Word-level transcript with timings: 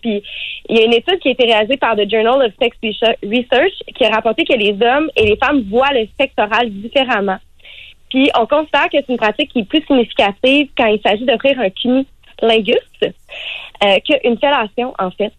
Puis 0.00 0.22
il 0.68 0.78
y 0.78 0.80
a 0.80 0.84
une 0.84 0.94
étude 0.94 1.18
qui 1.18 1.28
a 1.28 1.32
été 1.32 1.44
réalisée 1.44 1.76
par 1.76 1.96
The 1.96 2.08
Journal 2.08 2.46
of 2.46 2.52
Sex 2.60 2.76
Research 3.22 3.72
qui 3.94 4.04
a 4.04 4.10
rapporté 4.10 4.44
que 4.44 4.54
les 4.54 4.76
hommes 4.84 5.10
et 5.16 5.26
les 5.26 5.36
femmes 5.36 5.62
voient 5.68 5.92
le 5.92 6.06
sexe 6.18 6.34
différemment. 6.70 7.38
Puis 8.10 8.30
on 8.38 8.46
constate 8.46 8.92
que 8.92 8.98
c'est 8.98 9.08
une 9.08 9.16
pratique 9.16 9.50
qui 9.50 9.60
est 9.60 9.64
plus 9.64 9.82
significative 9.86 10.68
quand 10.76 10.86
il 10.86 11.00
s'agit 11.00 11.24
d'offrir 11.24 11.58
un 11.58 11.70
cunilingus 11.70 12.76
euh, 13.02 13.98
qu'une 14.04 14.38
fellation, 14.38 14.94
en 14.98 15.10
fait. 15.10 15.32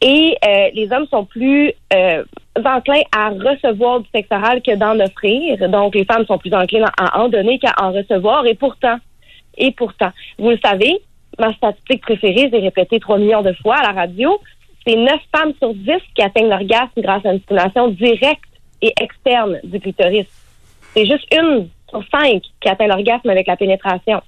Et 0.00 0.36
euh, 0.44 0.68
les 0.74 0.90
hommes 0.92 1.06
sont 1.06 1.24
plus 1.24 1.72
euh, 1.92 2.24
enclins 2.64 3.02
à 3.16 3.30
recevoir 3.30 4.00
du 4.00 4.08
sexe 4.12 4.28
que 4.28 4.76
d'en 4.76 4.98
offrir. 5.00 5.68
Donc, 5.68 5.94
les 5.94 6.04
femmes 6.04 6.24
sont 6.26 6.38
plus 6.38 6.52
enclines 6.54 6.86
à 6.98 7.20
en 7.20 7.28
donner 7.28 7.58
qu'à 7.58 7.74
en 7.80 7.92
recevoir. 7.92 8.46
Et 8.46 8.54
pourtant, 8.54 8.98
et 9.56 9.72
pourtant, 9.72 10.10
vous 10.38 10.50
le 10.50 10.58
savez, 10.64 11.00
ma 11.38 11.52
statistique 11.54 12.02
préférée, 12.02 12.48
j'ai 12.52 12.58
répété 12.58 13.00
3 13.00 13.18
millions 13.18 13.42
de 13.42 13.52
fois 13.54 13.76
à 13.76 13.92
la 13.92 14.00
radio, 14.00 14.38
c'est 14.86 14.96
9 14.96 15.12
femmes 15.34 15.52
sur 15.58 15.74
10 15.74 15.90
qui 16.14 16.22
atteignent 16.22 16.48
l'orgasme 16.48 17.00
grâce 17.00 17.24
à 17.24 17.32
une 17.32 17.40
stimulation 17.40 17.88
directe 17.88 18.44
et 18.82 18.92
externe 19.00 19.60
du 19.64 19.80
clitoris. 19.80 20.26
C'est 20.94 21.06
juste 21.06 21.26
une 21.34 21.68
sur 21.88 22.02
cinq 22.10 22.42
qui 22.60 22.68
atteint 22.68 22.86
l'orgasme 22.86 23.28
avec 23.30 23.46
la 23.46 23.56
pénétration. 23.56 24.20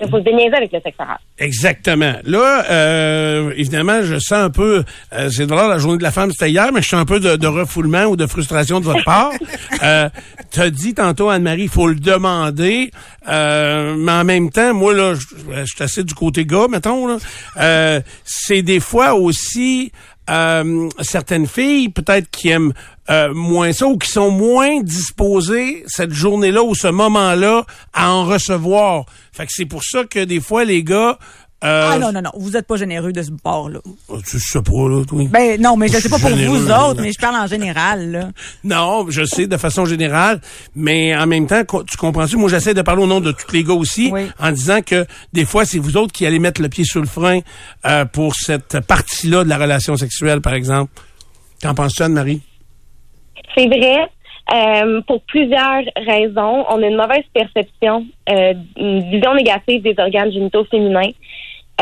Il 0.00 0.08
faut 0.08 0.18
se 0.18 0.24
déniaiser 0.24 0.56
avec 0.56 0.72
le 0.72 0.80
oral. 0.98 1.18
Exactement. 1.38 2.14
Là, 2.24 2.64
euh, 2.70 3.52
évidemment, 3.56 4.02
je 4.02 4.18
sens 4.18 4.32
un 4.38 4.50
peu, 4.50 4.84
euh, 5.12 5.30
c'est 5.30 5.46
drôle, 5.46 5.68
la 5.68 5.78
journée 5.78 5.98
de 5.98 6.02
la 6.02 6.10
femme, 6.10 6.30
c'était 6.30 6.50
hier, 6.50 6.70
mais 6.72 6.82
je 6.82 6.88
sens 6.88 7.00
un 7.00 7.04
peu 7.04 7.20
de, 7.20 7.46
refoulement 7.46 8.04
ou 8.04 8.16
de 8.16 8.26
frustration 8.26 8.80
de 8.80 8.84
votre 8.84 9.04
part. 9.04 9.32
euh, 9.82 10.08
tu 10.50 10.60
as 10.60 10.70
dit 10.70 10.94
tantôt, 10.94 11.28
Anne-Marie, 11.28 11.62
il 11.62 11.68
faut 11.68 11.88
le 11.88 11.96
demander, 11.96 12.90
euh, 13.28 13.94
mais 13.96 14.12
en 14.12 14.24
même 14.24 14.50
temps, 14.50 14.74
moi, 14.74 14.94
là, 14.94 15.14
je, 15.14 15.64
suis 15.64 15.82
assez 15.82 16.04
du 16.04 16.14
côté 16.14 16.44
gars, 16.44 16.66
mettons, 16.68 17.06
là, 17.06 17.16
euh, 17.58 18.00
c'est 18.24 18.62
des 18.62 18.80
fois 18.80 19.14
aussi 19.14 19.92
euh, 20.30 20.88
certaines 21.00 21.46
filles, 21.46 21.88
peut-être 21.88 22.30
qui 22.30 22.48
aiment 22.48 22.72
euh, 23.10 23.32
moins 23.34 23.72
ça 23.72 23.86
ou 23.86 23.98
qui 23.98 24.10
sont 24.10 24.30
moins 24.30 24.80
disposées 24.82 25.84
cette 25.86 26.12
journée-là 26.12 26.62
ou 26.62 26.74
ce 26.74 26.88
moment-là 26.88 27.64
à 27.92 28.10
en 28.10 28.24
recevoir. 28.24 29.04
Fait 29.32 29.46
que 29.46 29.52
c'est 29.52 29.66
pour 29.66 29.84
ça 29.84 30.04
que 30.04 30.24
des 30.24 30.40
fois 30.40 30.64
les 30.64 30.82
gars 30.82 31.18
euh, 31.64 31.90
ah 31.92 31.98
non, 31.98 32.12
non, 32.12 32.22
non, 32.22 32.30
vous 32.36 32.56
êtes 32.56 32.68
pas 32.68 32.76
généreux 32.76 33.10
de 33.10 33.20
ce 33.20 33.32
bord-là. 33.32 33.80
Ah, 34.12 34.18
tu 34.24 34.38
sais 34.38 34.62
pas, 34.62 34.88
là, 34.88 35.02
oui. 35.10 35.26
Ben 35.26 35.60
non, 35.60 35.76
mais 35.76 35.88
je, 35.88 35.98
sais 35.98 36.08
pas 36.08 36.20
pour 36.20 36.30
vous 36.30 36.70
autres, 36.70 37.02
mais 37.02 37.10
je 37.10 37.18
parle 37.18 37.34
en 37.34 37.48
général, 37.48 38.12
là. 38.12 38.28
Non, 38.64 39.06
je 39.08 39.24
sais 39.24 39.48
de 39.48 39.56
façon 39.56 39.84
générale, 39.84 40.40
mais 40.76 41.16
en 41.16 41.26
même 41.26 41.48
temps, 41.48 41.62
tu 41.64 41.96
comprends-tu? 41.96 42.36
Moi, 42.36 42.48
j'essaie 42.48 42.74
de 42.74 42.82
parler 42.82 43.02
au 43.02 43.08
nom 43.08 43.20
de 43.20 43.32
tous 43.32 43.50
les 43.52 43.64
gars 43.64 43.74
aussi, 43.74 44.12
en 44.38 44.52
disant 44.52 44.82
que 44.82 45.04
des 45.32 45.44
fois, 45.44 45.64
c'est 45.64 45.80
vous 45.80 45.96
autres 45.96 46.12
qui 46.12 46.26
allez 46.26 46.38
mettre 46.38 46.62
le 46.62 46.68
pied 46.68 46.84
sur 46.84 47.00
le 47.00 47.08
frein 47.08 47.40
euh, 47.86 48.04
pour 48.04 48.36
cette 48.36 48.78
partie-là 48.78 49.42
de 49.42 49.48
la 49.48 49.58
relation 49.58 49.96
sexuelle, 49.96 50.40
par 50.40 50.54
exemple. 50.54 50.92
Qu'en 51.60 51.74
penses-tu, 51.74 52.04
Anne-Marie? 52.04 52.40
C'est 53.56 53.66
vrai. 53.66 54.08
Euh, 54.54 55.02
pour 55.02 55.20
plusieurs 55.22 55.82
raisons, 55.96 56.64
on 56.70 56.82
a 56.82 56.86
une 56.86 56.96
mauvaise 56.96 57.24
perception, 57.34 58.06
euh, 58.30 58.54
une 58.78 59.10
vision 59.10 59.34
négative 59.34 59.82
des 59.82 59.94
organes 59.98 60.32
génitaux 60.32 60.64
féminins. 60.64 61.10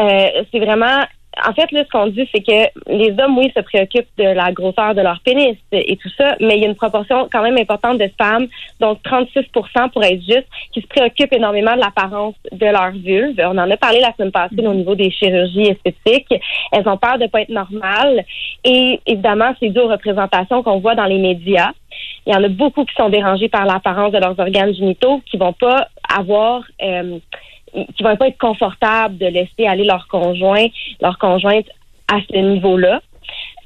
Euh, 0.00 0.42
c'est 0.50 0.58
vraiment 0.58 1.04
en 1.44 1.52
fait, 1.52 1.70
là, 1.72 1.84
ce 1.84 1.90
qu'on 1.90 2.06
dit, 2.06 2.28
c'est 2.34 2.40
que 2.40 2.70
les 2.90 3.10
hommes, 3.20 3.36
oui, 3.36 3.52
se 3.54 3.60
préoccupent 3.60 4.08
de 4.16 4.24
la 4.24 4.52
grosseur 4.52 4.94
de 4.94 5.02
leur 5.02 5.20
pénis 5.20 5.56
et 5.70 5.96
tout 5.96 6.08
ça, 6.16 6.34
mais 6.40 6.56
il 6.56 6.62
y 6.62 6.64
a 6.64 6.68
une 6.68 6.74
proportion 6.74 7.28
quand 7.30 7.42
même 7.42 7.58
importante 7.58 7.98
de 7.98 8.10
femmes, 8.18 8.46
donc 8.80 9.00
36% 9.04 9.90
pour 9.90 10.02
être 10.02 10.20
juste, 10.22 10.46
qui 10.72 10.80
se 10.80 10.86
préoccupent 10.86 11.34
énormément 11.34 11.74
de 11.74 11.80
l'apparence 11.80 12.34
de 12.50 12.66
leur 12.66 12.90
vulve. 12.92 13.38
On 13.38 13.58
en 13.58 13.70
a 13.70 13.76
parlé 13.76 14.00
la 14.00 14.14
semaine 14.14 14.32
passée 14.32 14.66
au 14.66 14.74
niveau 14.74 14.94
des 14.94 15.10
chirurgies 15.10 15.74
esthétiques. 15.84 16.42
Elles 16.72 16.88
ont 16.88 16.96
peur 16.96 17.18
de 17.18 17.26
pas 17.26 17.42
être 17.42 17.50
normales. 17.50 18.24
Et 18.64 19.00
évidemment, 19.06 19.54
c'est 19.60 19.68
dû 19.68 19.80
représentations 19.80 20.62
qu'on 20.62 20.78
voit 20.78 20.94
dans 20.94 21.04
les 21.04 21.18
médias. 21.18 21.72
Il 22.26 22.32
y 22.32 22.36
en 22.36 22.42
a 22.42 22.48
beaucoup 22.48 22.84
qui 22.84 22.94
sont 22.94 23.08
dérangés 23.08 23.48
par 23.48 23.66
l'apparence 23.66 24.12
de 24.12 24.18
leurs 24.18 24.38
organes 24.38 24.74
génitaux, 24.74 25.20
qui 25.30 25.36
vont 25.36 25.52
pas 25.52 25.88
avoir... 26.08 26.62
Euh, 26.82 27.18
qui 27.96 28.02
vont 28.02 28.16
pas 28.16 28.28
être 28.28 28.38
confortables 28.38 29.18
de 29.18 29.26
laisser 29.26 29.66
aller 29.66 29.84
leur 29.84 30.08
conjoint, 30.08 30.66
leur 31.00 31.18
conjointe 31.18 31.66
à 32.12 32.18
ce 32.30 32.36
niveau-là. 32.36 33.00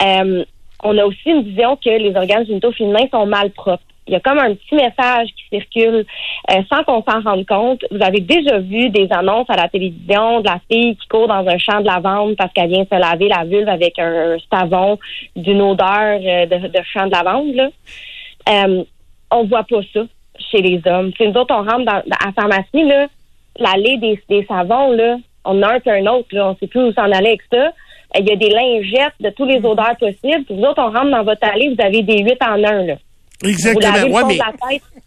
Euh, 0.03 0.45
on 0.83 0.97
a 0.97 1.05
aussi 1.05 1.29
une 1.29 1.43
vision 1.43 1.77
que 1.77 1.91
les 1.91 2.15
organes 2.17 2.47
génitaux 2.47 2.73
féminins 2.73 3.07
sont 3.11 3.27
mal 3.27 3.51
propres. 3.51 3.85
Il 4.07 4.15
y 4.15 4.17
a 4.17 4.21
comme 4.21 4.39
un 4.39 4.55
petit 4.55 4.75
message 4.75 5.29
qui 5.37 5.57
circule 5.57 6.05
euh, 6.51 6.63
sans 6.69 6.83
qu'on 6.83 7.05
s'en 7.09 7.21
rende 7.21 7.47
compte. 7.47 7.85
Vous 7.93 8.03
avez 8.03 8.21
déjà 8.21 8.59
vu 8.59 8.89
des 8.89 9.07
annonces 9.11 9.49
à 9.49 9.57
la 9.57 9.69
télévision 9.69 10.41
de 10.41 10.47
la 10.47 10.59
fille 10.71 10.97
qui 10.97 11.07
court 11.07 11.29
dans 11.29 11.47
un 11.47 11.59
champ 11.59 11.81
de 11.81 11.87
lavande 11.87 12.35
parce 12.37 12.53
qu'elle 12.53 12.71
vient 12.71 12.85
se 12.91 12.99
laver 12.99 13.29
la 13.29 13.45
vulve 13.45 13.69
avec 13.69 13.99
un, 13.99 14.37
savon 14.53 14.99
d'une 15.37 15.63
odeur 15.63 16.19
euh, 16.21 16.47
de, 16.47 16.67
de, 16.67 16.83
champ 16.93 17.07
de 17.07 17.13
lavande. 17.13 17.55
Là. 17.55 17.69
Euh, 18.49 18.85
on 19.31 19.45
voit 19.45 19.65
pas 19.65 19.81
ça 19.93 20.01
chez 20.51 20.63
les 20.63 20.81
hommes. 20.87 21.13
T'sais, 21.13 21.29
nous 21.29 21.41
autres, 21.41 21.55
on 21.55 21.63
rentre 21.63 21.85
dans, 21.85 21.99
à 21.99 22.27
la 22.27 22.33
pharmacie, 22.33 22.85
là, 22.85 23.07
l'allée 23.61 23.97
des, 23.99 24.47
savons, 24.47 24.93
là, 24.93 25.19
on 25.45 25.63
a 25.63 25.75
un 25.75 25.81
qu'un 25.81 26.07
autre, 26.07 26.29
là, 26.33 26.51
on 26.51 26.57
sait 26.57 26.67
plus 26.67 26.85
où 26.85 26.93
s'en 26.93 27.11
aller 27.11 27.29
avec 27.29 27.43
ça. 27.53 27.73
Il 28.19 28.29
y 28.29 28.33
a 28.33 28.37
des 28.37 28.51
lingettes 28.51 29.15
de 29.21 29.31
tous 29.31 29.45
les 29.45 29.59
odeurs 29.59 29.97
possibles. 29.99 30.45
Puis 30.45 30.57
vous 30.57 30.65
autres, 30.65 30.83
on 30.83 30.91
rentre 30.91 31.11
dans 31.11 31.23
votre 31.23 31.47
allée, 31.47 31.75
vous 31.75 31.85
avez 31.85 32.03
des 32.03 32.23
huit 32.23 32.39
en 32.43 32.65
un, 32.65 32.85
là. 32.85 32.95
Exactement. 33.43 34.29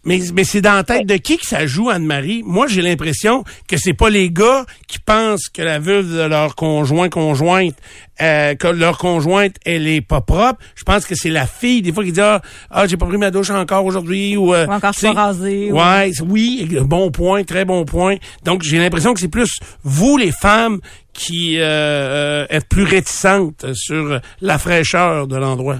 mais, 0.04 0.20
mais, 0.34 0.44
c'est 0.44 0.60
dans 0.60 0.74
la 0.74 0.84
tête 0.84 1.06
de 1.06 1.16
qui 1.16 1.38
que 1.38 1.46
ça 1.46 1.66
joue, 1.66 1.88
Anne-Marie? 1.88 2.42
Moi, 2.44 2.66
j'ai 2.66 2.82
l'impression 2.82 3.44
que 3.68 3.76
c'est 3.76 3.94
pas 3.94 4.10
les 4.10 4.30
gars 4.30 4.66
qui 4.88 4.98
pensent 4.98 5.48
que 5.48 5.62
la 5.62 5.78
vulve 5.78 6.12
de 6.12 6.22
leur 6.22 6.56
conjoint, 6.56 7.08
conjointe, 7.08 7.76
euh, 8.20 8.54
que 8.56 8.66
leur 8.66 8.98
conjointe, 8.98 9.54
elle 9.64 9.86
est 9.86 10.00
pas 10.00 10.20
propre. 10.20 10.58
Je 10.74 10.82
pense 10.82 11.06
que 11.06 11.14
c'est 11.14 11.30
la 11.30 11.46
fille, 11.46 11.80
des 11.80 11.92
fois, 11.92 12.04
qui 12.04 12.12
dit, 12.12 12.20
ah, 12.20 12.42
ah 12.70 12.86
j'ai 12.88 12.96
pas 12.96 13.06
pris 13.06 13.18
ma 13.18 13.30
douche 13.30 13.50
encore 13.50 13.84
aujourd'hui, 13.84 14.36
ou, 14.36 14.52
euh, 14.52 14.66
encore 14.66 14.94
pas 15.00 15.12
rasé. 15.12 15.70
Ouais, 15.70 16.10
oui, 16.26 16.68
bon 16.82 17.12
point, 17.12 17.44
très 17.44 17.64
bon 17.64 17.84
point. 17.84 18.16
Donc, 18.44 18.62
j'ai 18.62 18.78
l'impression 18.78 19.14
que 19.14 19.20
c'est 19.20 19.28
plus 19.28 19.58
vous, 19.84 20.16
les 20.16 20.32
femmes, 20.32 20.80
qui 21.12 21.58
euh, 21.58 21.62
euh 21.64 22.46
êtes 22.50 22.68
plus 22.68 22.82
réticentes 22.82 23.72
sur 23.74 24.20
la 24.40 24.58
fraîcheur 24.58 25.28
de 25.28 25.36
l'endroit. 25.36 25.78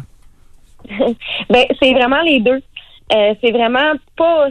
ben, 1.50 1.64
c'est 1.80 1.92
vraiment 1.92 2.22
les 2.22 2.40
deux. 2.40 2.60
Euh, 3.12 3.34
c'est 3.42 3.50
vraiment 3.50 3.92
pas 4.16 4.48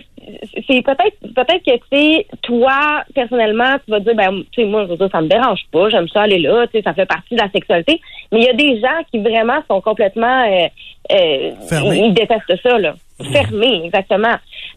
c'est 0.67 0.83
peut-être 0.83 1.17
peut-être 1.33 1.65
que 1.65 1.75
tu 1.75 1.81
sais 1.91 2.27
toi 2.43 3.03
personnellement 3.15 3.77
tu 3.83 3.89
vas 3.89 3.99
dire 3.99 4.13
ben 4.13 4.43
tu 4.51 4.61
sais 4.61 4.67
moi 4.67 4.83
je 4.85 4.91
veux 4.91 4.97
dire, 4.97 5.09
ça 5.11 5.21
me 5.21 5.27
dérange 5.27 5.61
pas 5.71 5.89
j'aime 5.89 6.07
ça 6.07 6.21
aller 6.21 6.37
là 6.37 6.67
tu 6.67 6.77
sais 6.77 6.83
ça 6.83 6.93
fait 6.93 7.07
partie 7.07 7.33
de 7.33 7.41
la 7.41 7.49
sexualité. 7.49 7.99
Mais 8.31 8.41
il 8.41 8.45
y 8.45 8.49
a 8.49 8.53
des 8.53 8.79
gens 8.79 9.03
qui 9.11 9.17
vraiment 9.19 9.59
sont 9.67 9.81
complètement 9.81 10.45
euh, 10.45 10.67
euh 11.13 11.51
ils 11.95 12.13
détestent 12.13 12.61
ça 12.61 12.77
là. 12.77 12.93
Fermés 13.31 13.85
exactement. 13.85 14.35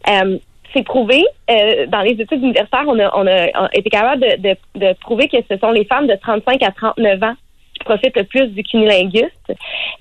Euh, 0.09 0.39
c'est 0.73 0.83
prouvé 0.83 1.23
dans 1.47 2.01
les 2.01 2.19
études 2.19 2.41
universitaires 2.41 2.85
on 2.87 2.99
a 2.99 3.15
on 3.15 3.27
a, 3.27 3.69
été 3.73 3.91
capable 3.91 4.23
de, 4.23 4.41
de, 4.41 4.55
de 4.79 4.93
prouver 5.01 5.27
que 5.27 5.37
ce 5.49 5.55
sont 5.57 5.71
les 5.71 5.85
femmes 5.85 6.07
de 6.07 6.15
35 6.15 6.63
à 6.63 6.71
39 6.71 7.23
ans 7.23 7.35
profite 7.83 8.15
le 8.15 8.23
plus 8.23 8.47
du 8.47 8.63
cunilingus 8.63 9.31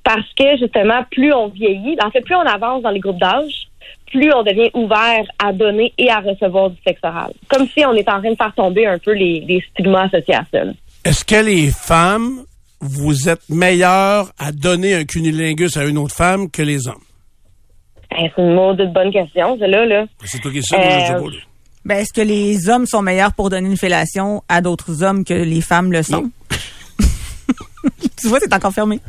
parce 0.04 0.26
que 0.38 0.56
justement, 0.58 1.04
plus 1.10 1.32
on 1.32 1.48
vieillit, 1.48 1.96
en 2.04 2.10
fait, 2.10 2.20
plus 2.20 2.34
on 2.34 2.40
avance 2.40 2.82
dans 2.82 2.90
les 2.90 3.00
groupes 3.00 3.18
d'âge, 3.18 3.68
plus 4.10 4.32
on 4.32 4.42
devient 4.42 4.70
ouvert 4.74 5.24
à 5.38 5.52
donner 5.52 5.92
et 5.98 6.10
à 6.10 6.20
recevoir 6.20 6.70
du 6.70 6.76
sexe 6.86 7.00
oral. 7.02 7.32
Comme 7.48 7.66
si 7.68 7.84
on 7.84 7.92
était 7.94 8.10
en 8.10 8.20
train 8.20 8.30
de 8.30 8.36
faire 8.36 8.54
tomber 8.54 8.86
un 8.86 8.98
peu 8.98 9.12
les, 9.12 9.40
les 9.40 9.62
stigmas 9.70 10.04
associés 10.06 10.34
à 10.34 10.44
ça. 10.52 10.60
Est-ce 11.04 11.24
que 11.24 11.44
les 11.44 11.70
femmes, 11.70 12.44
vous 12.80 13.28
êtes 13.28 13.48
meilleures 13.48 14.30
à 14.38 14.52
donner 14.52 14.94
un 14.94 15.04
cunilingus 15.04 15.76
à 15.76 15.84
une 15.84 15.98
autre 15.98 16.14
femme 16.14 16.50
que 16.50 16.62
les 16.62 16.88
hommes? 16.88 17.02
Ben, 18.10 18.30
c'est 18.34 18.42
une 18.42 18.54
maudite 18.54 18.92
bonne 18.92 19.12
question, 19.12 19.58
celle-là. 19.58 19.86
Là. 19.86 20.00
Ben, 20.02 20.26
c'est 20.26 20.38
toi 20.38 20.50
qui 20.50 20.62
sais, 20.62 20.76
euh, 20.76 21.30
ben, 21.84 21.98
est-ce 21.98 22.12
que 22.12 22.20
les 22.20 22.68
hommes 22.68 22.86
sont 22.86 23.02
meilleurs 23.02 23.32
pour 23.32 23.48
donner 23.48 23.68
une 23.68 23.76
fellation 23.76 24.42
à 24.48 24.60
d'autres 24.60 25.04
hommes 25.04 25.24
que 25.24 25.34
les 25.34 25.60
femmes 25.60 25.92
le 25.92 26.02
sont? 26.02 26.30
Tu 28.26 28.30
vois, 28.30 28.40
c'est 28.40 28.52
encore 28.52 28.72
fermé. 28.72 29.00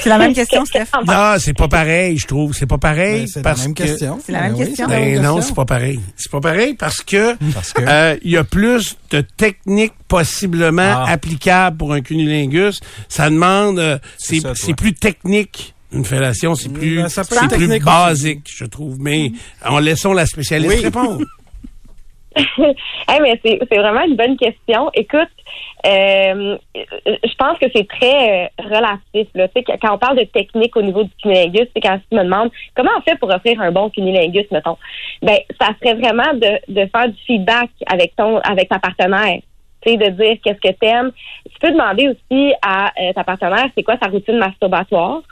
C'est 0.00 0.08
la 0.08 0.18
même 0.18 0.34
question, 0.34 0.64
Steph? 0.64 0.86
Non, 1.06 1.34
c'est 1.38 1.52
pas 1.52 1.68
pareil, 1.68 2.18
je 2.18 2.26
trouve. 2.26 2.54
C'est 2.54 2.66
pas 2.66 2.78
pareil. 2.78 3.20
Ben, 3.20 3.26
c'est 3.28 3.42
la 3.42 3.54
même 3.54 3.74
question. 3.74 4.18
C'est 4.24 4.32
la 4.32 4.42
même 4.42 4.56
question. 4.56 4.86
Ben, 4.88 5.22
non, 5.22 5.40
c'est 5.40 5.54
pas 5.54 5.64
pareil. 5.64 6.00
C'est 6.16 6.30
pas 6.30 6.40
pareil 6.40 6.74
parce 6.74 7.02
que 7.02 7.36
euh, 7.78 8.16
il 8.22 8.30
y 8.32 8.36
a 8.36 8.44
plus 8.44 8.96
de 9.10 9.20
techniques 9.20 9.94
possiblement 10.08 11.04
ah. 11.06 11.10
applicables 11.10 11.76
pour 11.76 11.92
un 11.92 12.00
cunilingus. 12.00 12.80
Ça 13.08 13.30
demande, 13.30 13.78
euh, 13.78 13.98
c'est 14.16 14.74
plus 14.74 14.94
technique. 14.94 15.74
Une 15.92 16.04
fellation, 16.04 16.54
c'est 16.54 16.68
plus, 16.68 16.96
ben, 16.96 17.08
c'est 17.08 17.56
plus 17.56 17.78
basique, 17.78 18.50
je 18.54 18.64
trouve. 18.64 18.96
Mais 19.00 19.32
en 19.64 19.78
laissant 19.78 20.12
la 20.12 20.26
spécialiste 20.26 20.82
répondre. 20.82 21.24
hey, 23.08 23.20
mais 23.20 23.40
c'est, 23.44 23.76
vraiment 23.76 24.04
une 24.04 24.16
bonne 24.16 24.36
question. 24.36 24.90
Écoute, 24.94 25.28
euh, 25.86 26.56
je 27.04 27.34
pense 27.36 27.58
que 27.58 27.66
c'est 27.74 27.86
très 27.88 28.44
euh, 28.44 28.62
relatif. 28.62 29.28
Là. 29.34 29.48
quand 29.80 29.94
on 29.94 29.98
parle 29.98 30.18
de 30.18 30.24
technique 30.24 30.76
au 30.76 30.82
niveau 30.82 31.04
du 31.04 31.10
cunilingus, 31.22 31.68
c'est 31.74 31.80
quand 31.80 31.98
tu 32.10 32.16
me 32.16 32.24
demandes 32.24 32.50
comment 32.74 32.90
on 32.96 33.00
fait 33.02 33.18
pour 33.18 33.30
offrir 33.30 33.60
un 33.60 33.72
bon 33.72 33.90
cunilingus, 33.90 34.46
mettons? 34.50 34.76
Ben, 35.22 35.38
ça 35.60 35.68
serait 35.80 35.94
vraiment 35.94 36.32
de, 36.34 36.86
faire 36.86 37.08
du 37.08 37.18
feedback 37.26 37.70
avec 37.90 38.14
ton 38.16 38.38
avec 38.38 38.68
ta 38.68 38.78
partenaire. 38.78 39.40
tu 39.82 39.90
sais, 39.90 39.96
de 39.96 40.10
dire 40.10 40.36
qu'est-ce 40.42 40.60
que 40.60 40.74
t'aimes. 40.74 41.12
Tu 41.50 41.58
peux 41.60 41.72
demander 41.72 42.08
aussi 42.08 42.52
à 42.62 42.92
euh, 43.00 43.12
ta 43.12 43.24
partenaire 43.24 43.68
c'est 43.74 43.82
quoi 43.82 43.96
sa 44.00 44.08
routine 44.08 44.38
masturbatoire? 44.38 45.22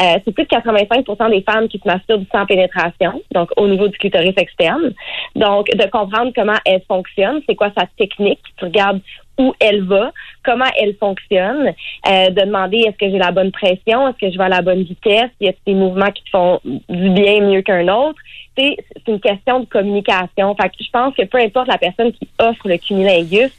Euh, 0.00 0.18
c'est 0.24 0.32
plus 0.32 0.44
de 0.44 0.48
85 0.48 1.30
des 1.30 1.42
femmes 1.42 1.68
qui 1.68 1.78
se 1.78 1.86
masturbent 1.86 2.24
sans 2.32 2.46
pénétration, 2.46 3.22
donc 3.32 3.50
au 3.56 3.68
niveau 3.68 3.88
du 3.88 3.98
clitoris 3.98 4.34
externe. 4.36 4.92
Donc, 5.34 5.66
de 5.66 5.90
comprendre 5.90 6.32
comment 6.34 6.58
elle 6.64 6.82
fonctionne, 6.88 7.40
c'est 7.48 7.54
quoi 7.54 7.70
sa 7.76 7.86
technique. 7.98 8.40
Tu 8.56 8.64
regardes 8.64 9.00
où 9.38 9.54
elle 9.58 9.82
va, 9.84 10.12
comment 10.44 10.70
elle 10.78 10.94
fonctionne, 10.96 11.72
euh, 12.06 12.30
de 12.30 12.40
demander 12.44 12.78
est-ce 12.78 12.96
que 12.96 13.10
j'ai 13.10 13.18
la 13.18 13.32
bonne 13.32 13.50
pression, 13.50 14.08
est-ce 14.08 14.18
que 14.18 14.30
je 14.30 14.38
vais 14.38 14.44
à 14.44 14.48
la 14.48 14.62
bonne 14.62 14.82
vitesse, 14.82 15.30
y 15.40 15.48
a 15.48 15.52
des 15.66 15.74
mouvements 15.74 16.10
qui 16.10 16.22
te 16.24 16.30
font 16.30 16.60
du 16.64 17.10
bien 17.10 17.40
mieux 17.40 17.62
qu'un 17.62 17.88
autre? 17.88 18.18
C'est 18.56 18.76
une 19.08 19.20
question 19.20 19.60
de 19.60 19.64
communication. 19.64 20.54
Fait 20.60 20.68
que 20.68 20.74
je 20.80 20.90
pense 20.90 21.14
que 21.14 21.24
peu 21.24 21.38
importe 21.38 21.68
la 21.68 21.78
personne 21.78 22.12
qui 22.12 22.28
offre 22.38 22.68
le 22.68 22.76
cumulingus, 22.76 23.52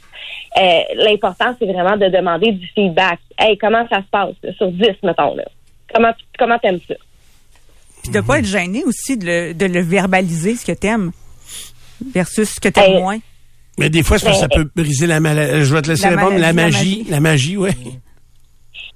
euh, 0.56 0.80
l'important 0.94 1.54
c'est 1.58 1.66
vraiment 1.66 1.96
de 1.96 2.06
demander 2.06 2.52
du 2.52 2.66
feedback. 2.68 3.18
Hey, 3.36 3.58
comment 3.58 3.86
ça 3.90 3.98
se 3.98 4.08
passe 4.10 4.56
sur 4.56 4.70
10 4.70 4.86
mettons 5.02 5.34
là? 5.34 5.44
Comment 5.94 6.12
comment 6.38 6.58
t'aimes 6.58 6.80
ça? 6.88 6.94
Puis 8.02 8.12
de 8.12 8.20
pas 8.20 8.38
être 8.40 8.46
gêné 8.46 8.82
aussi 8.84 9.16
de 9.16 9.26
le, 9.26 9.54
de 9.54 9.66
le 9.66 9.80
verbaliser 9.80 10.56
ce 10.56 10.66
que 10.66 10.72
t'aimes 10.72 11.12
versus 12.14 12.54
ce 12.54 12.60
que 12.60 12.68
t'aimes 12.68 12.98
moins. 12.98 13.18
Mais 13.78 13.88
des 13.88 14.02
fois, 14.02 14.18
ça, 14.18 14.32
ça 14.34 14.48
peut 14.48 14.68
briser 14.74 15.06
la 15.06 15.20
maladie. 15.20 15.64
Je 15.64 15.74
vais 15.74 15.82
te 15.82 15.88
laisser 15.88 16.08
répondre. 16.08 16.36
La 16.38 16.52
magie, 16.52 17.04
la 17.08 17.20
magie, 17.20 17.56
oui. 17.56 17.70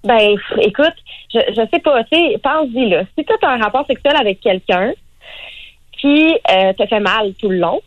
Ben, 0.04 0.36
écoute, 0.60 0.94
je, 1.32 1.38
je 1.48 1.62
sais 1.72 1.80
pas, 1.80 2.04
tu 2.04 2.16
sais, 2.16 2.38
pense-y, 2.42 2.90
là. 2.90 3.04
Si 3.18 3.24
tu 3.24 3.32
as 3.42 3.48
un 3.48 3.58
rapport 3.58 3.86
sexuel 3.86 4.14
avec 4.16 4.40
quelqu'un 4.40 4.92
qui 6.00 6.34
euh, 6.50 6.72
te 6.74 6.86
fait 6.86 7.00
mal 7.00 7.32
tout 7.40 7.48
le 7.48 7.58
long, 7.58 7.80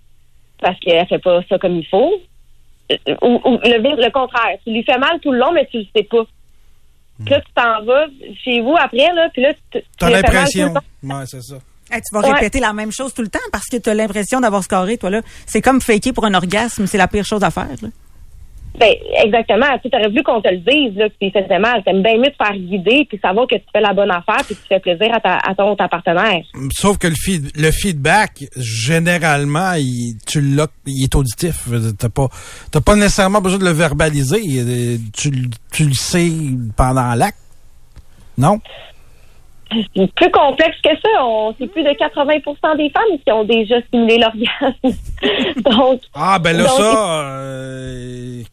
parce 0.61 0.77
qu'elle 0.79 1.05
fait 1.07 1.19
pas 1.19 1.41
ça 1.47 1.57
comme 1.59 1.77
il 1.77 1.85
faut, 1.85 2.13
euh, 2.91 3.15
ou, 3.21 3.39
ou 3.45 3.59
le, 3.63 4.03
le 4.03 4.11
contraire, 4.11 4.57
tu 4.65 4.73
lui 4.73 4.83
fais 4.83 4.97
mal 4.97 5.19
tout 5.21 5.31
le 5.31 5.37
long, 5.37 5.51
mais 5.53 5.67
tu 5.71 5.77
le 5.77 5.85
sais 5.95 6.03
pas. 6.03 6.23
Puis 7.23 7.33
là, 7.33 7.41
tu 7.41 7.51
t'en 7.53 7.83
vas 7.83 8.05
chez 8.43 8.61
vous 8.61 8.75
après, 8.79 9.13
là, 9.13 9.29
puis 9.33 9.41
là, 9.41 9.53
tu 9.71 9.81
T'as 9.97 10.09
l'impression. 10.09 10.73
Ouais, 11.03 11.25
c'est 11.25 11.41
ça. 11.41 11.55
Hey, 11.91 12.01
tu 12.01 12.13
vas 12.13 12.21
répéter 12.33 12.59
la 12.59 12.71
même 12.71 12.91
chose 12.91 13.13
tout 13.13 13.23
le 13.23 13.29
temps 13.29 13.39
parce 13.51 13.65
que 13.65 13.77
tu 13.77 13.89
as 13.89 13.93
l'impression 13.93 14.39
d'avoir 14.39 14.63
scoré, 14.63 14.97
toi, 14.97 15.09
là. 15.09 15.21
C'est 15.45 15.61
comme 15.61 15.81
faker 15.81 16.13
pour 16.13 16.25
un 16.25 16.33
orgasme, 16.33 16.85
c'est 16.85 16.97
la 16.97 17.07
pire 17.07 17.25
chose 17.25 17.43
à 17.43 17.51
faire, 17.51 17.67
là. 17.81 17.89
Ben, 18.77 18.93
exactement. 19.23 19.65
Tu 19.83 19.89
aurais 19.93 20.07
voulu 20.07 20.23
qu'on 20.23 20.41
te 20.41 20.49
le 20.49 20.57
dise, 20.57 20.97
là, 20.97 21.09
que 21.09 21.15
tu 21.19 21.59
mal. 21.59 21.83
T'aimes 21.83 22.01
bien 22.01 22.17
mieux 22.17 22.31
te 22.31 22.43
faire 22.43 22.55
guider 22.55 23.05
puis 23.09 23.19
savoir 23.21 23.47
que 23.47 23.55
tu 23.55 23.65
fais 23.73 23.81
la 23.81 23.93
bonne 23.93 24.11
affaire 24.11 24.45
puis 24.45 24.55
que 24.55 24.61
tu 24.61 24.67
fais 24.67 24.79
plaisir 24.79 25.13
à, 25.13 25.19
ta, 25.19 25.37
à 25.37 25.55
ton 25.55 25.75
partenaire. 25.75 26.43
Sauf 26.71 26.97
que 26.97 27.07
le, 27.07 27.15
feed, 27.15 27.51
le 27.57 27.71
feedback, 27.71 28.45
généralement, 28.55 29.73
il, 29.73 30.17
tu 30.25 30.39
l'as, 30.41 30.67
il 30.85 31.03
est 31.03 31.15
auditif. 31.15 31.67
T'as 31.97 32.09
pas, 32.09 32.27
t'as 32.71 32.81
pas 32.81 32.95
nécessairement 32.95 33.41
besoin 33.41 33.59
de 33.59 33.65
le 33.65 33.71
verbaliser. 33.71 34.41
Tu, 35.13 35.49
tu 35.71 35.85
le 35.85 35.93
sais 35.93 36.29
pendant 36.77 37.13
l'acte. 37.15 37.37
Non? 38.37 38.61
C'est 39.95 40.11
plus 40.13 40.31
complexe 40.31 40.77
que 40.83 40.89
ça. 40.89 41.23
On, 41.23 41.53
c'est 41.59 41.67
plus 41.67 41.83
de 41.83 41.89
80% 41.89 42.77
des 42.77 42.89
femmes 42.89 43.19
qui 43.23 43.31
ont 43.31 43.43
déjà 43.43 43.75
simulé 43.91 44.17
l'orgasme. 44.17 44.97
donc. 45.63 46.01
Ah, 46.13 46.39
ben 46.39 46.57
là, 46.57 46.67
ça, 46.67 47.21
euh, 47.21 48.43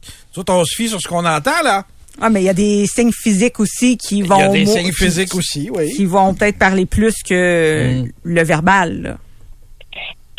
on 0.48 0.64
se 0.64 0.74
fie 0.74 0.88
sur 0.88 1.00
ce 1.00 1.08
qu'on 1.08 1.24
entend, 1.24 1.62
là. 1.64 1.84
Ah, 2.20 2.30
mais 2.30 2.42
il 2.42 2.44
y 2.44 2.48
a 2.48 2.54
des 2.54 2.86
signes 2.86 3.12
physiques 3.12 3.60
aussi 3.60 3.96
qui 3.96 4.22
vont. 4.22 4.38
Il 4.38 4.40
y 4.40 4.44
a 4.44 4.48
des 4.48 4.66
signes 4.66 4.92
physiques 4.92 5.34
aussi, 5.34 5.70
oui. 5.70 5.92
Qui 5.94 6.06
vont 6.06 6.34
peut-être 6.34 6.58
parler 6.58 6.86
plus 6.86 7.22
que 7.22 8.02
mm. 8.02 8.10
le 8.24 8.42
verbal, 8.42 9.02
là. 9.02 9.16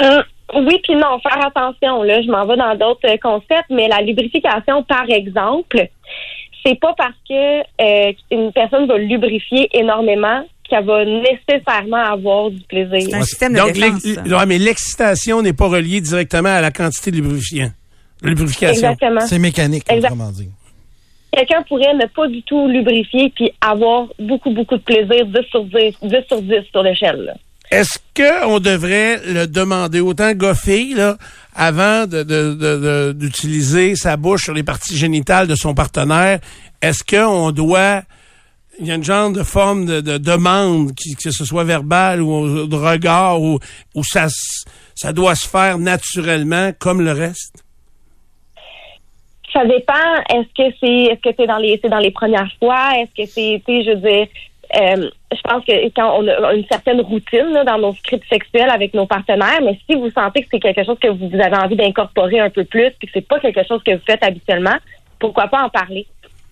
Euh, 0.01 0.23
oui, 0.53 0.79
puis 0.83 0.95
non, 0.95 1.19
faire 1.19 1.45
attention. 1.45 2.03
Là, 2.03 2.21
je 2.21 2.29
m'en 2.29 2.45
vais 2.45 2.55
dans 2.55 2.75
d'autres 2.75 3.15
concepts, 3.21 3.69
mais 3.69 3.87
la 3.87 4.01
lubrification, 4.01 4.83
par 4.83 5.09
exemple, 5.09 5.87
c'est 6.65 6.79
pas 6.79 6.93
parce 6.97 7.15
que 7.27 7.59
euh, 7.81 8.13
une 8.31 8.51
personne 8.51 8.87
va 8.87 8.97
lubrifier 8.97 9.69
énormément 9.73 10.43
qu'elle 10.67 10.85
va 10.85 11.03
nécessairement 11.05 12.03
avoir 12.11 12.49
du 12.51 12.59
plaisir. 12.61 13.07
C'est 13.09 13.15
un 13.15 13.21
système 13.23 13.53
de 13.53 13.59
Donc, 13.59 13.73
défense. 13.73 14.03
ouais, 14.05 14.45
mais 14.45 14.57
l'excitation 14.57 15.41
n'est 15.41 15.53
pas 15.53 15.67
reliée 15.67 16.01
directement 16.01 16.49
à 16.49 16.61
la 16.61 16.71
quantité 16.71 17.11
de 17.11 17.17
lubrifiant. 17.17 17.71
De 18.21 18.29
lubrification. 18.29 18.91
Exactement. 18.91 19.21
C'est 19.27 19.39
mécanique, 19.39 19.83
Exact. 19.89 20.07
autrement 20.11 20.31
dit. 20.31 20.49
Quelqu'un 21.31 21.61
pourrait 21.67 21.93
ne 21.93 22.05
pas 22.07 22.27
du 22.27 22.41
tout 22.43 22.67
lubrifier 22.67 23.31
puis 23.35 23.51
avoir 23.61 24.07
beaucoup, 24.19 24.51
beaucoup 24.51 24.77
de 24.77 24.81
plaisir 24.81 25.25
10 25.25 25.33
sur 25.51 25.63
10, 25.65 25.71
10 26.01 26.15
sur 26.27 26.41
10 26.41 26.53
sur 26.71 26.81
l'échelle. 26.83 27.35
Est-ce 27.69 27.99
qu'on 28.15 28.59
devrait 28.59 29.19
le 29.27 29.45
demander 29.45 29.99
autant 29.99 30.31
goffer 30.33 30.93
là, 30.95 31.17
avant 31.53 32.07
de, 32.07 32.23
de- 32.23 32.53
de- 32.53 32.77
de- 32.79 33.11
d'utiliser 33.11 33.95
sa 33.95 34.15
bouche 34.15 34.43
sur 34.45 34.53
les 34.53 34.63
parties 34.63 34.97
génitales 34.97 35.47
de 35.47 35.55
son 35.55 35.75
partenaire? 35.75 36.39
Est-ce 36.81 37.03
qu'on 37.03 37.51
doit... 37.51 38.03
Il 38.79 38.87
y 38.87 38.91
a 38.91 38.95
une 38.95 39.03
genre 39.03 39.31
de 39.31 39.43
forme 39.43 39.85
de, 39.85 40.01
de 40.01 40.17
demande, 40.17 40.93
qui, 40.93 41.15
que 41.15 41.31
ce 41.31 41.45
soit 41.45 41.63
verbal 41.63 42.21
ou 42.21 42.67
de 42.67 42.75
regard, 42.75 43.41
ou 43.41 43.59
ça, 44.03 44.27
ça 44.95 45.13
doit 45.13 45.35
se 45.35 45.47
faire 45.47 45.77
naturellement 45.77 46.71
comme 46.79 47.01
le 47.01 47.11
reste? 47.11 47.63
Ça 49.53 49.65
dépend. 49.65 49.93
Est-ce 50.29 50.47
que 50.55 50.75
c'est 50.79 51.13
est-ce 51.13 51.21
que 51.21 51.35
c'est 51.37 51.47
dans 51.47 51.57
les 51.57 51.79
c'est 51.81 51.89
dans 51.89 51.99
les 51.99 52.11
premières 52.11 52.51
fois? 52.59 52.91
Est-ce 52.97 53.23
que 53.23 53.29
c'est 53.29 53.61
je 53.67 53.91
veux 53.91 53.95
dire 53.95 54.27
euh, 54.75 55.09
je 55.31 55.41
pense 55.43 55.63
que 55.63 55.87
quand 55.95 56.19
on 56.19 56.27
a 56.27 56.53
une 56.53 56.65
certaine 56.65 56.99
routine 56.99 57.63
dans 57.65 57.77
nos 57.77 57.93
scripts 57.93 58.27
sexuels 58.27 58.69
avec 58.69 58.93
nos 58.93 59.05
partenaires, 59.05 59.61
mais 59.63 59.79
si 59.89 59.95
vous 59.95 60.09
sentez 60.11 60.41
que 60.41 60.47
c'est 60.51 60.59
quelque 60.59 60.83
chose 60.83 60.99
que 60.99 61.07
vous 61.07 61.33
avez 61.39 61.55
envie 61.55 61.77
d'incorporer 61.77 62.39
un 62.41 62.49
peu 62.49 62.65
plus, 62.65 62.91
puis 62.99 63.07
que 63.07 63.13
c'est 63.13 63.27
pas 63.27 63.39
quelque 63.39 63.65
chose 63.65 63.81
que 63.83 63.91
vous 63.91 64.03
faites 64.05 64.23
habituellement, 64.23 64.75
pourquoi 65.19 65.47
pas 65.47 65.63
en 65.63 65.69
parler? 65.69 66.05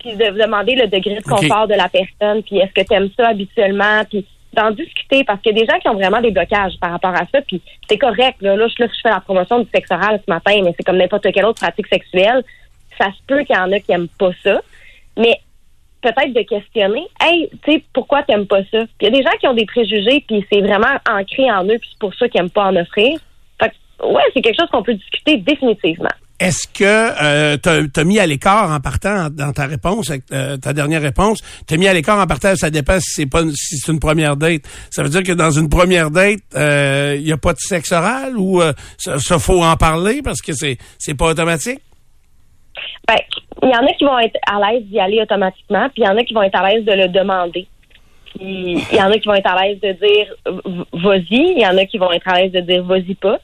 Puis 0.06 0.16
de 0.16 0.31
vous 0.31 0.38
demander 0.38 0.75
le 0.75 0.86
degré 0.86 1.16
de 1.16 1.24
confort 1.24 1.68
de 1.68 1.74
la 1.74 1.90
personne, 1.90 2.44
puis 2.44 2.60
est-ce 2.60 2.72
que 2.74 2.86
tu 2.86 2.94
aimes 2.94 3.10
ça 3.18 3.30
habituellement, 3.30 4.04
puis 4.07 4.24
d'en 4.54 4.69
discuter 4.69 5.24
parce 5.24 5.42
qu'il 5.42 5.57
y 5.57 5.60
a 5.60 5.66
des 5.66 5.68
gens 5.72 5.80
qui 5.80 5.90
ont 5.90 5.96
vraiment 5.96 6.22
des 6.22 6.30
blocages 6.30 6.74
par 6.80 6.92
rapport 6.92 7.13
à 7.16 7.25
ça, 7.31 7.42
puis 7.42 7.60
c'est 7.90 7.98
correct. 7.98 8.38
Là, 8.42 8.56
là, 8.56 8.68
je, 8.68 8.84
là, 8.84 8.88
je 8.88 9.02
fais 9.02 9.10
la 9.10 9.19
promotion 9.19 9.60
du 9.60 9.69
sexe 9.74 9.90
oral 9.90 10.22
ce 10.24 10.31
matin, 10.31 10.62
mais 10.63 10.74
c'est 10.78 10.84
comme 10.84 10.98
n'importe 10.98 11.31
quelle 11.34 11.46
autre 11.46 11.60
pratique 11.60 11.88
sexuelle. 11.88 12.44
Ça 13.00 13.07
se 13.07 13.18
peut 13.25 13.44
qu'il 13.44 13.56
y 13.56 13.60
en 13.60 13.72
a 13.72 13.80
qui 13.80 13.92
aiment 13.92 14.07
pas 14.07 14.30
ça, 14.44 14.62
mais 15.18 15.40
peut-être 16.02 16.34
de 16.34 16.42
questionner, 16.44 17.07
hey, 17.19 17.50
tu 17.63 17.74
sais, 17.74 17.84
pourquoi 17.92 18.22
t'aimes 18.22 18.46
pas 18.46 18.62
ça? 18.72 18.86
Puis 18.86 19.02
il 19.02 19.06
y 19.06 19.07
a 19.07 19.18
des 19.18 19.24
gens 19.24 19.36
qui 19.40 19.48
ont 19.48 19.56
des 19.56 19.66
préjugés, 19.66 20.24
puis 20.28 20.46
c'est 20.52 20.62
vraiment 20.62 20.96
ancré 21.10 21.52
en 21.52 21.66
eux, 21.66 21.80
puis 21.80 21.90
c'est 21.92 22.00
pour 22.00 22.13
ça 22.13 22.30
qu'ils 22.30 22.42
aiment 22.42 22.52
pas 22.52 22.66
en 22.66 22.75
offrir. 22.75 23.19
Fait 23.60 23.69
que, 23.69 24.06
ouais, 24.06 24.24
c'est 24.34 24.42
quelque 24.42 24.60
chose 24.60 24.69
qu'on 24.72 24.84
peut 24.84 24.94
discuter 24.94 25.38
définitivement. 25.38 26.13
Est-ce 26.38 26.68
que 26.68 26.84
euh, 26.84 27.58
t'as 27.58 27.88
t'as 27.88 28.04
mis 28.04 28.20
à 28.20 28.28
l'écart 28.28 28.70
en 28.70 28.80
partant 28.82 29.30
dans 29.30 29.54
ta 29.54 29.68
réponse, 29.68 30.12
euh, 30.34 30.58
ta 30.58 30.74
dernière 30.74 31.02
réponse, 31.02 31.42
t'as 31.66 31.78
mis 31.78 31.88
à 31.88 31.94
l'écart 31.94 32.20
en 32.20 32.28
partant, 32.28 32.56
ça 32.58 32.70
dépend 32.70 33.00
si 33.00 33.14
c'est 33.14 33.26
pas 33.26 33.44
si 33.54 33.78
c'est 33.78 33.92
une 33.92 34.02
première 34.02 34.36
date. 34.36 34.64
Ça 34.92 35.02
veut 35.02 35.09
dire 35.09 35.24
que 35.24 35.31
dans 35.31 35.52
une 35.52 35.69
première 35.69 36.12
date, 36.12 36.42
il 36.54 37.26
y 37.26 37.31
a 37.31 37.38
pas 37.38 37.54
de 37.54 37.59
sexe 37.59 37.94
oral 37.94 38.38
ou 38.38 38.62
euh, 38.62 38.74
ça, 38.98 39.18
ça 39.18 39.40
faut 39.40 39.64
en 39.64 39.78
parler 39.78 40.21
parce 40.21 40.42
que 40.42 40.52
c'est 40.52 40.78
c'est 40.98 41.16
pas 41.16 41.28
automatique? 41.28 41.80
Ben, 43.07 43.16
il 43.64 43.69
y 43.69 43.76
en 43.76 43.86
a 43.86 43.94
qui 43.94 44.04
vont 44.04 44.19
être 44.19 44.38
à 44.45 44.59
l'aise 44.59 44.83
d'y 44.88 45.00
aller 45.00 45.21
automatiquement, 45.21 45.88
puis 45.90 46.04
il 46.04 46.06
y 46.06 46.09
en 46.09 46.18
a 46.18 46.24
qui 46.24 46.33
vont 46.33 46.44
être 46.44 46.59
à 46.59 46.68
l'aise 46.68 46.83
de 46.83 46.92
le 46.92 47.07
demander. 47.07 47.68
Il 48.39 48.80
y 48.92 49.01
en 49.01 49.11
a 49.11 49.18
qui 49.18 49.27
vont 49.27 49.35
être 49.35 49.49
à 49.49 49.61
l'aise 49.61 49.80
de 49.81 49.92
dire 49.94 50.33
vas-y, 50.94 51.54
il 51.56 51.61
y 51.61 51.68
en 51.68 51.77
a 51.77 51.85
qui 51.85 51.97
vont 51.97 52.11
être 52.11 52.27
à 52.27 52.39
l'aise 52.39 52.51
de 52.51 52.61
dire 52.61 52.83
vas-y 52.83 53.15
pas. 53.15 53.39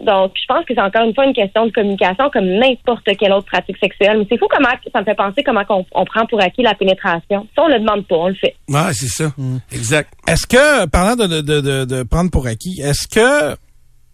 Donc, 0.00 0.32
je 0.34 0.44
pense 0.46 0.64
que 0.64 0.74
c'est 0.74 0.80
encore 0.80 1.04
une 1.04 1.14
fois 1.14 1.24
une 1.24 1.32
question 1.32 1.66
de 1.66 1.70
communication 1.72 2.28
comme 2.30 2.46
n'importe 2.46 3.08
quelle 3.18 3.32
autre 3.32 3.46
pratique 3.46 3.76
sexuelle. 3.78 4.18
Mais 4.18 4.26
c'est 4.28 4.38
fou 4.38 4.46
comment 4.50 4.68
ça 4.92 5.00
me 5.00 5.04
fait 5.04 5.14
penser 5.14 5.42
comment 5.42 5.62
on, 5.68 5.84
on 5.92 6.04
prend 6.04 6.26
pour 6.26 6.40
acquis 6.40 6.62
la 6.62 6.74
pénétration. 6.74 7.46
Ça, 7.56 7.62
on 7.62 7.68
le 7.68 7.78
demande 7.78 8.06
pas, 8.06 8.16
on 8.16 8.28
le 8.28 8.34
fait. 8.34 8.54
Ouais, 8.68 8.92
c'est 8.92 9.08
ça. 9.08 9.32
Exact. 9.72 10.12
Est-ce 10.28 10.46
que, 10.46 10.86
parlant 10.86 11.16
de, 11.16 11.26
de, 11.26 11.40
de, 11.40 11.60
de, 11.60 11.84
de 11.84 12.02
prendre 12.02 12.30
pour 12.30 12.46
acquis, 12.46 12.80
est-ce 12.80 13.08
que 13.08 13.56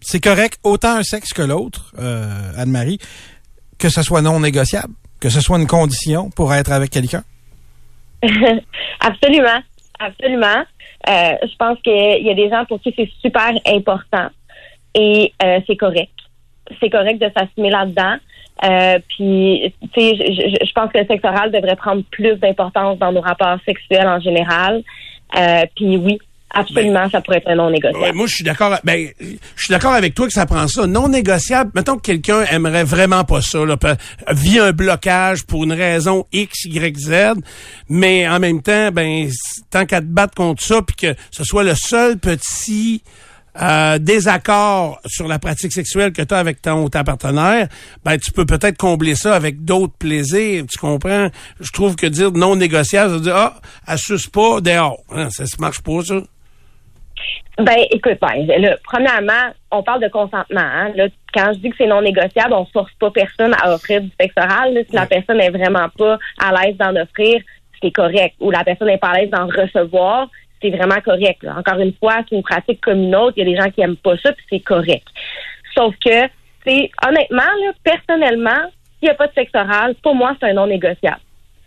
c'est 0.01 0.19
correct 0.19 0.59
autant 0.63 0.95
un 0.97 1.03
sexe 1.03 1.33
que 1.33 1.41
l'autre, 1.41 1.93
euh, 1.99 2.51
Anne-Marie, 2.57 2.99
que 3.77 3.89
ce 3.89 4.01
soit 4.01 4.21
non 4.21 4.39
négociable, 4.39 4.93
que 5.19 5.29
ce 5.29 5.41
soit 5.41 5.59
une 5.59 5.67
condition 5.67 6.29
pour 6.29 6.53
être 6.53 6.71
avec 6.71 6.89
quelqu'un? 6.89 7.23
absolument, 8.99 9.59
absolument. 10.01 10.63
Euh, 11.09 11.33
je 11.43 11.55
pense 11.57 11.79
qu'il 11.81 12.25
y 12.25 12.29
a 12.29 12.33
des 12.33 12.49
gens 12.49 12.65
pour 12.65 12.81
qui 12.81 12.93
c'est 12.95 13.09
super 13.21 13.51
important 13.65 14.29
et 14.93 15.33
euh, 15.43 15.59
c'est 15.67 15.75
correct. 15.75 16.13
C'est 16.79 16.89
correct 16.89 17.19
de 17.19 17.29
s'assumer 17.35 17.69
là-dedans. 17.69 18.17
Euh, 18.63 18.99
puis, 19.09 19.73
tu 19.93 20.01
sais, 20.01 20.15
je, 20.15 20.73
pense 20.73 20.91
que 20.91 20.99
le 20.99 21.05
sexe 21.05 21.23
oral 21.23 21.51
devrait 21.51 21.75
prendre 21.75 22.03
plus 22.11 22.35
d'importance 22.35 22.99
dans 22.99 23.11
nos 23.11 23.21
rapports 23.21 23.57
sexuels 23.65 24.07
en 24.07 24.19
général. 24.19 24.83
Euh, 25.35 25.63
puis 25.75 25.97
oui, 25.97 26.19
absolument, 26.53 27.09
ça 27.09 27.21
pourrait 27.21 27.37
être 27.37 27.49
un 27.49 27.55
non 27.55 27.69
négociable. 27.69 28.03
Ouais, 28.03 28.13
moi, 28.13 28.27
je 28.27 28.35
suis 28.35 28.43
d'accord. 28.43 28.77
Ben, 28.83 29.09
je 29.19 29.63
suis 29.63 29.71
d'accord 29.71 29.93
avec 29.93 30.13
toi 30.13 30.27
que 30.27 30.33
ça 30.33 30.45
prend 30.45 30.67
ça. 30.67 30.87
Non 30.87 31.09
négociable. 31.09 31.71
Mettons 31.75 31.97
que 31.97 32.01
quelqu'un 32.01 32.43
aimerait 32.51 32.83
vraiment 32.83 33.23
pas 33.23 33.41
ça, 33.41 33.65
là, 33.65 33.77
vit 34.31 34.59
un 34.59 34.71
blocage 34.71 35.45
pour 35.45 35.63
une 35.63 35.73
raison 35.73 36.25
X, 36.31 36.65
Y, 36.65 36.97
Z, 36.97 37.13
mais 37.89 38.27
en 38.27 38.39
même 38.39 38.61
temps, 38.61 38.91
ben, 38.91 39.29
tant 39.69 39.85
qu'à 39.85 40.01
te 40.01 40.05
battre 40.05 40.35
contre 40.35 40.63
ça, 40.63 40.81
puis 40.81 40.95
que 40.95 41.15
ce 41.31 41.43
soit 41.43 41.63
le 41.63 41.75
seul 41.75 42.17
petit 42.17 43.03
euh, 43.61 43.97
désaccord 43.97 45.01
sur 45.05 45.27
la 45.27 45.37
pratique 45.37 45.73
sexuelle 45.73 46.13
que 46.13 46.21
tu 46.21 46.33
as 46.33 46.37
avec 46.37 46.61
ton 46.61 46.87
ta 46.87 47.03
partenaire, 47.03 47.67
ben 48.05 48.17
tu 48.17 48.31
peux 48.31 48.45
peut-être 48.45 48.77
combler 48.77 49.13
ça 49.15 49.35
avec 49.35 49.65
d'autres 49.65 49.93
plaisirs, 49.99 50.63
tu 50.71 50.79
comprends? 50.79 51.29
Je 51.59 51.71
trouve 51.71 51.97
que 51.97 52.07
dire 52.07 52.31
non 52.31 52.55
négociable, 52.55 53.09
ça 53.09 53.15
veut 53.17 53.23
dire 53.23 53.35
ah, 53.35 53.59
elle 53.87 53.97
suce 53.97 54.27
pas 54.27 54.61
dehors, 54.61 55.01
hein, 55.11 55.29
ça 55.31 55.45
se 55.45 55.57
marche 55.59 55.81
pas 55.81 56.01
ça. 56.01 56.21
Ben, 57.57 57.77
écoute, 57.91 58.17
ben, 58.21 58.47
là, 58.47 58.77
premièrement, 58.83 59.53
on 59.71 59.83
parle 59.83 60.01
de 60.01 60.07
consentement. 60.07 60.61
Hein? 60.61 60.91
Là, 60.95 61.07
quand 61.33 61.53
je 61.53 61.59
dis 61.59 61.69
que 61.69 61.75
c'est 61.77 61.87
non 61.87 62.01
négociable, 62.01 62.53
on 62.53 62.65
force 62.65 62.91
pas 62.99 63.11
personne 63.11 63.53
à 63.61 63.73
offrir 63.73 64.01
du 64.01 64.11
sexe 64.19 64.33
oral. 64.37 64.73
Là. 64.73 64.81
Si 64.89 64.95
la 64.95 65.05
personne 65.05 65.39
est 65.39 65.49
vraiment 65.49 65.87
pas 65.97 66.17
à 66.39 66.51
l'aise 66.51 66.77
d'en 66.77 66.95
offrir, 66.95 67.41
c'est 67.81 67.91
correct. 67.91 68.35
Ou 68.39 68.51
la 68.51 68.63
personne 68.63 68.87
n'est 68.87 68.97
pas 68.97 69.09
à 69.09 69.19
l'aise 69.19 69.29
d'en 69.29 69.47
recevoir, 69.47 70.29
c'est 70.61 70.69
vraiment 70.69 70.99
correct. 71.03 71.43
Là. 71.43 71.55
Encore 71.57 71.79
une 71.79 71.93
fois, 71.93 72.17
c'est 72.27 72.35
une 72.35 72.43
pratique 72.43 72.81
comme 72.81 72.99
une 73.03 73.15
autre. 73.15 73.33
Il 73.37 73.47
y 73.47 73.51
a 73.51 73.55
des 73.55 73.61
gens 73.61 73.69
qui 73.71 73.81
aiment 73.81 73.97
pas 73.97 74.17
ça, 74.17 74.31
puis 74.31 74.45
c'est 74.49 74.59
correct. 74.59 75.07
Sauf 75.75 75.93
que, 76.03 76.27
c'est 76.65 76.91
honnêtement, 77.05 77.41
là, 77.41 77.71
personnellement, 77.83 78.69
s'il 78.99 79.07
n'y 79.07 79.09
a 79.09 79.15
pas 79.15 79.27
de 79.27 79.33
sexe 79.33 79.51
oral, 79.55 79.95
pour 80.03 80.15
moi, 80.15 80.35
c'est 80.39 80.49
un 80.49 80.53
non 80.53 80.67
négociable. 80.67 81.19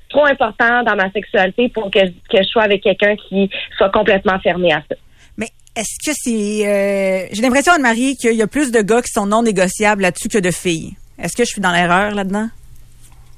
Trop 0.08 0.26
important 0.26 0.84
dans 0.84 0.94
ma 0.94 1.10
sexualité 1.10 1.68
pour 1.68 1.90
que, 1.90 2.06
que 2.06 2.38
je 2.38 2.44
sois 2.44 2.62
avec 2.62 2.82
quelqu'un 2.82 3.16
qui 3.16 3.50
soit 3.76 3.90
complètement 3.90 4.38
fermé 4.38 4.72
à 4.72 4.82
ça. 4.88 4.94
Est-ce 5.76 5.98
que 6.04 6.14
c'est... 6.14 6.66
Euh, 6.66 7.26
j'ai 7.32 7.42
l'impression, 7.42 7.72
Anne-Marie, 7.72 8.16
qu'il 8.16 8.34
y 8.34 8.42
a 8.42 8.46
plus 8.46 8.70
de 8.70 8.80
gars 8.80 9.02
qui 9.02 9.10
sont 9.12 9.26
non 9.26 9.42
négociables 9.42 10.02
là-dessus 10.02 10.28
que 10.28 10.38
de 10.38 10.50
filles. 10.50 10.94
Est-ce 11.18 11.36
que 11.36 11.44
je 11.44 11.48
suis 11.48 11.60
dans 11.60 11.72
l'erreur 11.72 12.14
là-dedans? 12.14 12.48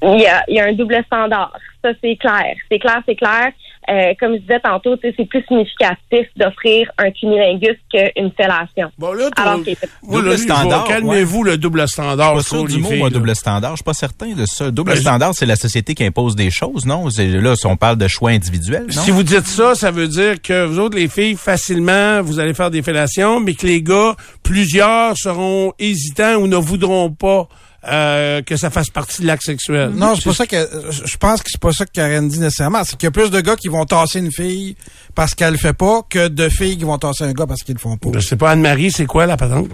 Il 0.03 0.23
il 0.47 0.55
y 0.55 0.59
a 0.59 0.65
un 0.65 0.73
double 0.73 1.03
standard. 1.05 1.57
Ça, 1.81 1.89
c'est 2.01 2.15
clair. 2.17 2.55
C'est 2.69 2.79
clair, 2.79 3.01
c'est 3.07 3.15
clair. 3.15 3.51
Euh, 3.89 4.13
comme 4.19 4.33
je 4.33 4.39
disais 4.39 4.59
tantôt, 4.59 4.95
c'est 5.01 5.13
plus 5.25 5.43
significatif 5.47 6.27
d'offrir 6.35 6.89
un 6.97 7.09
cunilingus 7.11 7.77
qu'une 7.89 8.31
fellation. 8.31 8.91
Bon, 8.97 9.13
là, 9.13 9.29
Alors, 9.37 9.59
double 10.03 10.37
standard. 10.37 10.83
Calmez-vous 10.85 11.43
le 11.43 11.57
double 11.57 11.87
standard. 11.87 12.33
Pas 12.33 12.41
sûr 12.41 12.65
du 12.65 12.79
mot, 12.79 13.09
double 13.09 13.35
standard. 13.35 13.71
Je 13.71 13.77
suis 13.77 13.83
pas 13.83 13.93
certain 13.93 14.33
de 14.33 14.45
ça. 14.45 14.71
Double 14.71 14.91
ben, 14.91 14.99
standard, 14.99 15.31
c'est 15.33 15.45
la 15.45 15.55
société 15.55 15.95
qui 15.95 16.03
impose 16.03 16.35
des 16.35 16.51
choses, 16.51 16.85
non? 16.85 17.05
Là, 17.17 17.55
si 17.55 17.65
on 17.65 17.77
parle 17.77 17.97
de 17.97 18.07
choix 18.07 18.31
individuels, 18.31 18.87
non? 18.93 19.01
Si 19.01 19.11
vous 19.11 19.23
dites 19.23 19.47
ça, 19.47 19.73
ça 19.75 19.91
veut 19.91 20.07
dire 20.07 20.41
que 20.41 20.65
vous 20.65 20.79
autres, 20.79 20.97
les 20.97 21.07
filles, 21.07 21.35
facilement, 21.35 22.21
vous 22.21 22.39
allez 22.39 22.53
faire 22.53 22.71
des 22.71 22.81
fellations, 22.81 23.39
mais 23.39 23.53
que 23.53 23.65
les 23.65 23.81
gars, 23.81 24.15
plusieurs 24.43 25.17
seront 25.17 25.73
hésitants 25.79 26.35
ou 26.35 26.47
ne 26.47 26.57
voudront 26.57 27.11
pas 27.11 27.47
euh, 27.87 28.41
que 28.41 28.55
ça 28.55 28.69
fasse 28.69 28.89
partie 28.89 29.21
de 29.21 29.27
l'acte 29.27 29.43
sexuel. 29.43 29.91
Non, 29.91 30.15
c'est 30.15 30.25
pas 30.25 30.33
ça 30.33 30.45
que 30.45 30.55
je 30.55 31.17
pense 31.17 31.41
que 31.41 31.49
c'est 31.49 31.61
pas 31.61 31.71
ça 31.71 31.85
que 31.85 31.91
Karen 31.91 32.27
dit 32.27 32.39
nécessairement. 32.39 32.83
C'est 32.83 32.97
qu'il 32.97 33.07
y 33.07 33.09
a 33.09 33.11
plus 33.11 33.31
de 33.31 33.39
gars 33.39 33.55
qui 33.55 33.67
vont 33.69 33.85
tasser 33.85 34.19
une 34.19 34.31
fille 34.31 34.75
parce 35.15 35.33
qu'elle 35.33 35.53
le 35.53 35.57
fait 35.57 35.77
pas 35.77 36.01
que 36.09 36.27
de 36.27 36.49
filles 36.49 36.77
qui 36.77 36.83
vont 36.83 36.97
tasser 36.97 37.23
un 37.23 37.33
gars 37.33 37.45
parce 37.47 37.63
qu'ils 37.63 37.75
le 37.75 37.79
font 37.79 37.97
pas. 37.97 38.09
Je 38.13 38.19
sais 38.19 38.37
pas, 38.37 38.51
Anne-Marie, 38.51 38.91
c'est 38.91 39.05
quoi 39.05 39.25
la 39.25 39.37
patente? 39.37 39.69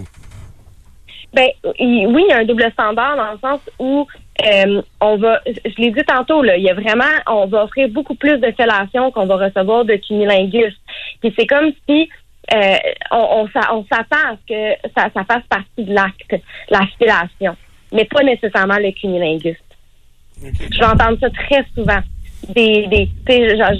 Ben 1.32 1.48
oui, 1.64 1.74
il 1.84 2.26
y 2.28 2.32
a 2.32 2.38
un 2.38 2.44
double 2.44 2.70
standard 2.72 3.16
dans 3.16 3.32
le 3.32 3.38
sens 3.38 3.60
où 3.80 4.06
euh, 4.46 4.82
on 5.00 5.16
va, 5.16 5.40
je 5.46 5.82
l'ai 5.82 5.90
dit 5.90 6.04
tantôt, 6.06 6.42
là, 6.42 6.56
il 6.56 6.62
y 6.62 6.70
a 6.70 6.74
vraiment, 6.74 7.04
on 7.26 7.46
va 7.46 7.64
offrir 7.64 7.88
beaucoup 7.88 8.14
plus 8.14 8.38
de 8.38 8.52
fellations 8.52 9.10
qu'on 9.10 9.26
va 9.26 9.36
recevoir 9.36 9.84
de 9.84 9.96
cunilingus. 9.96 10.74
Puis 11.20 11.34
c'est 11.36 11.46
comme 11.46 11.72
si 11.88 12.08
euh, 12.54 12.76
on, 13.10 13.48
on, 13.72 13.84
s'attend 13.90 14.28
à 14.28 14.36
ce 14.36 14.54
que 14.54 14.90
ça, 14.96 15.08
ça 15.14 15.24
fasse 15.24 15.42
partie 15.48 15.84
de 15.84 15.92
l'acte, 15.92 16.36
la 16.70 16.82
fellation 16.98 17.56
mais 17.92 18.04
pas 18.04 18.22
nécessairement 18.22 18.78
le 18.78 18.90
cunilingus. 18.92 19.56
Je 20.42 20.78
vais 20.78 20.84
entendre 20.84 21.18
ça 21.20 21.30
très 21.30 21.64
souvent. 21.74 22.00
Des, 22.54 22.86
des, 22.88 23.08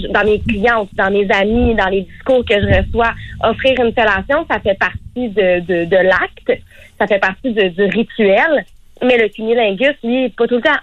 dans 0.09 0.25
mes 0.25 0.39
clients, 0.39 0.87
dans 0.93 1.11
mes 1.11 1.29
amis, 1.31 1.75
dans 1.75 1.89
les 1.89 2.01
discours 2.01 2.43
que 2.43 2.55
je 2.55 2.65
reçois, 2.65 3.13
offrir 3.43 3.79
une 3.79 3.93
fellation, 3.93 4.43
ça 4.49 4.59
fait 4.59 4.77
partie 4.79 5.29
de, 5.29 5.59
de, 5.59 5.85
de 5.85 5.97
l'acte, 5.97 6.63
ça 6.97 7.05
fait 7.05 7.19
partie 7.19 7.53
de, 7.53 7.67
du 7.67 7.83
rituel, 7.83 8.65
mais 9.03 9.17
le 9.17 9.29
cunilingus, 9.29 9.95
lui, 10.03 10.29
pas 10.29 10.47
tout 10.47 10.55
le 10.55 10.61
temps. 10.61 10.79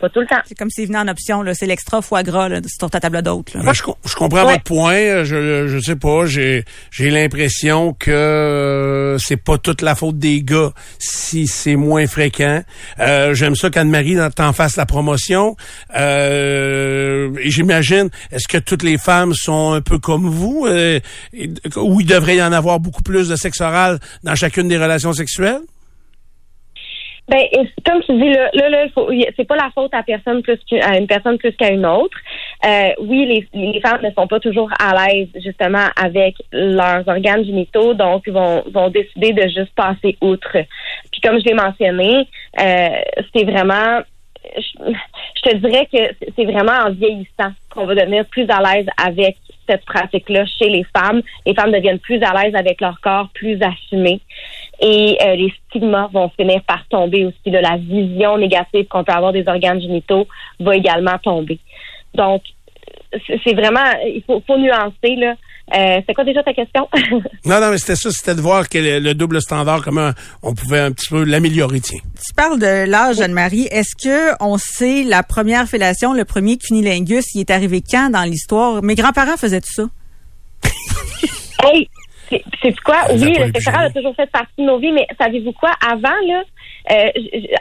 Pas 0.00 0.08
tout 0.08 0.20
le 0.20 0.26
temps. 0.26 0.40
C'est 0.46 0.56
comme 0.56 0.70
s'il 0.70 0.86
venait 0.86 0.98
en 0.98 1.08
option, 1.08 1.42
là. 1.42 1.52
C'est 1.52 1.66
l'extra 1.66 2.00
foie 2.00 2.22
gras, 2.22 2.48
là, 2.48 2.60
sur 2.66 2.88
ta 2.88 3.00
table 3.00 3.20
d'hôte, 3.20 3.54
Moi, 3.54 3.74
je, 3.74 3.82
je 4.06 4.14
comprends 4.14 4.44
votre 4.44 4.62
point. 4.62 5.24
Je, 5.24 5.68
je 5.68 5.78
sais 5.78 5.96
pas. 5.96 6.24
J'ai, 6.24 6.64
j'ai 6.90 7.10
l'impression 7.10 7.94
que 7.98 8.10
euh, 8.10 9.18
c'est 9.18 9.36
pas 9.36 9.58
toute 9.58 9.82
la 9.82 9.94
faute 9.94 10.18
des 10.18 10.42
gars 10.42 10.72
si 10.98 11.46
c'est 11.46 11.76
moins 11.76 12.06
fréquent. 12.06 12.62
Euh, 12.98 13.34
j'aime 13.34 13.54
ça 13.54 13.68
qu'Anne-Marie 13.68 14.16
t'en 14.34 14.54
fasse 14.54 14.76
la 14.76 14.86
promotion. 14.86 15.56
Euh, 15.96 17.30
et 17.42 17.50
j'imagine, 17.50 18.08
est-ce 18.32 18.48
que 18.48 18.58
toutes 18.58 18.82
les 18.82 18.96
femmes 18.96 19.34
sont 19.34 19.72
un 19.72 19.82
peu 19.82 19.98
comme 19.98 20.28
vous? 20.28 20.66
Euh, 20.66 20.98
où 21.76 22.00
il 22.00 22.06
devrait 22.06 22.36
y 22.36 22.42
en 22.42 22.52
avoir 22.52 22.80
beaucoup 22.80 23.02
plus 23.02 23.28
de 23.28 23.36
sexe 23.36 23.60
oral 23.60 24.00
dans 24.24 24.34
chacune 24.34 24.68
des 24.68 24.78
relations 24.78 25.12
sexuelles? 25.12 25.60
Ben, 27.30 27.46
comme 27.86 28.02
tu 28.02 28.12
dis, 28.14 28.28
là, 28.28 28.50
là, 28.54 28.68
là 28.68 28.86
c'est 29.36 29.46
pas 29.46 29.54
la 29.54 29.70
faute 29.72 29.94
à 29.94 30.02
personne 30.02 30.42
plus 30.42 30.58
qu'à 30.68 30.98
une 30.98 31.06
personne 31.06 31.38
plus 31.38 31.52
qu'à 31.52 31.70
une 31.70 31.86
autre. 31.86 32.18
Euh, 32.66 32.90
oui, 32.98 33.24
les, 33.24 33.72
les 33.72 33.80
femmes 33.80 34.02
ne 34.02 34.10
sont 34.10 34.26
pas 34.26 34.40
toujours 34.40 34.68
à 34.80 34.92
l'aise 34.94 35.28
justement 35.36 35.86
avec 35.96 36.34
leurs 36.50 37.06
organes 37.06 37.44
génitaux, 37.44 37.94
donc 37.94 38.28
vont, 38.28 38.64
vont 38.72 38.90
décider 38.90 39.32
de 39.32 39.42
juste 39.42 39.72
passer 39.76 40.16
outre. 40.20 40.56
Puis 41.12 41.20
comme 41.20 41.38
je 41.38 41.44
l'ai 41.44 41.54
mentionné, 41.54 42.26
euh, 42.60 42.88
c'est 43.32 43.44
vraiment 43.44 44.00
je, 44.56 45.42
te 45.42 45.56
dirais 45.56 45.86
que 45.92 46.26
c'est 46.36 46.44
vraiment 46.44 46.72
en 46.72 46.90
vieillissant 46.90 47.52
qu'on 47.70 47.86
va 47.86 47.94
devenir 47.94 48.24
plus 48.26 48.46
à 48.48 48.60
l'aise 48.60 48.86
avec 48.96 49.36
cette 49.68 49.84
pratique-là 49.84 50.44
chez 50.46 50.68
les 50.68 50.84
femmes. 50.96 51.22
Les 51.46 51.54
femmes 51.54 51.72
deviennent 51.72 51.98
plus 51.98 52.20
à 52.22 52.32
l'aise 52.34 52.54
avec 52.54 52.80
leur 52.80 53.00
corps, 53.00 53.28
plus 53.34 53.58
assumées. 53.62 54.20
Et 54.80 55.18
euh, 55.22 55.34
les 55.34 55.52
stigmas 55.68 56.08
vont 56.12 56.30
finir 56.30 56.62
par 56.66 56.86
tomber 56.88 57.26
aussi. 57.26 57.50
De 57.50 57.58
la 57.58 57.76
vision 57.76 58.38
négative 58.38 58.86
qu'on 58.88 59.04
peut 59.04 59.12
avoir 59.12 59.32
des 59.32 59.46
organes 59.46 59.80
génitaux 59.80 60.26
va 60.58 60.76
également 60.76 61.18
tomber. 61.18 61.58
Donc, 62.14 62.42
c'est 63.26 63.54
vraiment, 63.54 63.84
il 64.06 64.22
faut, 64.26 64.42
faut 64.46 64.56
nuancer, 64.56 65.16
là. 65.16 65.34
Euh, 65.74 66.00
c'est 66.06 66.14
quoi 66.14 66.24
déjà 66.24 66.42
ta 66.42 66.52
question? 66.52 66.88
non, 67.44 67.60
non, 67.60 67.70
mais 67.70 67.78
c'était 67.78 67.94
ça, 67.94 68.10
c'était 68.10 68.34
de 68.34 68.40
voir 68.40 68.68
que 68.68 68.78
le, 68.78 69.14
double 69.14 69.40
standard, 69.40 69.82
comment 69.82 70.10
on 70.42 70.54
pouvait 70.54 70.80
un 70.80 70.90
petit 70.90 71.08
peu 71.08 71.22
l'améliorer, 71.22 71.80
tiens. 71.80 72.00
Tu 72.16 72.34
parles 72.34 72.58
de 72.58 72.88
l'âge, 72.88 73.20
Anne-Marie. 73.20 73.68
Est-ce 73.70 73.94
que 73.94 74.34
on 74.40 74.58
sait 74.58 75.04
la 75.04 75.22
première 75.22 75.68
fellation, 75.68 76.12
le 76.12 76.24
premier 76.24 76.56
cunilingus, 76.56 77.34
il 77.34 77.40
est 77.40 77.50
arrivé 77.50 77.82
quand 77.88 78.10
dans 78.10 78.24
l'histoire? 78.24 78.82
Mes 78.82 78.96
grands-parents 78.96 79.36
faisaient 79.36 79.60
tout 79.60 79.72
ça. 79.72 79.84
hey, 81.64 81.88
c'est 82.62 82.80
quoi? 82.80 82.96
oui, 83.12 83.34
le 83.38 83.52
sexe 83.60 83.68
a 83.68 83.90
toujours 83.90 84.14
fait 84.14 84.30
partie 84.30 84.52
de 84.58 84.64
nos 84.64 84.78
vies, 84.78 84.92
mais 84.92 85.06
savez-vous 85.18 85.52
quoi? 85.52 85.70
Avant, 85.86 86.08
là, 86.26 86.42
euh, 86.92 87.10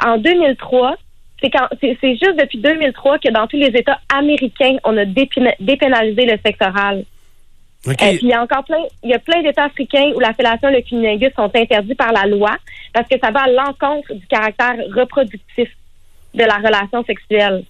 en 0.05 0.17
2003, 0.17 0.95
c'est 1.41 1.49
quand 1.49 1.67
c'est 1.81 1.97
juste 2.01 2.37
depuis 2.37 2.59
2003 2.59 3.19
que 3.19 3.31
dans 3.31 3.47
tous 3.47 3.57
les 3.57 3.67
États 3.67 3.99
américains, 4.13 4.77
on 4.83 4.97
a 4.97 5.05
dépénalisé 5.05 6.25
le 6.25 6.37
sexe 6.43 6.59
oral. 6.61 7.05
Euh, 7.87 7.93
il 8.21 8.27
y 8.27 8.33
a 8.33 8.41
encore 8.41 8.65
plein, 8.65 8.83
il 9.03 9.09
y 9.09 9.13
a 9.13 9.19
plein 9.19 9.41
d'États 9.41 9.65
africains 9.65 10.11
où 10.13 10.19
la 10.19 10.33
fellation 10.33 10.67
et 10.67 10.75
le 10.75 10.81
cunilingus 10.81 11.33
sont 11.33 11.49
interdits 11.55 11.95
par 11.95 12.11
la 12.11 12.25
loi 12.25 12.57
parce 12.93 13.07
que 13.07 13.17
ça 13.19 13.31
va 13.31 13.43
à 13.43 13.49
l'encontre 13.49 14.13
du 14.13 14.27
caractère 14.27 14.75
reproductif 14.93 15.69
de 16.33 16.43
la 16.43 16.57
relation 16.57 17.03
sexuelle. 17.05 17.63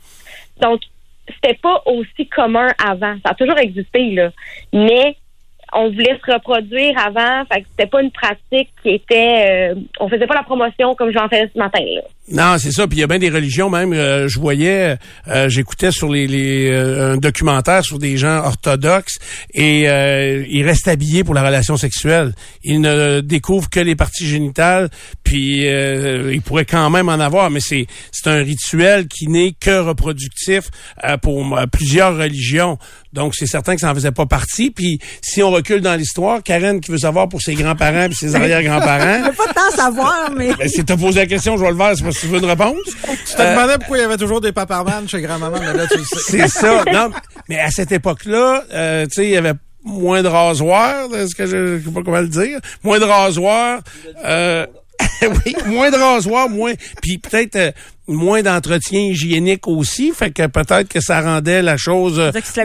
Donc, 0.60 0.82
c'était 1.28 1.58
pas 1.62 1.84
aussi 1.86 2.28
commun 2.28 2.68
avant. 2.84 3.16
Ça 3.24 3.32
a 3.32 3.36
toujours 3.36 3.60
existé, 3.60 4.12
là. 4.12 4.32
Mais 4.74 5.16
on 5.74 5.90
voulait 5.90 6.20
se 6.26 6.32
reproduire 6.32 6.98
avant. 6.98 7.46
Fait 7.52 7.62
que 7.62 7.68
c'était 7.72 7.90
pas 7.90 8.02
une 8.02 8.12
pratique 8.12 8.70
qui 8.82 8.90
était. 8.90 9.74
Euh, 9.74 9.76
on 10.00 10.10
faisait 10.10 10.28
pas 10.28 10.36
la 10.36 10.44
promotion 10.44 10.96
comme 10.96 11.12
j'en 11.12 11.28
fais 11.28 11.50
ce 11.54 11.58
matin. 11.58 11.84
Là. 11.84 12.02
Non, 12.32 12.58
c'est 12.60 12.72
ça. 12.72 12.88
Puis 12.88 12.98
il 12.98 13.02
y 13.02 13.04
a 13.04 13.08
bien 13.08 13.20
des 13.20 13.30
religions 13.30 13.70
même. 13.70 13.94
Euh, 13.94 14.28
je 14.28 14.40
voyais, 14.40 14.98
euh, 15.28 15.50
j'écoutais 15.50 15.92
sur 15.92 16.10
les, 16.10 16.28
les 16.28 16.70
un 16.72 17.18
documentaire 17.18 17.84
sur 17.84 18.00
des 18.00 18.18
gens 18.18 18.44
orthodoxes 18.44 19.20
et 19.54 19.84
ils 19.84 20.64
restent 20.64 20.88
habillés 20.88 21.24
pour 21.24 21.34
la 21.34 21.44
relation 21.44 21.78
sexuelle. 21.78 22.34
Ils 22.64 22.82
ne 22.82 23.22
découvrent 23.22 23.70
que 23.70 23.80
les 23.80 23.96
parties 23.96 24.28
génitales. 24.28 24.90
Puis 25.24 25.66
ils 25.66 26.42
pourraient 26.42 26.66
quand 26.66 26.90
même 26.90 27.10
en 27.10 27.20
avoir, 27.20 27.50
mais 27.50 27.60
c'est 27.60 27.88
c'est 28.12 28.28
un 28.28 28.44
rituel 28.44 29.08
qui 29.08 29.28
n'est 29.28 29.54
que 29.60 29.80
reproductif 29.80 30.70
pour 31.22 31.60
plusieurs 31.72 32.18
religions. 32.18 32.78
Donc 33.14 33.34
c'est 33.36 33.48
certain 33.48 33.76
que 33.76 33.82
ça 33.82 33.88
n'en 33.88 33.96
faisait 33.96 34.12
pas 34.12 34.26
partie. 34.26 34.72
Puis 34.72 35.00
si 35.22 35.42
on 35.42 35.52
recule 35.52 35.82
dans 35.82 35.96
l'histoire, 35.96 36.44
Karen 36.44 36.80
qui 36.80 36.92
veut 36.92 37.00
savoir 37.00 37.28
pour 37.30 37.42
ses 37.42 37.56
grands-parents 37.56 38.10
et 38.10 38.14
ses 38.14 38.36
arrière-grands-parents. 38.36 39.24
Je 39.24 39.30
veux 39.30 39.36
pas 39.36 39.54
tant 39.54 39.76
savoir, 39.76 40.32
mais. 40.36 40.54
Ben, 40.54 40.68
si 40.68 40.84
t'as 40.84 40.98
posé 40.98 41.22
la 41.22 41.26
question, 41.26 41.58
je 41.58 41.64
vais 41.64 41.72
le 41.72 41.78
faire, 41.78 41.96
tu 42.20 42.28
veux 42.28 42.40
une 42.40 42.46
réponse? 42.46 42.78
Tu 43.30 43.36
te 43.36 43.42
demandais 43.42 43.78
pourquoi 43.78 43.98
il 43.98 44.02
y 44.02 44.04
avait 44.04 44.18
toujours 44.18 44.42
des 44.42 44.52
paparmanes 44.52 45.08
chez 45.08 45.22
grand-maman, 45.22 45.58
mais 45.60 45.74
là, 45.74 45.88
tu 45.88 45.98
le 45.98 46.04
sais. 46.04 46.20
C'est 46.20 46.48
ça. 46.48 46.84
Non, 46.94 47.12
mais 47.48 47.60
à 47.60 47.70
cette 47.70 47.92
époque-là, 47.92 48.64
euh, 48.74 49.06
tu 49.06 49.14
sais, 49.14 49.26
il 49.26 49.32
y 49.32 49.38
avait 49.38 49.54
moins 49.84 50.22
de 50.22 50.28
rasoirs, 50.28 51.14
est-ce 51.14 51.36
que 51.36 51.46
je, 51.46 51.80
je 51.80 51.86
sais 51.86 51.92
pas 51.92 52.02
comment 52.04 52.20
le 52.20 52.28
dire, 52.28 52.60
moins 52.84 53.00
de 53.00 53.06
rasoirs, 53.06 53.82
euh, 54.26 54.66
oui, 55.22 55.56
moins 55.66 55.90
de 55.90 55.96
rasoirs, 55.96 56.50
moins, 56.50 56.74
puis 57.02 57.18
peut-être 57.18 57.56
euh, 57.56 57.72
moins 58.08 58.42
d'entretien 58.42 59.00
hygiénique 59.00 59.68
aussi, 59.68 60.12
fait 60.12 60.32
que 60.32 60.48
peut-être 60.48 60.90
que 60.90 61.00
ça 61.00 61.22
rendait 61.22 61.62
la 61.62 61.78
chose 61.78 62.20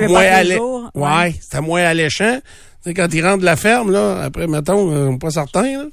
moins 0.08 0.22
alléchant. 0.22 0.90
Ouais, 0.94 1.34
c'était 1.40 1.60
moins 1.60 1.82
alléchant. 1.82 2.38
Tu 2.82 2.90
sais, 2.90 2.94
quand 2.94 3.12
ils 3.12 3.24
rentrent 3.24 3.40
de 3.40 3.44
la 3.44 3.56
ferme, 3.56 3.92
là, 3.92 4.22
après, 4.22 4.46
mettons, 4.46 4.90
euh, 4.90 5.06
on 5.06 5.12
n'est 5.12 5.18
pas 5.18 5.30
certain, 5.30 5.62
là. 5.62 5.84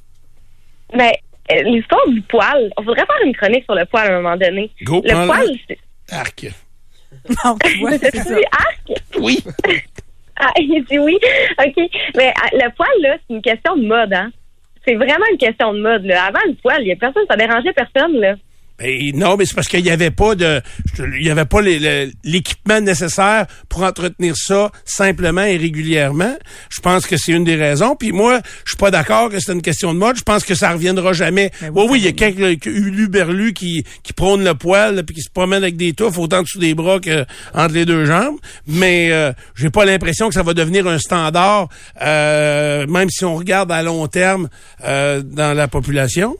Mais 0.96 1.14
euh, 1.14 1.31
l'histoire 1.64 2.08
du 2.08 2.22
poil, 2.22 2.72
on 2.78 2.84
voudrait 2.84 3.06
faire 3.06 3.26
une 3.26 3.36
chronique 3.36 3.64
sur 3.66 3.76
le 3.76 3.86
poil 3.86 4.08
à 4.08 4.14
un 4.16 4.22
moment 4.22 4.38
donné. 4.38 4.72
Go, 4.84 5.02
le 5.04 5.28
poil, 5.28 5.48
c'est... 5.68 5.78
Arc. 6.12 6.48
Non, 7.44 7.56
tu 7.64 7.78
vois, 7.80 7.92
c'est 7.98 8.16
ça. 8.16 8.24
C'est 8.24 8.46
arc? 8.52 9.02
Oui. 9.20 9.44
Ah, 10.44 10.54
il 10.58 10.84
dit 10.90 10.98
oui. 10.98 11.20
OK. 11.64 11.90
Mais 12.18 12.34
ah, 12.36 12.48
le 12.54 12.76
poil, 12.76 12.90
là, 13.02 13.16
c'est 13.20 13.36
une 13.36 13.44
question 13.44 13.76
de 13.76 13.86
mode, 13.86 14.12
hein? 14.12 14.32
C'est 14.88 14.96
vraiment 14.96 15.26
une 15.32 15.38
question 15.38 15.72
de 15.72 15.80
mode, 15.80 16.04
là. 16.04 16.24
Avant 16.24 16.40
le 16.48 16.56
poil, 16.56 16.82
il 16.82 16.88
y 16.88 16.92
a 16.92 16.96
personne, 16.96 17.26
ça 17.30 17.36
dérangeait 17.36 17.74
personne, 17.74 18.20
là. 18.20 18.34
Ben, 18.82 19.12
non, 19.16 19.38
mais 19.38 19.46
c'est 19.46 19.54
parce 19.54 19.68
qu'il 19.68 19.84
n'y 19.84 19.92
avait 19.92 20.12
pas 20.12 20.36
de, 20.36 20.62
il 20.98 21.26
y 21.26 21.30
avait 21.30 21.46
pas 21.46 21.62
l'équipement 21.62 22.82
nécessaire 22.82 23.46
pour 23.70 23.84
entretenir 23.84 24.36
ça 24.36 24.72
simplement 24.86 25.44
et 25.44 25.58
régulièrement. 25.58 26.36
Je 26.70 26.82
pense 26.82 27.06
que 27.06 27.18
c'est 27.18 27.32
une 27.32 27.44
des 27.44 27.56
raisons. 27.56 27.96
Puis 27.96 28.12
moi, 28.12 28.42
je 28.66 28.72
suis 28.72 28.78
pas 28.78 28.92
d'accord 28.92 29.30
que 29.30 29.40
c'est 29.40 29.54
une 29.54 29.62
question 29.62 29.94
de 29.94 30.00
mode. 30.00 30.18
Je 30.18 30.24
pense 30.24 30.44
que 30.44 30.56
ça 30.56 30.72
reviendra 30.72 31.14
jamais. 31.14 31.52
Ben 31.62 31.72
oui, 31.76 31.86
oui, 31.90 32.00
il 32.00 32.06
y 32.06 32.08
a 32.08 32.12
quelques 32.12 32.66
uluberlus 32.66 33.54
qui 33.54 33.84
qui 34.04 34.14
prônent 34.14 34.44
le 34.44 34.56
poil 34.56 35.04
puis 35.04 35.16
qui 35.16 35.22
se 35.22 35.30
promènent 35.30 35.64
avec 35.64 35.78
des 35.78 35.94
touffes 35.94 36.18
autant 36.18 36.42
dessous 36.42 36.60
des 36.60 36.74
bras 36.74 37.00
que 37.00 37.26
entre 37.54 37.74
les 37.74 37.86
deux 37.86 38.06
jambes. 38.06 38.38
Mais 38.68 39.12
euh, 39.12 39.32
j'ai 39.56 39.70
pas 39.70 39.86
l'impression 39.86 40.28
que 40.28 40.34
ça 40.34 40.44
va 40.44 40.54
devenir 40.54 40.88
un 40.88 40.98
standard, 40.98 41.70
euh, 42.02 42.88
même 42.88 43.10
si 43.10 43.26
on 43.26 43.36
regarde 43.36 43.72
à 43.72 43.84
long 43.84 44.08
terme 44.08 44.50
euh, 44.84 45.22
dans 45.22 45.56
la 45.56 45.68
population. 45.68 46.38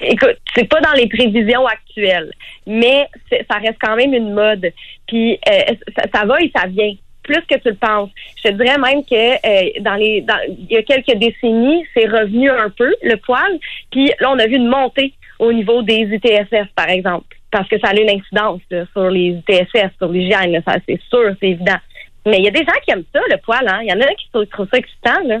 Écoute, 0.00 0.38
c'est 0.54 0.68
pas 0.68 0.80
dans 0.80 0.92
les 0.92 1.06
prévisions 1.06 1.66
actuelles, 1.66 2.32
mais 2.66 3.08
ça 3.30 3.58
reste 3.58 3.78
quand 3.80 3.96
même 3.96 4.14
une 4.14 4.32
mode. 4.32 4.72
Puis 5.06 5.38
euh, 5.48 5.74
ça, 6.12 6.24
va 6.24 6.40
et 6.40 6.50
ça 6.54 6.66
vient. 6.66 6.94
Plus 7.22 7.40
que 7.48 7.56
tu 7.58 7.68
le 7.68 7.76
penses. 7.76 8.10
Je 8.38 8.48
te 8.48 8.54
dirais 8.54 8.78
même 8.78 9.04
que 9.04 9.14
euh, 9.14 9.70
dans 9.80 9.94
les 9.94 10.22
dans, 10.22 10.38
il 10.48 10.72
y 10.72 10.76
a 10.76 10.82
quelques 10.82 11.16
décennies, 11.18 11.84
c'est 11.94 12.06
revenu 12.06 12.50
un 12.50 12.68
peu 12.70 12.92
le 13.02 13.16
poil. 13.16 13.58
Puis 13.92 14.10
là, 14.18 14.32
on 14.32 14.38
a 14.40 14.46
vu 14.46 14.56
une 14.56 14.66
montée 14.66 15.14
au 15.38 15.52
niveau 15.52 15.82
des 15.82 16.00
ITSS, 16.00 16.72
par 16.74 16.88
exemple, 16.88 17.36
parce 17.52 17.68
que 17.68 17.78
ça 17.78 17.90
a 17.90 17.94
eu 17.94 18.02
une 18.02 18.10
incidence 18.10 18.60
sur 18.92 19.08
les 19.08 19.40
ITSS, 19.48 19.96
sur 19.98 20.08
l'hygiène. 20.08 20.60
Ça, 20.66 20.78
c'est 20.88 21.00
sûr, 21.08 21.32
c'est 21.38 21.50
évident. 21.50 21.78
Mais 22.26 22.38
il 22.38 22.44
y 22.44 22.48
a 22.48 22.52
des 22.52 22.64
gens 22.64 22.78
qui 22.84 22.90
aiment 22.90 23.04
ça, 23.12 23.20
le 23.30 23.36
poil. 23.38 23.66
Hein? 23.68 23.80
Il 23.82 23.88
y 23.88 23.92
en 23.92 24.00
a 24.00 24.14
qui 24.14 24.28
trouvent 24.50 24.68
ça 24.70 24.78
excitant. 24.78 25.20
Là. 25.24 25.38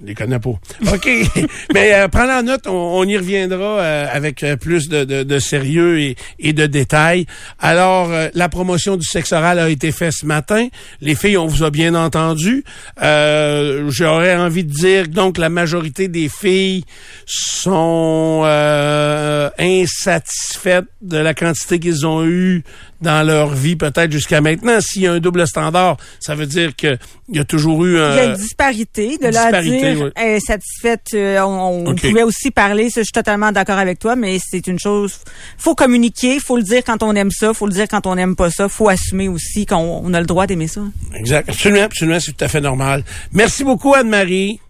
Je 0.00 0.06
les 0.08 0.14
connais 0.14 0.38
pas. 0.40 0.50
OK. 0.92 1.08
Mais 1.74 1.94
euh, 1.94 2.08
prends 2.08 2.24
la 2.26 2.42
note, 2.42 2.66
on, 2.66 2.72
on 2.98 3.04
y 3.04 3.16
reviendra 3.16 3.80
euh, 3.80 4.06
avec 4.12 4.42
euh, 4.42 4.56
plus 4.56 4.88
de, 4.88 5.04
de- 5.04 5.22
de 5.22 5.38
sérieux 5.38 6.00
et, 6.00 6.16
et 6.40 6.52
de 6.52 6.66
détails. 6.66 7.26
Alors, 7.60 8.10
euh, 8.10 8.28
la 8.34 8.48
promotion 8.48 8.96
du 8.96 9.06
sexe 9.06 9.32
oral 9.32 9.58
a 9.58 9.70
été 9.70 9.92
faite 9.92 10.12
ce 10.12 10.26
matin. 10.26 10.66
Les 11.00 11.14
filles, 11.14 11.38
on 11.38 11.46
vous 11.46 11.62
a 11.62 11.70
bien 11.70 11.94
entendu. 11.94 12.64
Euh, 13.02 13.88
J'aurais 13.88 14.34
envie 14.36 14.64
de 14.64 14.72
dire 14.72 15.08
donc 15.08 15.38
la 15.38 15.48
majorité 15.48 16.08
des 16.08 16.28
filles 16.28 16.84
sont 17.26 18.42
euh, 18.44 19.48
insatisfaites 19.58 20.84
de 21.02 21.18
la 21.18 21.34
quantité 21.34 21.78
qu'ils 21.78 22.06
ont 22.06 22.24
eue 22.26 22.62
dans 23.00 23.26
leur 23.26 23.50
vie, 23.54 23.76
peut-être 23.76 24.10
jusqu'à 24.10 24.40
maintenant. 24.40 24.80
S'il 24.80 25.02
y 25.02 25.06
a 25.06 25.12
un 25.12 25.18
double 25.20 25.46
standard, 25.46 25.98
ça 26.20 26.34
veut 26.34 26.46
dire 26.46 26.74
qu'il 26.74 26.98
y 27.30 27.38
a 27.38 27.44
toujours 27.44 27.84
eu 27.84 27.98
un... 27.98 28.12
Il 28.12 28.16
y 28.16 28.20
a 28.20 28.24
une 28.24 28.32
disparité. 28.34 29.18
De 29.18 29.26
à 29.26 29.30
disparité, 29.30 29.83
dire 29.84 30.12
satisfaite, 30.40 31.08
euh, 31.14 31.40
on, 31.40 31.86
on 31.86 31.90
OK. 31.92 32.00
pouvait 32.00 32.22
aussi 32.22 32.50
parler. 32.50 32.90
ça, 32.90 33.00
Je 33.00 33.04
suis 33.04 33.12
totalement 33.12 33.52
d'accord 33.52 33.78
avec 33.78 33.98
toi, 33.98 34.16
mais 34.16 34.38
c'est 34.44 34.66
une 34.66 34.78
chose. 34.78 35.18
faut 35.58 35.74
communiquer, 35.74 36.38
faut 36.40 36.56
le 36.56 36.62
dire 36.62 36.82
quand 36.84 37.02
on 37.02 37.14
aime 37.14 37.30
ça, 37.30 37.52
faut 37.54 37.66
le 37.66 37.72
dire 37.72 37.86
quand 37.88 38.06
on 38.06 38.14
n'aime 38.14 38.36
pas 38.36 38.50
ça. 38.50 38.68
faut 38.68 38.88
assumer 38.88 39.28
aussi 39.28 39.66
qu'on 39.66 39.76
on 40.04 40.14
a 40.14 40.20
le 40.20 40.26
droit 40.26 40.46
d'aimer 40.46 40.68
ça. 40.68 40.80
Exact. 41.14 41.48
Absolument, 41.48 41.82
absolument, 41.84 42.20
c'est 42.20 42.32
tout 42.32 42.44
à 42.44 42.48
fait 42.48 42.60
normal. 42.60 43.04
Merci 43.32 43.64
beaucoup, 43.64 43.94
Anne-Marie. 43.94 44.60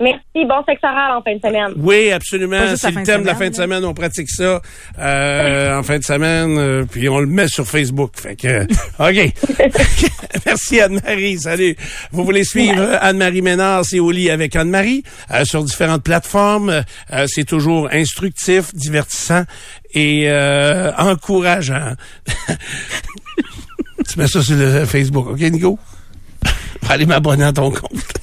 Merci. 0.00 0.46
Bon 0.48 0.62
sexe 0.64 0.82
oral 0.84 1.16
en 1.16 1.22
fin 1.22 1.34
de 1.34 1.40
semaine. 1.40 1.72
Oui, 1.76 2.12
absolument. 2.12 2.76
C'est 2.76 2.84
la 2.84 2.88
le 2.90 2.94
fin 2.94 3.00
de 3.00 3.06
thème 3.06 3.22
de 3.22 3.26
la 3.26 3.34
semaine, 3.34 3.46
fin 3.46 3.50
de 3.50 3.54
semaine. 3.56 3.84
On 3.84 3.94
pratique 3.94 4.30
ça 4.30 4.62
euh, 4.98 5.78
en 5.78 5.82
fin 5.82 5.98
de 5.98 6.04
semaine, 6.04 6.56
euh, 6.56 6.84
puis 6.88 7.08
on 7.08 7.18
le 7.18 7.26
met 7.26 7.48
sur 7.48 7.66
Facebook. 7.66 8.12
Fait 8.14 8.36
que, 8.36 8.62
OK. 8.98 9.32
Merci, 10.46 10.80
Anne-Marie. 10.80 11.38
Salut. 11.38 11.76
Vous 12.12 12.24
voulez 12.24 12.44
suivre 12.44 12.96
Anne-Marie 13.00 13.42
Ménard, 13.42 13.84
c'est 13.84 13.98
au 13.98 14.12
lit 14.12 14.30
avec 14.30 14.54
Anne-Marie, 14.54 15.02
euh, 15.32 15.44
sur 15.44 15.64
différentes 15.64 16.04
plateformes. 16.04 16.82
Euh, 17.12 17.26
c'est 17.26 17.44
toujours 17.44 17.88
instructif, 17.92 18.72
divertissant 18.74 19.44
et 19.94 20.30
euh, 20.30 20.92
encourageant. 20.96 21.94
tu 24.08 24.18
mets 24.18 24.28
ça 24.28 24.42
sur 24.42 24.56
le 24.56 24.84
Facebook, 24.84 25.26
OK, 25.28 25.40
Nico? 25.40 25.78
Aller 26.88 27.04
m'abonner 27.04 27.44
à 27.44 27.52
ton 27.52 27.70
compte. 27.70 28.20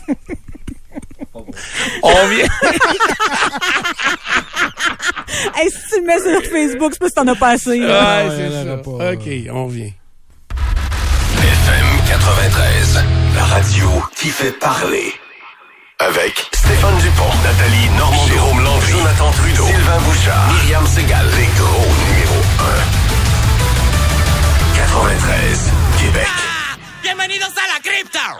On 2.03 2.27
vient. 2.27 2.45
Hey, 5.57 5.69
si 5.69 5.77
tu 5.89 5.99
le 6.01 6.05
mets 6.05 6.19
sur 6.19 6.51
Facebook, 6.51 6.91
c'est 6.93 6.99
parce 6.99 7.11
que 7.11 7.15
t'en 7.21 7.27
as 7.27 7.35
pas 7.35 7.49
assez. 7.49 7.79
là. 7.79 8.23
Ouais, 8.25 8.29
Ouais, 8.29 8.35
c'est 8.37 8.67
ça. 8.67 8.77
pas. 8.77 9.11
OK, 9.11 9.27
on 9.53 9.67
vient. 9.67 9.91
FM 11.37 11.87
93, 12.07 13.03
la 13.35 13.43
radio 13.43 13.89
qui 14.15 14.29
fait 14.29 14.51
parler. 14.59 15.13
Avec 15.99 16.45
Stéphane 16.53 16.97
Dupont, 16.97 17.29
Nathalie 17.43 17.89
Normand, 17.97 18.27
Jérôme 18.27 18.63
Landry, 18.63 18.91
Jonathan 18.91 19.31
Trudeau, 19.31 19.65
Sylvain 19.67 19.99
Bouchard, 19.99 20.53
Myriam 20.53 20.85
Segal, 20.87 21.25
les 21.37 21.47
gros 21.57 21.87
numéros 22.07 22.45
1. 24.75 24.75
93, 24.75 25.71
Québec. 25.99 26.27
Bienvenidos 27.01 27.47
a 27.55 27.73
la 27.73 27.79
cripta. 27.81 28.39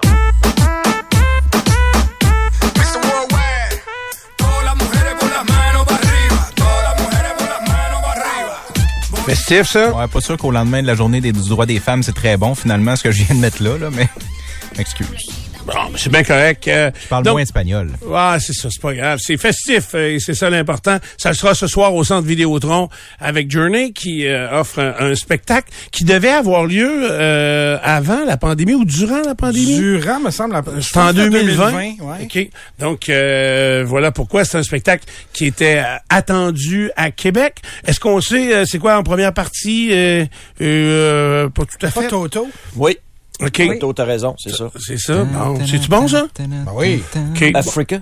Festif, 9.25 9.67
ça? 9.67 9.91
Ouais, 9.91 10.07
pas 10.07 10.21
sûr 10.21 10.37
qu'au 10.37 10.51
lendemain 10.51 10.83
de 10.83 10.87
la 10.87 10.93
journée 10.93 11.19
des 11.19 11.31
du 11.31 11.49
droit 11.49 11.65
des 11.65 11.79
femmes, 11.79 12.03
c'est 12.03 12.13
très 12.13 12.37
bon, 12.37 12.53
finalement, 12.53 12.95
ce 12.95 13.03
que 13.03 13.11
je 13.11 13.23
viens 13.23 13.35
de 13.35 13.41
mettre 13.41 13.63
là, 13.63 13.77
là, 13.77 13.89
mais. 13.91 14.07
Excuse. 14.77 15.44
Bon, 15.65 15.73
mais 15.91 15.97
c'est 15.97 16.11
bien 16.11 16.23
correct. 16.23 16.67
Euh, 16.67 16.91
Je 17.01 17.07
parle 17.07 17.23
donc- 17.23 17.33
moins 17.33 17.41
espagnol. 17.41 17.89
Ouais, 18.05 18.37
c'est 18.39 18.53
ça, 18.53 18.69
c'est 18.71 18.81
pas 18.81 18.93
grave. 18.93 19.19
C'est 19.21 19.37
festif 19.37 19.95
euh, 19.95 20.13
et 20.13 20.19
c'est 20.19 20.35
ça 20.35 20.49
l'important. 20.49 20.97
Ça 21.17 21.33
sera 21.33 21.55
ce 21.55 21.65
soir 21.67 21.93
au 21.95 22.03
Centre 22.03 22.27
Vidéotron 22.27 22.87
avec 23.19 23.49
Journey 23.49 23.91
qui 23.91 24.27
euh, 24.27 24.59
offre 24.59 24.79
un, 24.79 24.93
un 25.11 25.15
spectacle 25.15 25.69
qui 25.91 26.03
devait 26.03 26.29
avoir 26.29 26.65
lieu 26.65 27.07
euh, 27.09 27.77
avant 27.81 28.23
la 28.25 28.37
pandémie 28.37 28.75
ou 28.75 28.85
durant 28.85 29.21
la 29.25 29.33
pandémie? 29.33 29.77
Durant, 29.79 30.19
me 30.19 30.29
semble. 30.29 30.55
C'est 30.81 30.97
en 30.97 31.01
pense 31.07 31.11
que 31.13 31.29
2020. 31.29 31.73
ouais. 31.73 31.95
OK. 32.23 32.49
Donc, 32.79 33.09
euh, 33.09 33.83
voilà 33.87 34.11
pourquoi 34.11 34.45
c'est 34.45 34.57
un 34.59 34.63
spectacle 34.63 35.05
qui 35.33 35.45
était 35.47 35.79
euh, 35.79 35.97
attendu 36.09 36.91
à 36.95 37.09
Québec. 37.09 37.57
Est-ce 37.87 37.99
qu'on 37.99 38.21
sait 38.21 38.53
euh, 38.53 38.65
c'est 38.67 38.77
quoi 38.77 38.97
en 38.97 39.03
première 39.03 39.33
partie? 39.33 39.89
Euh, 39.91 40.25
euh, 40.61 41.49
pas 41.49 41.63
tout 41.65 41.85
à 41.85 41.89
Pas 41.89 42.01
fait? 42.01 42.07
Toto? 42.07 42.47
Oui, 42.75 42.97
OK. 43.41 43.61
Toto, 43.73 43.93
t'as 43.93 44.05
raison, 44.05 44.35
c'est 44.37 44.53
ça. 44.55 44.69
C'est 44.79 44.97
ça. 44.99 45.23
Bon. 45.23 45.57
C'est-tu 45.65 45.89
bon, 45.89 46.07
ça? 46.07 46.27
Ben 46.39 46.65
oui. 46.75 47.03
OK. 47.35 47.51
Africa. 47.53 47.99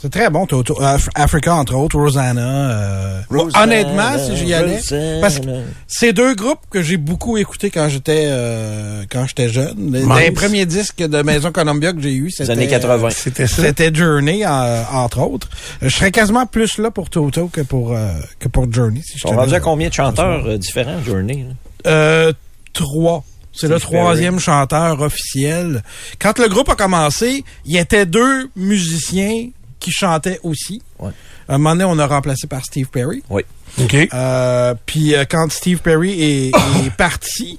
C'est 0.00 0.10
très 0.10 0.30
bon, 0.30 0.46
Toto. 0.46 0.80
Af- 0.80 1.08
Africa, 1.16 1.56
entre 1.56 1.74
autres, 1.74 1.98
Rosanna. 1.98 2.40
euh, 2.70 3.20
Rosanna, 3.30 3.64
honnêtement, 3.64 4.16
si 4.16 4.36
j'y 4.36 4.54
allais. 4.54 4.76
Rosanna. 4.76 5.20
Parce 5.20 5.40
que 5.40 5.46
c'est 5.88 6.12
deux 6.12 6.36
groupes 6.36 6.60
que 6.70 6.82
j'ai 6.82 6.96
beaucoup 6.98 7.36
écoutés 7.36 7.70
quand 7.70 7.88
j'étais 7.88 8.26
euh, 8.28 9.02
quand 9.10 9.26
j'étais 9.26 9.48
jeune. 9.48 9.90
Les, 9.92 10.30
premiers 10.30 10.66
disques 10.66 11.02
de 11.02 11.22
Maison 11.22 11.50
Columbia 11.50 11.92
que 11.92 12.00
j'ai 12.00 12.14
eu, 12.14 12.30
c'était 12.30 12.52
années 12.52 12.68
80. 12.68 13.08
C'était 13.10 13.92
Journey, 13.92 14.44
euh, 14.46 14.84
entre 14.92 15.20
autres. 15.20 15.48
Je 15.82 15.88
serais 15.88 16.12
quasiment 16.12 16.46
plus 16.46 16.78
là 16.78 16.92
pour 16.92 17.10
Toto 17.10 17.48
que 17.48 17.62
pour 17.62 17.92
euh, 17.92 18.12
que 18.38 18.46
pour 18.46 18.72
Journey. 18.72 19.02
Si 19.04 19.18
rendus 19.26 19.48
dis. 19.48 19.54
à 19.56 19.60
combien 19.60 19.88
de 19.88 19.94
chanteurs 19.94 20.56
différents, 20.58 21.02
Journey? 21.04 21.44
là? 21.48 21.90
Euh, 21.90 22.32
trois. 22.72 23.24
C'est 23.58 23.68
le 23.68 23.80
troisième 23.80 24.38
chanteur 24.38 25.00
officiel. 25.00 25.82
Quand 26.18 26.38
le 26.38 26.48
groupe 26.48 26.68
a 26.68 26.76
commencé, 26.76 27.44
il 27.64 27.72
y 27.72 27.78
était 27.78 28.06
deux 28.06 28.50
musiciens 28.56 29.50
qui 29.80 29.90
chantaient 29.90 30.40
aussi. 30.42 30.82
Ouais. 30.98 31.10
À 31.48 31.54
un 31.54 31.58
moment 31.58 31.74
donné, 31.74 31.84
on 31.84 31.98
a 31.98 32.06
remplacé 32.06 32.46
par 32.46 32.64
Steve 32.64 32.88
Perry. 32.88 33.22
Oui. 33.30 33.42
OK. 33.80 33.94
Euh, 34.12 34.74
puis 34.86 35.14
euh, 35.14 35.24
quand 35.28 35.50
Steve 35.50 35.78
Perry 35.80 36.20
est, 36.22 36.48
est 36.84 36.90
parti, 36.96 37.58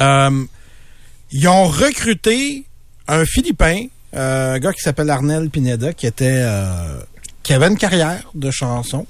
euh, 0.00 0.44
ils 1.32 1.48
ont 1.48 1.64
recruté 1.64 2.64
un 3.08 3.24
Philippin, 3.24 3.86
euh, 4.14 4.54
un 4.54 4.58
gars 4.58 4.72
qui 4.72 4.80
s'appelle 4.80 5.10
Arnel 5.10 5.50
Pineda, 5.50 5.92
qui 5.92 6.06
était 6.06 6.30
euh, 6.30 7.00
qui 7.42 7.52
avait 7.52 7.68
une 7.68 7.78
carrière 7.78 8.30
de 8.34 8.50
chanson 8.50 9.06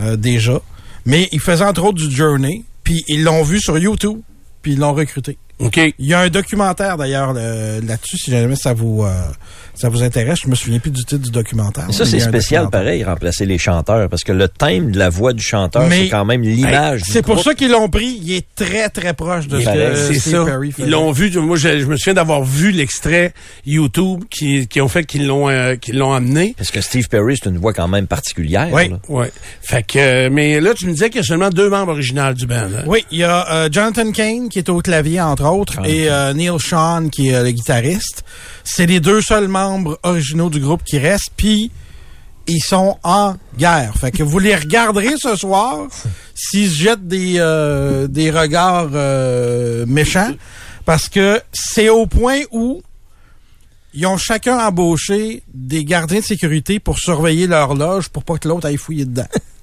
euh, 0.00 0.16
déjà, 0.16 0.60
mais 1.04 1.28
il 1.32 1.40
faisait 1.40 1.64
entre 1.64 1.84
autres 1.84 1.98
du 1.98 2.10
Journey, 2.14 2.64
puis 2.84 3.02
ils 3.08 3.24
l'ont 3.24 3.42
vu 3.42 3.60
sur 3.60 3.78
YouTube, 3.78 4.20
puis 4.62 4.72
ils 4.72 4.78
l'ont 4.78 4.92
recruté. 4.92 5.38
OK. 5.60 5.76
Il 5.98 6.06
y 6.06 6.14
a 6.14 6.20
un 6.20 6.28
documentaire 6.28 6.96
d'ailleurs 6.96 7.32
le- 7.32 7.80
là-dessus, 7.86 8.16
si 8.18 8.30
jamais 8.30 8.56
ça 8.56 8.72
vous 8.72 9.04
euh, 9.04 9.10
ça 9.74 9.88
vous 9.88 10.02
intéresse. 10.02 10.40
Je 10.44 10.48
me 10.50 10.54
souviens 10.54 10.78
plus 10.78 10.90
du 10.90 11.04
titre 11.04 11.22
du 11.22 11.30
documentaire. 11.30 11.84
Mais 11.86 11.92
ça, 11.92 12.04
c'est 12.04 12.20
spécial, 12.20 12.68
pareil, 12.70 13.02
remplacer 13.04 13.46
les 13.46 13.56
chanteurs, 13.58 14.08
parce 14.08 14.24
que 14.24 14.32
le 14.32 14.48
thème 14.48 14.90
de 14.90 14.98
la 14.98 15.08
voix 15.08 15.32
du 15.32 15.42
chanteur, 15.42 15.86
Mais- 15.88 16.04
c'est 16.04 16.08
quand 16.08 16.24
même 16.24 16.42
l'image 16.42 17.02
du 17.02 17.10
C'est 17.12 17.22
pour 17.22 17.42
ça 17.42 17.54
qu'ils 17.54 17.70
l'ont 17.70 17.88
pris. 17.88 18.18
Il 18.22 18.32
est 18.32 18.46
très 18.54 18.88
très 18.90 19.14
proche 19.14 19.46
de 19.48 19.60
ce 19.60 19.64
que 19.66 19.94
C'est 19.96 20.18
Steve 20.18 20.32
ça. 20.32 20.44
Perry 20.44 20.72
Ils 20.78 20.90
l'ont 20.90 21.12
vu. 21.12 21.30
Moi, 21.38 21.56
je, 21.56 21.78
je 21.80 21.86
me 21.86 21.96
souviens 21.96 22.14
d'avoir 22.14 22.42
vu 22.42 22.70
l'extrait 22.72 23.32
YouTube 23.66 24.24
qui, 24.30 24.66
qui 24.66 24.80
ont 24.80 24.88
fait 24.88 25.04
qu'ils 25.04 25.26
l'ont 25.26 25.48
euh, 25.48 25.76
qu'ils 25.76 25.98
l'ont 25.98 26.12
amené. 26.12 26.54
Parce 26.58 26.70
que 26.70 26.80
Steve 26.80 27.08
Perry, 27.08 27.36
c'est 27.42 27.48
une 27.48 27.58
voix 27.58 27.72
quand 27.72 27.88
même 27.88 28.06
particulière. 28.06 28.68
Oui. 28.72 28.88
là. 28.90 29.26
Fait 29.62 29.82
que, 29.86 29.98
euh, 29.98 30.28
mais 30.32 30.60
là, 30.60 30.72
tu 30.74 30.86
me 30.86 30.92
disais 30.92 31.08
qu'il 31.10 31.20
y 31.20 31.24
a 31.24 31.26
seulement 31.26 31.50
deux 31.50 31.68
membres 31.70 31.92
originaux 31.92 32.32
du 32.34 32.46
band. 32.46 32.56
hein? 32.76 32.82
Oui, 32.86 33.04
il 33.10 33.18
y 33.18 33.24
a 33.24 33.50
euh, 33.52 33.68
Jonathan 33.70 34.10
Kane 34.10 34.48
qui 34.48 34.58
est 34.58 34.68
au 34.68 34.78
clavier 34.80 35.20
entre 35.20 35.44
autres 35.44 35.49
Jonathan 35.52 35.84
et 35.84 36.10
euh, 36.10 36.32
Neil 36.32 36.58
Sean 36.58 37.08
qui 37.08 37.28
est 37.28 37.34
euh, 37.34 37.42
le 37.42 37.50
guitariste. 37.50 38.24
C'est 38.64 38.86
les 38.86 39.00
deux 39.00 39.20
seuls 39.20 39.48
membres 39.48 39.98
originaux 40.02 40.50
du 40.50 40.60
groupe 40.60 40.82
qui 40.84 40.98
restent. 40.98 41.32
Puis 41.36 41.70
ils 42.46 42.62
sont 42.62 42.98
en 43.02 43.34
guerre. 43.56 43.94
Fait 43.96 44.10
que 44.10 44.22
vous 44.22 44.38
les 44.38 44.56
regarderez 44.56 45.14
ce 45.16 45.36
soir 45.36 45.86
s'ils 46.34 46.70
se 46.70 46.82
jettent 46.82 47.06
des 47.06 47.34
euh, 47.38 48.08
des 48.08 48.30
regards 48.30 48.90
euh, 48.92 49.84
méchants 49.86 50.32
parce 50.84 51.08
que 51.08 51.40
c'est 51.52 51.88
au 51.88 52.06
point 52.06 52.40
où 52.50 52.82
ils 53.92 54.06
ont 54.06 54.18
chacun 54.18 54.58
embauché 54.58 55.42
des 55.52 55.84
gardiens 55.84 56.20
de 56.20 56.24
sécurité 56.24 56.78
pour 56.78 56.98
surveiller 56.98 57.46
leur 57.46 57.74
loge 57.74 58.08
pour 58.08 58.24
pas 58.24 58.38
que 58.38 58.48
l'autre 58.48 58.66
aille 58.66 58.76
fouiller 58.76 59.04
dedans. 59.04 59.28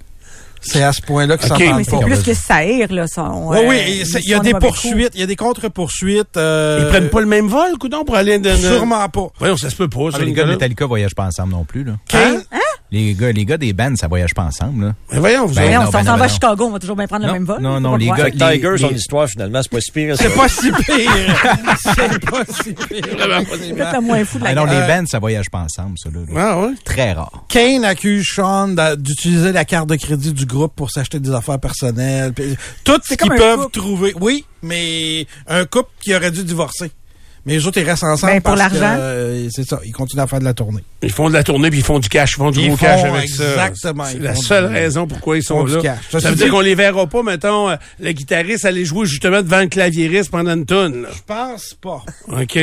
C'est 0.62 0.84
à 0.84 0.92
ce 0.92 1.02
point-là 1.02 1.38
que 1.38 1.46
ça 1.46 1.56
Ok. 1.56 1.64
parle 1.64 1.78
Mais 1.78 1.84
c'est 1.84 1.92
pas. 1.92 2.00
plus 2.00 2.24
que 2.24 2.34
saïr, 2.34 2.92
là. 2.92 3.08
Son, 3.08 3.50
Oui, 3.52 3.58
euh, 3.58 3.68
oui, 3.70 4.06
c'est- 4.06 4.20
il 4.24 4.30
y 4.30 4.34
a 4.34 4.40
des 4.40 4.54
poursuites, 4.54 5.12
il 5.14 5.20
y 5.20 5.24
a 5.24 5.28
des 5.28 5.36
contre-poursuites. 5.36 6.38
euh, 6.38 6.80
Ils 6.82 6.88
prennent 6.90 7.10
pas 7.10 7.20
le 7.22 7.26
même 7.28 7.48
vol, 7.48 7.78
coudon, 7.80 8.04
pour 8.04 8.16
aller 8.16 8.40
de, 8.40 8.54
Sûrement 8.56 9.08
pas. 9.10 9.28
Voyons, 9.40 9.58
ça 9.58 9.70
se 9.70 9.76
peut 9.76 9.88
pas, 9.88 10.00
Ah, 10.08 10.12
ça, 10.12 10.18
mais 10.20 10.26
les 10.26 10.32
gars 10.32 10.44
de 10.44 10.48
Nicolas. 10.50 10.56
Metallica 10.56 10.86
voyagent 10.86 11.16
pas 11.16 11.26
ensemble 11.26 11.54
non 11.54 11.64
plus, 11.64 11.84
là. 11.84 11.94
Kane, 12.08 12.44
Les 12.90 13.14
gars, 13.16 13.34
les 13.34 13.44
gars 13.44 13.58
des 13.58 13.74
bands, 13.74 13.94
ça 13.98 14.08
voyage 14.08 14.34
pas 14.34 14.44
ensemble, 14.44 14.86
là. 14.86 14.96
Mais 15.12 15.20
voyons, 15.20 15.46
vous 15.46 15.54
Ben, 15.56 15.64
Voyons, 15.64 15.82
non, 15.82 15.88
on 15.88 15.92
ben 15.92 16.00
s'en 16.00 16.12
non, 16.12 16.18
va 16.18 16.24
à 16.24 16.28
ben 16.28 16.34
Chicago, 16.34 16.66
on 16.68 16.72
va 16.72 16.80
toujours 16.80 16.96
bien 16.96 17.06
prendre 17.08 17.24
Non, 17.24 17.34
le 17.34 17.40
même 17.40 17.44
vol. 17.44 17.60
non, 17.62 17.80
non, 17.82 17.92
pas 17.92 17.98
les 17.98 18.06
gars- 18.08 18.32
Tiger, 18.32 18.72
les- 18.72 18.78
son 18.78 18.88
les- 18.90 18.96
histoire, 18.96 19.28
finalement, 19.28 19.62
c'est 19.62 19.72
pas 19.72 19.82
si 19.82 19.92
pire. 19.92 20.16
c'est 20.18 20.34
pas 20.34 20.48
si 20.48 20.72
pire. 20.72 21.12
c'est 21.84 22.26
pas 22.32 22.46
si 22.46 22.74
pire. 22.74 22.88
C'est 22.88 23.74
peut-être 23.74 23.94
le 23.96 24.00
moins 24.02 24.24
fou 24.24 24.40
de 24.40 24.44
la 24.46 24.50
Ah 24.52 24.56
non, 24.56 24.66
les 24.66 24.80
bands, 24.88 25.04
ça 25.06 25.20
voyage 25.20 25.50
pas 25.52 25.60
ensemble, 25.60 25.98
ça, 25.98 26.10
là. 26.10 26.20
là. 26.34 26.42
Ah, 26.52 26.62
ouais? 26.62 26.74
Très 26.86 27.12
rare. 27.12 27.44
Kane 27.50 27.84
accuse 27.84 28.26
Sean 28.26 28.70
d'utiliser 28.98 29.52
la 29.52 29.66
carte 29.66 29.90
de 29.90 29.96
crédit 29.98 30.32
du 30.32 30.46
groupe 30.46 30.74
pour 30.74 30.90
s'acheter 30.90 31.20
des 31.20 31.32
affaires 31.32 31.60
personnelles. 31.60 32.34
Tout 32.86 33.00
ce 33.04 33.16
qu'ils 33.16 33.30
peuvent 33.32 33.64
couple. 33.64 33.80
trouver. 33.80 34.14
Oui, 34.22 34.46
mais 34.62 35.28
un 35.48 35.66
couple 35.66 35.90
qui 36.02 36.16
aurait 36.16 36.32
dû 36.32 36.44
divorcer. 36.46 36.92
Mais 37.48 37.54
les 37.54 37.66
autres, 37.66 37.80
ils 37.80 37.86
restent 37.90 38.04
ensemble 38.04 38.34
Ben, 38.34 38.42
pour 38.42 38.56
parce 38.56 38.74
que, 38.74 38.78
l'argent? 38.78 38.96
euh, 39.00 39.48
c'est 39.52 39.68
ça, 39.68 39.80
ils 39.86 39.92
continuent 39.94 40.22
à 40.22 40.28
faire 40.28 40.40
de 40.40 40.44
la 40.44 40.54
tournée. 40.54 40.84
Ils 41.02 41.12
font 41.12 41.30
de 41.30 41.34
la 41.34 41.44
tournée 41.44 41.70
puis 41.70 41.80
ils 41.80 41.84
font 41.86 41.98
du 42.00 42.10
cash, 42.10 42.32
ils 42.34 42.36
font 42.36 42.52
du 42.52 42.60
Ils 42.60 42.68
gros 42.68 42.78
font 42.78 42.86
cash 42.86 43.04
avec 43.06 43.30
ça. 43.30 43.44
exactement, 43.68 44.04
C'est 44.06 44.18
ils 44.18 44.22
la 44.24 44.36
seule 44.36 44.66
raison 44.66 45.08
pourquoi 45.08 45.38
ils 45.38 45.44
sont 45.44 45.66
là. 45.66 45.82
cash. 45.82 45.98
Ça, 46.12 46.20
Ça, 46.20 46.30
veut 46.30 46.36
c'est 46.38 46.44
dire 46.44 46.52
qu'on 46.54 46.60
les 46.60 46.76
verra 46.76 47.08
pas, 47.08 47.24
mettons, 47.24 47.70
euh, 47.70 47.76
le 48.00 48.12
guitariste 48.12 48.66
aller 48.66 48.84
jouer 48.86 49.06
justement 49.08 49.42
devant 49.42 49.62
le 49.62 49.68
claviériste 49.68 50.30
pendant 50.30 50.54
une 50.54 50.66
tonne. 50.66 51.04
là. 51.04 51.10
Je 51.16 51.22
pense 51.26 51.74
pas. 51.82 52.04
OK. 52.28 52.60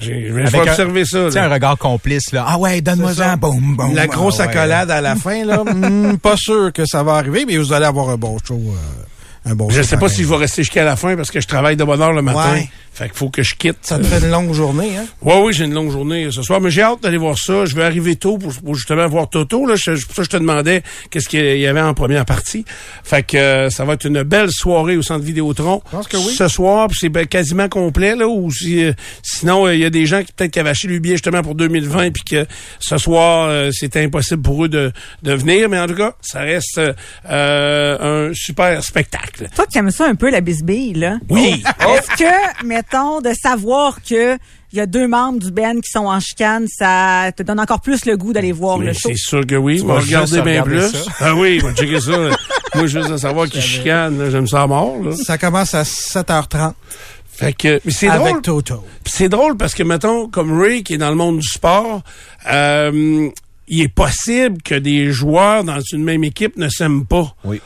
J'ai- 0.00 0.32
observer 0.60 1.04
ça. 1.04 1.28
Tu 1.30 1.38
un 1.38 1.48
regard 1.48 1.78
complice, 1.78 2.32
là. 2.32 2.44
Ah 2.48 2.58
ouais, 2.58 2.80
donne-moi 2.80 3.10
C'est 3.12 3.18
ça. 3.18 3.30
ça. 3.30 3.36
Boum, 3.36 3.76
boum. 3.76 3.94
La 3.94 4.08
grosse 4.08 4.40
Ah 4.40 4.44
ouais. 4.46 4.48
accolade 4.50 4.90
à 4.90 5.00
la 5.00 5.14
fin, 5.16 5.44
là, 5.44 5.62
hmm, 5.62 6.16
pas 6.18 6.36
sûr 6.36 6.72
que 6.72 6.84
ça 6.84 7.02
va 7.04 7.14
arriver, 7.14 7.44
mais 7.46 7.56
vous 7.56 7.72
allez 7.72 7.86
avoir 7.86 8.08
un 8.10 8.16
bon 8.16 8.36
show. 8.44 8.54
euh, 8.60 9.50
un 9.50 9.54
bon 9.54 9.68
Je 9.70 9.82
show 9.82 9.88
sais 9.88 9.96
pas 9.96 10.00
pareil. 10.00 10.16
si 10.16 10.22
je 10.24 10.28
vais 10.28 10.36
rester 10.36 10.62
jusqu'à 10.62 10.84
la 10.84 10.96
fin 10.96 11.14
parce 11.16 11.30
que 11.30 11.40
je 11.40 11.46
travaille 11.46 11.76
de 11.76 11.84
bonne 11.84 12.00
heure 12.00 12.12
le 12.12 12.22
matin. 12.22 12.54
Ouais. 12.54 12.68
Fait 12.94 13.06
qu'il 13.08 13.16
faut 13.16 13.28
que 13.28 13.42
je 13.42 13.54
quitte. 13.56 13.78
Ça 13.82 13.98
te 13.98 14.04
fait 14.04 14.20
une 14.24 14.30
longue 14.30 14.52
journée, 14.52 14.96
hein? 14.96 15.04
Oui, 15.20 15.34
oui, 15.42 15.52
j'ai 15.52 15.64
une 15.64 15.74
longue 15.74 15.90
journée 15.90 16.28
ce 16.30 16.42
soir, 16.42 16.60
mais 16.60 16.70
j'ai 16.70 16.82
hâte 16.82 17.02
d'aller 17.02 17.16
voir 17.18 17.36
ça. 17.36 17.64
Je 17.66 17.74
vais 17.74 17.82
arriver 17.82 18.14
tôt 18.16 18.38
pour, 18.38 18.52
pour 18.54 18.74
justement 18.76 19.06
voir 19.08 19.28
Toto. 19.28 19.66
Là, 19.66 19.74
Je- 19.76 20.06
pour 20.06 20.14
ça, 20.14 20.22
je 20.22 20.28
te 20.28 20.36
demandais 20.36 20.82
qu'est-ce 21.10 21.28
qu'il 21.28 21.58
y 21.58 21.66
avait 21.66 21.80
en 21.80 21.92
première 21.92 22.24
partie. 22.24 22.64
Fait 23.02 23.24
que 23.24 23.36
euh, 23.36 23.70
ça 23.70 23.84
va 23.84 23.94
être 23.94 24.06
une 24.06 24.22
belle 24.22 24.50
soirée 24.52 24.96
au 24.96 25.02
Centre 25.02 25.24
Vidéotron. 25.24 25.82
Je 25.86 25.90
pense 25.96 26.06
que 26.08 26.16
oui. 26.16 26.34
Ce 26.36 26.46
soir, 26.48 26.86
puis 26.88 26.96
c'est 27.00 27.08
ben, 27.08 27.26
quasiment 27.26 27.68
complet 27.68 28.14
là. 28.14 28.28
Ou 28.28 28.50
si, 28.52 28.84
euh, 28.84 28.92
sinon, 29.22 29.66
euh, 29.66 29.74
il 29.74 29.80
y 29.80 29.84
a 29.84 29.90
des 29.90 30.06
gens 30.06 30.22
qui 30.22 30.32
peut-être 30.32 30.52
qui 30.52 30.60
avaient 30.60 30.70
acheté 30.70 30.86
le 30.88 30.98
billet 31.00 31.14
justement 31.16 31.42
pour 31.42 31.56
2020, 31.56 32.12
puis 32.12 32.22
que 32.22 32.46
ce 32.78 32.96
soir, 32.96 33.48
euh, 33.48 33.70
c'était 33.72 34.02
impossible 34.04 34.42
pour 34.42 34.64
eux 34.64 34.68
de, 34.68 34.92
de 35.24 35.32
venir. 35.34 35.68
Mais 35.68 35.80
en 35.80 35.86
tout 35.88 35.96
cas, 35.96 36.14
ça 36.20 36.40
reste 36.40 36.80
euh, 37.30 38.28
un 38.30 38.34
super 38.34 38.82
spectacle. 38.84 39.48
Toi 39.54 39.66
qui 39.66 39.78
aimes 39.78 39.90
ça 39.90 40.06
un 40.06 40.14
peu, 40.14 40.30
la 40.30 40.40
bisbille, 40.40 40.94
là? 40.94 41.16
Oui. 41.28 41.62
Est-ce 41.80 42.16
que, 42.22 42.64
mettons, 42.92 43.20
de 43.20 43.32
savoir 43.34 44.02
que 44.02 44.36
il 44.72 44.78
y 44.78 44.80
a 44.80 44.86
deux 44.86 45.06
membres 45.06 45.38
du 45.38 45.52
band 45.52 45.76
qui 45.76 45.90
sont 45.90 46.06
en 46.06 46.18
chicane, 46.18 46.66
ça 46.68 47.30
te 47.36 47.44
donne 47.44 47.60
encore 47.60 47.80
plus 47.80 48.06
le 48.06 48.16
goût 48.16 48.32
d'aller 48.32 48.50
voir 48.50 48.78
Mais 48.78 48.86
le 48.86 48.92
show? 48.92 49.08
C'est 49.08 49.16
sûr 49.16 49.46
que 49.46 49.54
oui. 49.54 49.76
Tu 49.78 49.84
On 49.84 49.86
va 49.86 49.94
vas 49.94 50.00
regarder 50.00 50.42
bien 50.42 50.62
regarder 50.62 50.88
plus. 50.90 50.98
ça. 51.04 51.10
Ah 51.20 51.34
oui, 51.36 51.60
on 51.62 51.66
va 51.68 51.74
checker 51.74 52.00
ça. 52.00 52.30
Moi, 52.74 52.86
juste 52.86 53.08
de 53.08 53.16
savoir 53.16 53.48
qu'ils 53.48 53.60
chicanent, 53.62 54.18
là, 54.18 54.30
j'aime 54.30 54.48
ça 54.48 54.62
à 54.62 54.66
mort. 54.66 54.96
Là. 55.00 55.14
Ça 55.14 55.38
commence 55.38 55.74
à 55.74 55.82
7h30 55.84 56.72
Fait 57.30 57.52
que, 57.52 57.80
mais 57.84 57.92
c'est 57.92 58.08
avec 58.08 58.26
drôle. 58.26 58.42
Toto. 58.42 58.84
Puis 59.04 59.12
C'est 59.14 59.28
drôle 59.28 59.56
parce 59.56 59.74
que, 59.74 59.84
mettons, 59.84 60.26
comme 60.28 60.60
Ray, 60.60 60.82
qui 60.82 60.94
est 60.94 60.98
dans 60.98 61.10
le 61.10 61.14
monde 61.16 61.38
du 61.38 61.46
sport, 61.48 62.02
euh, 62.50 63.28
il 63.68 63.80
est 63.80 63.88
possible 63.94 64.60
que 64.60 64.74
des 64.74 65.12
joueurs 65.12 65.62
dans 65.62 65.78
une 65.92 66.02
même 66.02 66.24
équipe 66.24 66.56
ne 66.56 66.68
s'aiment 66.68 67.06
pas. 67.06 67.32
Oui. 67.44 67.60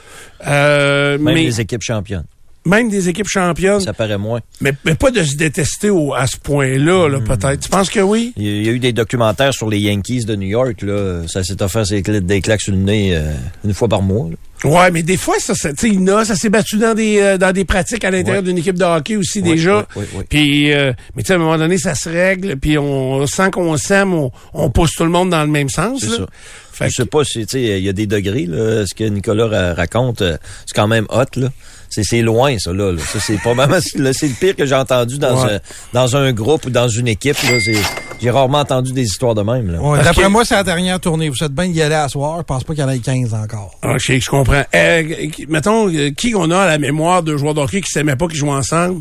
Euh, 0.46 1.12
Même 1.16 1.22
mais 1.34 1.42
les 1.42 1.60
équipes 1.62 1.82
championnes. 1.82 2.26
Même 2.68 2.88
des 2.88 3.08
équipes 3.08 3.28
championnes, 3.28 3.80
Ça 3.80 3.92
paraît 3.92 4.18
moins. 4.18 4.40
mais, 4.60 4.72
mais 4.84 4.94
pas 4.94 5.10
de 5.10 5.22
se 5.22 5.34
détester 5.36 5.90
au, 5.90 6.14
à 6.14 6.26
ce 6.26 6.36
point-là, 6.36 7.08
là, 7.08 7.20
peut-être. 7.20 7.60
Tu 7.60 7.68
penses 7.68 7.90
que 7.90 8.00
oui? 8.00 8.32
Il 8.36 8.64
y 8.66 8.68
a- 8.68 8.72
eu 8.72 8.78
des 8.78 8.92
documentaires 8.92 9.52
sur 9.54 9.68
les 9.68 9.78
Yankees 9.78 10.24
de 10.24 10.36
New 10.36 10.48
York. 10.48 10.82
Là. 10.82 11.22
Ça 11.26 11.42
s'est 11.42 11.60
offert 11.62 11.84
des 11.84 12.40
claques 12.40 12.60
sur 12.60 12.72
le 12.72 12.78
nez 12.78 13.16
euh, 13.16 13.32
une 13.64 13.74
fois 13.74 13.88
par 13.88 14.02
mois. 14.02 14.28
là. 14.30 14.36
Ouais, 14.64 14.90
mais 14.90 15.04
des 15.04 15.16
fois, 15.16 15.36
ça, 15.38 15.54
ça 15.54 15.72
tu 15.72 15.88
sais, 15.88 15.94
Ina, 15.94 16.24
ça 16.24 16.34
s'est 16.34 16.48
battu 16.48 16.78
dans 16.78 16.92
des 16.92 17.20
euh, 17.20 17.38
dans 17.38 17.52
des 17.52 17.64
pratiques 17.64 18.04
à 18.04 18.10
l'intérieur 18.10 18.42
Ouais. 18.42 18.48
d'une 18.48 18.58
équipe 18.58 18.76
de 18.76 18.82
hockey 18.84 19.14
aussi 19.16 19.40
déjà. 19.40 19.86
Puis, 20.28 20.72
euh, 20.72 20.92
mais 21.14 21.22
tu 21.22 21.28
sais, 21.28 21.34
à 21.34 21.36
un 21.36 21.38
moment 21.38 21.56
donné, 21.56 21.78
ça 21.78 21.94
se 21.94 22.08
règle, 22.08 22.56
puis 22.56 22.76
on 22.76 23.24
sent 23.28 23.50
qu'on 23.52 23.76
s'aime, 23.76 24.12
on, 24.14 24.32
on 24.54 24.68
pousse 24.70 24.94
tout 24.96 25.04
le 25.04 25.10
monde 25.10 25.30
dans 25.30 25.42
le 25.42 25.48
même 25.50 25.68
sens. 25.68 26.00
C'est 26.00 26.08
ça. 26.08 26.26
Fait 26.72 26.88
Je 26.90 26.94
sais 26.96 27.02
que- 27.04 27.08
pas 27.08 27.24
si, 27.24 27.46
tu 27.46 27.52
sais, 27.58 27.78
il 27.78 27.84
y 27.84 27.88
a 27.88 27.92
des 27.92 28.06
degrés, 28.08 28.46
là. 28.46 28.84
Ce 28.84 28.94
que 28.96 29.04
Nicolas 29.04 29.46
ra- 29.46 29.74
raconte, 29.74 30.22
euh, 30.22 30.36
c'est 30.66 30.74
quand 30.74 30.88
même 30.88 31.06
hot, 31.08 31.38
là. 31.40 31.50
C'est, 31.90 32.02
c'est 32.04 32.20
loin, 32.22 32.56
ça, 32.58 32.72
là. 32.72 32.92
là. 32.92 33.00
Ça, 33.00 33.18
c'est 33.20 33.38
probablement, 33.38 33.80
c'est 33.80 33.96
le 34.28 34.34
pire 34.38 34.54
que 34.56 34.66
j'ai 34.66 34.74
entendu 34.74 35.18
dans, 35.18 35.42
Ouais. 35.44 35.54
un, 35.54 35.60
dans 35.94 36.16
un 36.16 36.32
groupe 36.32 36.66
ou 36.66 36.70
dans 36.70 36.88
une 36.88 37.08
équipe, 37.08 37.36
là. 37.44 37.58
C'est, 37.64 37.76
j'ai 38.20 38.30
rarement 38.30 38.58
entendu 38.58 38.92
des 38.92 39.04
histoires 39.04 39.34
de 39.34 39.42
même, 39.42 39.70
là. 39.72 39.78
Ouais, 39.80 39.96
Parce 39.98 40.04
D'après 40.08 40.28
moi, 40.28 40.44
c'est 40.44 40.54
la 40.54 40.64
dernière 40.64 41.00
tournée. 41.00 41.28
Vous 41.28 41.42
êtes 41.42 41.52
bien 41.52 41.68
d'y 41.68 41.80
aller 41.80 41.94
à 41.94 42.08
soir. 42.08 42.36
Je 42.38 42.42
pense 42.42 42.64
pas 42.64 42.74
qu'il 42.74 42.82
y 42.82 42.86
en 42.86 42.90
ait 42.90 42.98
15 42.98 43.32
encore. 43.34 43.78
Ah, 43.82 43.94
je 43.98 44.04
sais, 44.06 44.20
je 44.20 44.28
comprends. 44.28 44.62
Euh, 44.74 45.02
mettons, 45.48 45.88
euh, 45.88 46.10
qui 46.10 46.34
on 46.34 46.50
a 46.50 46.58
à 46.58 46.66
la 46.66 46.78
mémoire 46.78 47.22
de 47.22 47.36
joueurs 47.36 47.54
de 47.54 47.60
hockey 47.60 47.80
qui 47.80 47.90
s'aimaient 47.90 48.16
pas, 48.16 48.26
qui 48.28 48.36
jouaient 48.36 48.50
ensemble? 48.50 49.00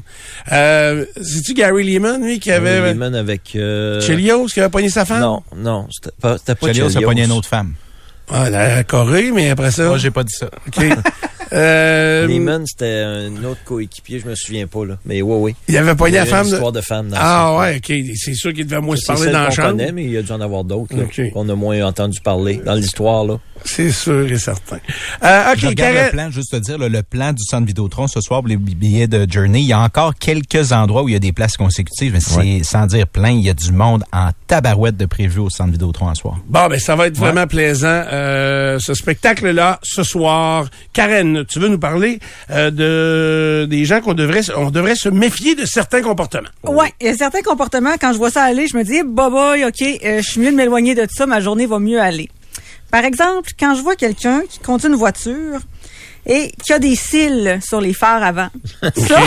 Euh, 0.52 1.06
C'est-tu 1.22 1.54
Gary 1.56 1.84
Lehman, 1.84 2.24
lui, 2.24 2.40
qui 2.40 2.52
avait... 2.52 2.78
Gary 2.78 2.90
Lehman 2.94 3.16
avec, 3.16 3.42
euh, 3.56 4.00
Chelios, 4.02 4.46
qui 4.46 4.60
avait 4.62 4.70
pogné 4.70 4.90
sa 4.90 5.04
femme? 5.04 5.20
Non, 5.22 5.44
non, 5.56 5.88
c'était 5.92 6.16
pas, 6.22 6.38
pas 6.38 6.68
Chelios 6.68 6.86
a 6.86 6.90
Chelios. 6.94 7.08
pogné 7.10 7.24
une 7.26 7.32
autre 7.32 7.48
femme. 7.50 7.74
Ah, 8.32 8.50
la 8.50 8.84
Corée, 8.84 9.32
mais 9.34 9.50
après 9.50 9.72
ça... 9.72 9.86
Moi, 9.88 9.98
j'ai 9.98 10.12
pas 10.12 10.24
dit 10.24 10.34
ça. 10.38 10.48
OK. 10.68 10.84
Euh, 11.54 12.28
Lehman, 12.28 12.66
c'était 12.66 13.02
un 13.04 13.44
autre 13.44 13.64
coéquipier, 13.66 14.20
je 14.20 14.28
me 14.28 14.36
souviens 14.36 14.68
pas, 14.68 14.86
là. 14.86 14.98
Mais 15.06 15.22
oui, 15.22 15.36
oui. 15.40 15.56
il 15.68 15.78
avait 15.78 15.96
pogné 15.96 16.12
y 16.14 16.16
la 16.16 16.22
avait 16.22 16.30
femme 16.32 16.46
une 16.46 16.52
de... 16.52 16.56
histoire 16.56 16.72
de 16.72 16.82
femme 16.82 17.08
dans 17.10 17.18
Ah 17.20 17.52
ça. 17.54 17.58
ouais, 17.60 17.76
OK. 17.78 17.94
C'est 18.16 18.34
sûr 18.34 18.54
qu'il 18.54 18.66
devait 18.66 18.82
moins 18.82 18.96
se 18.96 19.06
parler 19.06 19.32
dans 19.32 19.44
la 19.44 19.50
chambre. 19.52 19.70
connaît, 19.70 19.92
mais 19.92 20.04
il 20.06 20.12
y 20.12 20.18
a 20.18 20.22
dû 20.22 20.32
en 20.32 20.42
avoir 20.42 20.64
d'autres, 20.64 20.96
là. 20.96 21.04
OK. 21.04 21.32
Qu'on 21.32 21.48
a 21.50 21.56
moins 21.56 21.82
entendu 21.86 22.20
parler 22.22 22.62
dans 22.66 22.74
l'histoire, 22.74 23.24
là. 23.26 23.38
C'est 23.66 23.92
sûr 23.92 24.32
et 24.32 24.38
certain. 24.38 24.78
Euh, 25.24 25.52
OK, 25.52 25.58
Je 25.60 25.68
regarde 25.68 25.94
Karen- 25.96 26.06
le 26.06 26.12
plan, 26.12 26.32
juste 26.32 26.52
te 26.52 26.58
dire, 26.58 26.78
là, 26.78 26.90
le 26.90 27.02
plan 27.04 27.34
du 27.34 27.44
centre 27.44 27.66
Vidéotron 27.66 28.08
ce 28.08 28.22
soir 28.22 28.42
pour 28.42 28.48
les 28.50 28.56
billets 28.58 29.08
de 29.08 29.26
Journey. 29.30 29.62
Il 29.62 29.68
y 29.68 29.74
a 29.74 29.80
encore 29.80 30.14
quelques 30.16 30.72
endroits 30.72 31.04
où 31.04 31.10
il 31.10 31.14
y 31.14 31.16
a 31.16 31.20
des 31.20 31.34
places 31.34 31.58
consécutives, 31.58 32.14
mais 32.14 32.20
c'est 32.20 32.64
sans 32.64 32.86
dire 32.86 33.08
plein. 33.08 33.32
Il 33.32 33.42
y 33.44 33.50
a 33.50 33.54
du 33.54 33.72
monde 33.72 34.04
en 34.14 34.30
tabarouette 34.46 34.96
de 34.96 35.06
prévu 35.06 35.40
au 35.40 35.50
centre 35.50 35.72
Vidéotron 35.72 36.14
ce 36.14 36.22
soir. 36.22 36.38
Bon, 36.48 36.68
ben 36.68 36.80
ça 36.80 36.96
va 36.96 37.08
être 37.08 37.18
vraiment 37.18 37.48
plaisant, 37.48 37.88
euh, 38.12 38.78
ce 38.80 38.94
spectacle-là, 38.94 39.80
ce 39.84 40.04
soir. 40.04 40.68
Karen, 40.94 41.37
tu 41.44 41.60
veux 41.60 41.68
nous 41.68 41.80
parler 41.80 42.20
euh, 42.52 42.72
de 42.72 43.66
des 43.66 43.86
gens 43.86 44.02
qu'on 44.02 44.14
devrait, 44.14 44.44
se- 44.44 44.52
on 44.54 44.72
devrait 44.72 44.96
se 44.96 45.10
méfier 45.10 45.56
de 45.56 45.66
certains 45.66 46.02
comportements. 46.02 46.50
Ouais, 46.64 46.94
il 47.02 47.08
y 47.08 47.10
a 47.10 47.14
certains 47.16 47.42
comportements, 47.42 47.96
quand 48.00 48.14
je 48.14 48.18
vois 48.18 48.32
ça 48.32 48.44
aller, 48.44 48.68
je 48.68 48.78
me 48.78 48.84
dis, 48.84 49.02
bah 49.06 49.30
boy, 49.30 49.66
OK, 49.66 49.82
euh, 49.82 50.22
je 50.22 50.30
suis 50.30 50.40
mieux 50.42 50.52
de 50.52 50.56
m'éloigner 50.56 50.96
de 50.96 51.06
ça, 51.10 51.26
ma 51.26 51.40
journée 51.40 51.66
va 51.66 51.80
mieux 51.80 52.00
aller. 52.02 52.30
Par 52.92 53.04
exemple, 53.04 53.50
quand 53.60 53.76
je 53.76 53.82
vois 53.82 53.96
quelqu'un 53.96 54.42
qui 54.50 54.60
conduit 54.60 54.88
une 54.88 54.96
voiture 54.96 55.60
et 56.26 56.52
qui 56.64 56.74
a 56.74 56.80
des 56.80 56.96
cils 56.96 57.60
sur 57.62 57.82
les 57.82 57.94
phares 57.94 58.24
avant, 58.24 58.48
ça, 58.96 59.22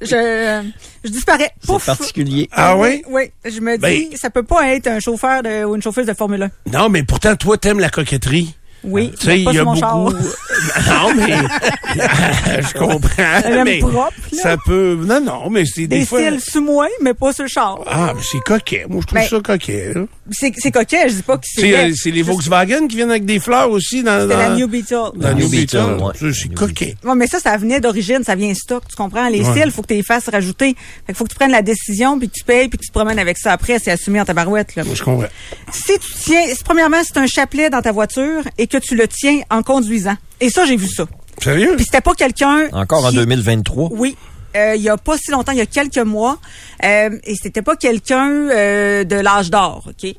je, 0.00 0.62
je 1.04 1.10
disparais. 1.10 1.50
C'est 1.62 1.84
particulier. 1.84 2.48
Ah 2.52 2.76
oui? 2.76 3.02
Oui, 3.08 3.30
je 3.44 3.60
me 3.60 3.74
dis, 3.76 3.80
Ben- 3.80 4.16
ça 4.16 4.30
peut 4.30 4.42
pas 4.42 4.68
être 4.74 4.88
un 4.88 4.98
chauffeur 5.00 5.42
de, 5.42 5.64
ou 5.64 5.76
une 5.76 5.82
chauffeuse 5.82 6.06
de 6.06 6.12
Formule 6.14 6.42
1. 6.44 6.50
Non, 6.72 6.88
mais 6.88 7.02
pourtant, 7.04 7.34
toi, 7.36 7.56
t'aimes 7.56 7.78
la 7.80 7.88
coquetterie. 7.90 8.54
Oui, 8.84 9.10
Tu 9.18 9.26
sais, 9.26 9.38
il 9.40 9.44
y 9.44 9.48
a 9.48 9.52
sur 9.52 9.64
mon 9.64 9.74
beaucoup. 9.74 9.80
char. 9.80 9.96
non, 10.88 11.14
mais 11.16 11.34
je 12.62 12.78
comprends. 12.78 13.64
mais 13.64 13.78
propre, 13.80 14.12
là. 14.32 14.42
ça 14.42 14.56
peut. 14.64 14.98
Non, 15.04 15.20
non, 15.20 15.50
mais 15.50 15.64
c'est 15.64 15.86
des, 15.86 16.00
Des 16.00 16.06
fois. 16.06 16.20
cils 16.20 16.40
sous 16.40 16.60
moi, 16.62 16.86
mais 17.02 17.14
pas 17.14 17.32
sur 17.32 17.44
le 17.44 17.48
char. 17.48 17.80
Ah, 17.86 18.12
mais 18.14 18.22
c'est 18.22 18.40
coquet. 18.40 18.86
Moi, 18.88 19.00
je 19.02 19.06
trouve 19.06 19.18
Ben, 19.18 19.28
ça 19.28 19.40
coquet. 19.40 19.92
là. 19.94 20.02
C'est 20.30 20.52
c'est 20.58 20.70
coquet, 20.70 21.08
je 21.08 21.14
dis 21.14 21.22
pas 21.22 21.38
que 21.38 21.44
c'est... 21.46 21.62
laid. 21.62 21.90
euh, 21.90 21.94
c'est 21.96 22.10
les 22.10 22.22
Volkswagen 22.22 22.86
qui 22.86 22.96
viennent 22.96 23.10
avec 23.10 23.24
des 23.24 23.40
fleurs 23.40 23.70
aussi 23.70 24.02
dans, 24.02 24.20
C'était 24.22 24.36
la 24.36 24.48
dans- 24.50 24.56
New 24.56 24.68
Beetle. 24.68 24.94
dans 25.16 25.28
New 25.34 25.38
New 25.44 25.48
Beetle. 25.48 25.78
Beetle, 25.78 26.02
ouais. 26.04 26.32
Ça, 26.32 26.40
C'est 26.40 26.54
coquet. 26.54 26.94
Ouais, 27.04 27.14
mais 27.16 27.26
ça, 27.26 27.40
ça 27.40 27.56
venait 27.56 27.80
d'origine, 27.80 28.22
ça 28.24 28.34
vient 28.34 28.52
stock, 28.54 28.84
tu 28.88 28.94
comprends? 28.94 29.28
Les 29.28 29.40
Ouais. 29.42 29.62
cils, 29.62 29.70
faut 29.72 29.82
que 29.82 29.88
tu 29.88 29.94
les 29.94 30.02
fasses 30.02 30.28
rajouter. 30.28 30.76
Fait 30.76 30.76
qu'il 31.06 31.14
faut 31.16 31.24
que 31.24 31.30
tu 31.30 31.36
prennes 31.36 31.50
la 31.50 31.62
décision, 31.62 32.18
puis 32.18 32.28
que 32.28 32.34
tu 32.34 32.44
payes, 32.44 32.68
puis 32.68 32.78
que 32.78 32.82
tu 32.84 32.88
te 32.90 32.92
promènes 32.92 33.18
avec 33.18 33.38
ça 33.38 33.52
après, 33.52 33.78
c'est 33.78 33.90
assumé 33.90 34.20
en 34.20 34.24
ta 34.24 34.34
barouette, 34.34 34.76
là. 34.76 34.84
Moi, 34.84 34.94
je 34.94 35.02
comprends. 35.02 35.26
Si 35.72 35.98
tu 35.98 36.12
tiens, 36.24 36.42
si, 36.54 36.62
premièrement, 36.62 36.98
c'est 37.04 37.16
un 37.16 37.26
chapelet 37.26 37.70
dans 37.70 37.80
ta 37.82 37.90
voiture 37.92 38.42
et 38.58 38.66
que 38.68 38.78
tu 38.78 38.94
le 38.96 39.08
tiens 39.08 39.40
en 39.50 39.62
conduisant. 39.62 40.16
Et 40.40 40.50
ça, 40.50 40.64
j'ai 40.66 40.76
vu 40.76 40.86
ça. 40.88 41.06
Sérieux? 41.42 41.74
Puis 41.76 41.84
c'était 41.84 42.00
pas 42.00 42.14
quelqu'un. 42.14 42.68
Encore 42.72 43.04
en 43.04 43.10
qui- 43.10 43.16
2023. 43.16 43.90
Oui. 43.92 44.16
Euh, 44.56 44.74
il 44.76 44.82
y 44.82 44.88
a 44.88 44.96
pas 44.96 45.16
si 45.18 45.30
longtemps, 45.30 45.52
il 45.52 45.58
y 45.58 45.60
a 45.60 45.66
quelques 45.66 45.98
mois, 45.98 46.38
euh, 46.82 47.10
et 47.24 47.34
c'était 47.40 47.60
pas 47.62 47.76
quelqu'un 47.76 48.28
euh, 48.30 49.04
de 49.04 49.16
l'âge 49.16 49.50
d'or, 49.50 49.86
ok? 49.90 50.14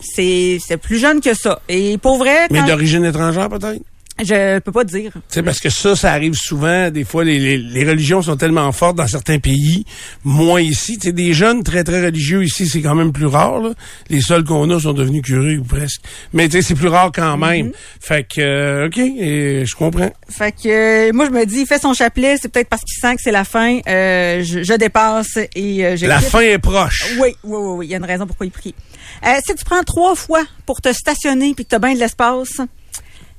C'est 0.00 0.58
c'est 0.64 0.76
plus 0.76 0.98
jeune 0.98 1.20
que 1.20 1.34
ça. 1.34 1.60
Et 1.68 1.98
pour 1.98 2.16
vrai, 2.16 2.46
Mais 2.50 2.62
d'origine 2.62 3.04
étrangère, 3.04 3.48
peut-être? 3.48 3.82
Je 4.20 4.58
peux 4.60 4.72
pas 4.72 4.84
te 4.84 4.90
dire. 4.90 5.12
Sais, 5.28 5.42
parce 5.42 5.58
que 5.60 5.70
ça, 5.70 5.96
ça 5.96 6.12
arrive 6.12 6.34
souvent. 6.34 6.90
Des 6.90 7.04
fois, 7.04 7.24
les, 7.24 7.38
les, 7.38 7.58
les 7.58 7.84
religions 7.88 8.22
sont 8.22 8.36
tellement 8.36 8.70
fortes 8.72 8.96
dans 8.96 9.06
certains 9.06 9.38
pays, 9.38 9.84
moins 10.24 10.60
ici. 10.60 10.98
Tu 10.98 11.08
sais, 11.08 11.12
des 11.12 11.32
jeunes 11.32 11.62
très, 11.62 11.82
très 11.84 12.04
religieux 12.04 12.44
ici, 12.44 12.66
c'est 12.68 12.82
quand 12.82 12.94
même 12.94 13.12
plus 13.12 13.26
rare. 13.26 13.60
là. 13.60 13.72
Les 14.10 14.20
seuls 14.20 14.44
qu'on 14.44 14.68
a 14.70 14.78
sont 14.80 14.92
devenus 14.92 15.22
curés 15.22 15.56
ou 15.56 15.64
presque. 15.64 16.00
Mais 16.32 16.48
tu 16.48 16.56
sais, 16.58 16.62
c'est 16.62 16.74
plus 16.74 16.88
rare 16.88 17.10
quand 17.14 17.36
même. 17.36 17.72
Fait 18.00 18.26
que, 18.26 18.40
euh, 18.40 18.86
OK, 18.86 18.98
et 18.98 19.64
je 19.66 19.74
comprends. 19.74 20.12
Fait 20.28 20.52
que 20.52 21.08
euh, 21.08 21.12
moi 21.12 21.26
je 21.26 21.30
me 21.30 21.44
dis, 21.46 21.60
il 21.60 21.66
fait 21.66 21.80
son 21.80 21.94
chapelet, 21.94 22.36
c'est 22.40 22.48
peut-être 22.48 22.68
parce 22.68 22.82
qu'il 22.82 22.94
sent 23.00 23.16
que 23.16 23.22
c'est 23.22 23.32
la 23.32 23.44
fin. 23.44 23.80
Euh, 23.88 24.42
je, 24.42 24.62
je 24.62 24.74
dépasse 24.74 25.38
et 25.54 25.84
euh, 25.86 25.96
je 25.96 26.06
La 26.06 26.20
fin 26.20 26.40
est 26.40 26.58
proche. 26.58 27.04
Oui, 27.18 27.34
oui, 27.44 27.56
oui, 27.58 27.74
oui. 27.78 27.86
Il 27.86 27.90
y 27.90 27.94
a 27.94 27.98
une 27.98 28.04
raison 28.04 28.26
pourquoi 28.26 28.46
il 28.46 28.52
prie. 28.52 28.74
Euh, 29.26 29.28
si 29.46 29.54
tu 29.54 29.64
prends 29.64 29.82
trois 29.82 30.14
fois 30.14 30.42
pour 30.66 30.80
te 30.80 30.92
stationner 30.92 31.54
puis 31.54 31.64
que 31.64 31.70
tu 31.70 31.76
as 31.76 31.78
bien 31.78 31.94
de 31.94 31.98
l'espace, 31.98 32.60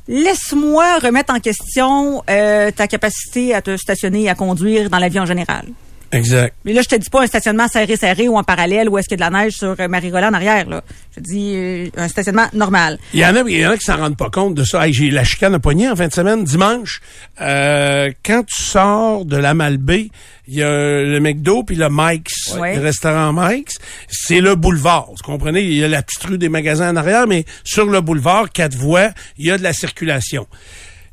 laisse-moi 0.08 1.00
remettre 1.00 1.34
en 1.34 1.40
question 1.40 2.24
euh, 2.30 2.72
ta 2.72 2.88
capacité 2.88 3.54
à 3.54 3.62
te 3.62 3.78
stationner 3.78 4.24
et 4.24 4.30
à 4.30 4.36
conduire 4.36 4.90
dans 4.90 5.00
la 5.00 5.10
vie 5.10 5.20
en 5.20 5.26
général. 5.26 5.66
Exact. 6.14 6.56
Mais 6.64 6.74
là, 6.74 6.82
je 6.82 6.88
te 6.88 6.96
dis 6.96 7.10
pas 7.10 7.24
un 7.24 7.28
stationnement 7.28 7.68
serré, 7.68 7.96
serré 7.98 8.28
ou 8.28 8.38
en 8.38 8.44
parallèle 8.44 8.88
où 8.88 8.98
est-ce 8.98 9.08
qu'il 9.10 9.20
y 9.20 9.24
a 9.24 9.28
de 9.28 9.34
la 9.34 9.44
neige 9.44 9.54
sur 9.54 9.76
euh, 9.80 9.88
Marie-Roland 9.88 10.30
en 10.30 10.34
arrière. 10.34 10.70
Là. 10.70 10.84
Je 11.12 11.20
te 11.20 11.26
dis 11.26 11.54
euh, 11.56 11.88
un 11.98 12.08
stationnement 12.08 12.48
normal. 12.54 13.00
Il 13.14 13.20
y 13.20 13.26
en 13.26 13.36
a, 13.36 13.42
il 13.48 13.58
y 13.58 13.66
en 13.66 13.72
a 13.72 13.78
qui 13.78 13.84
s'en 13.86 13.98
rendent 13.98 14.18
pas 14.18 14.30
compte 14.30 14.54
de 14.56 14.64
ça. 14.64 14.86
Hey, 14.88 14.94
j'ai 14.94 15.10
la 15.10 15.24
chicane 15.24 15.54
à 15.56 15.60
poignet 15.60 15.90
en 15.90 15.96
fin 15.96 16.08
de 16.08 16.14
semaine, 16.14 16.44
dimanche. 16.44 17.02
Euh, 17.42 18.12
quand 18.24 18.44
tu 18.46 18.62
sors 18.64 19.26
de 19.26 19.38
la 19.38 19.54
Malbaie, 19.54 20.10
il 20.48 20.56
y 20.56 20.64
a 20.64 20.70
le 21.02 21.20
McDo 21.20 21.64
puis 21.64 21.76
le 21.76 21.88
Mike's, 21.90 22.56
Ouais. 22.60 22.76
le 22.76 22.82
restaurant 22.82 23.34
Mike's. 23.34 23.76
C'est 24.10 24.42
le 24.42 24.56
boulevard. 24.56 25.08
Vous 25.10 25.24
comprenez? 25.24 25.62
Il 25.62 25.74
y 25.74 25.84
a 25.84 25.88
la 25.88 26.04
petite 26.04 26.24
rue 26.24 26.38
des 26.38 26.50
magasins 26.50 26.92
en 26.92 26.96
arrière, 26.96 27.28
mais 27.28 27.46
sur 27.64 27.86
le 27.86 28.02
boulevard, 28.02 28.52
quatre 28.52 28.76
voies, 28.76 29.10
il 29.38 29.48
y 29.48 29.52
a 29.52 29.58
de 29.58 29.64
la 29.64 29.74
circulation. 29.74 30.48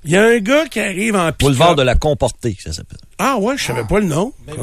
Il 0.04 0.12
y 0.12 0.16
a 0.16 0.22
un 0.22 0.38
gars 0.38 0.66
qui 0.66 0.80
arrive 0.80 1.14
en 1.14 1.30
pick 1.30 1.40
Boulevard 1.40 1.74
de 1.74 1.82
la 1.82 1.94
Comportée, 1.94 2.56
ça 2.58 2.72
s'appelle. 2.72 2.98
ah 3.18 3.36
ouais, 3.38 3.58
je 3.58 3.64
savais 3.64 3.84
pas 3.84 4.00
le 4.00 4.06
nom. 4.06 4.32
Ben. 4.46 4.54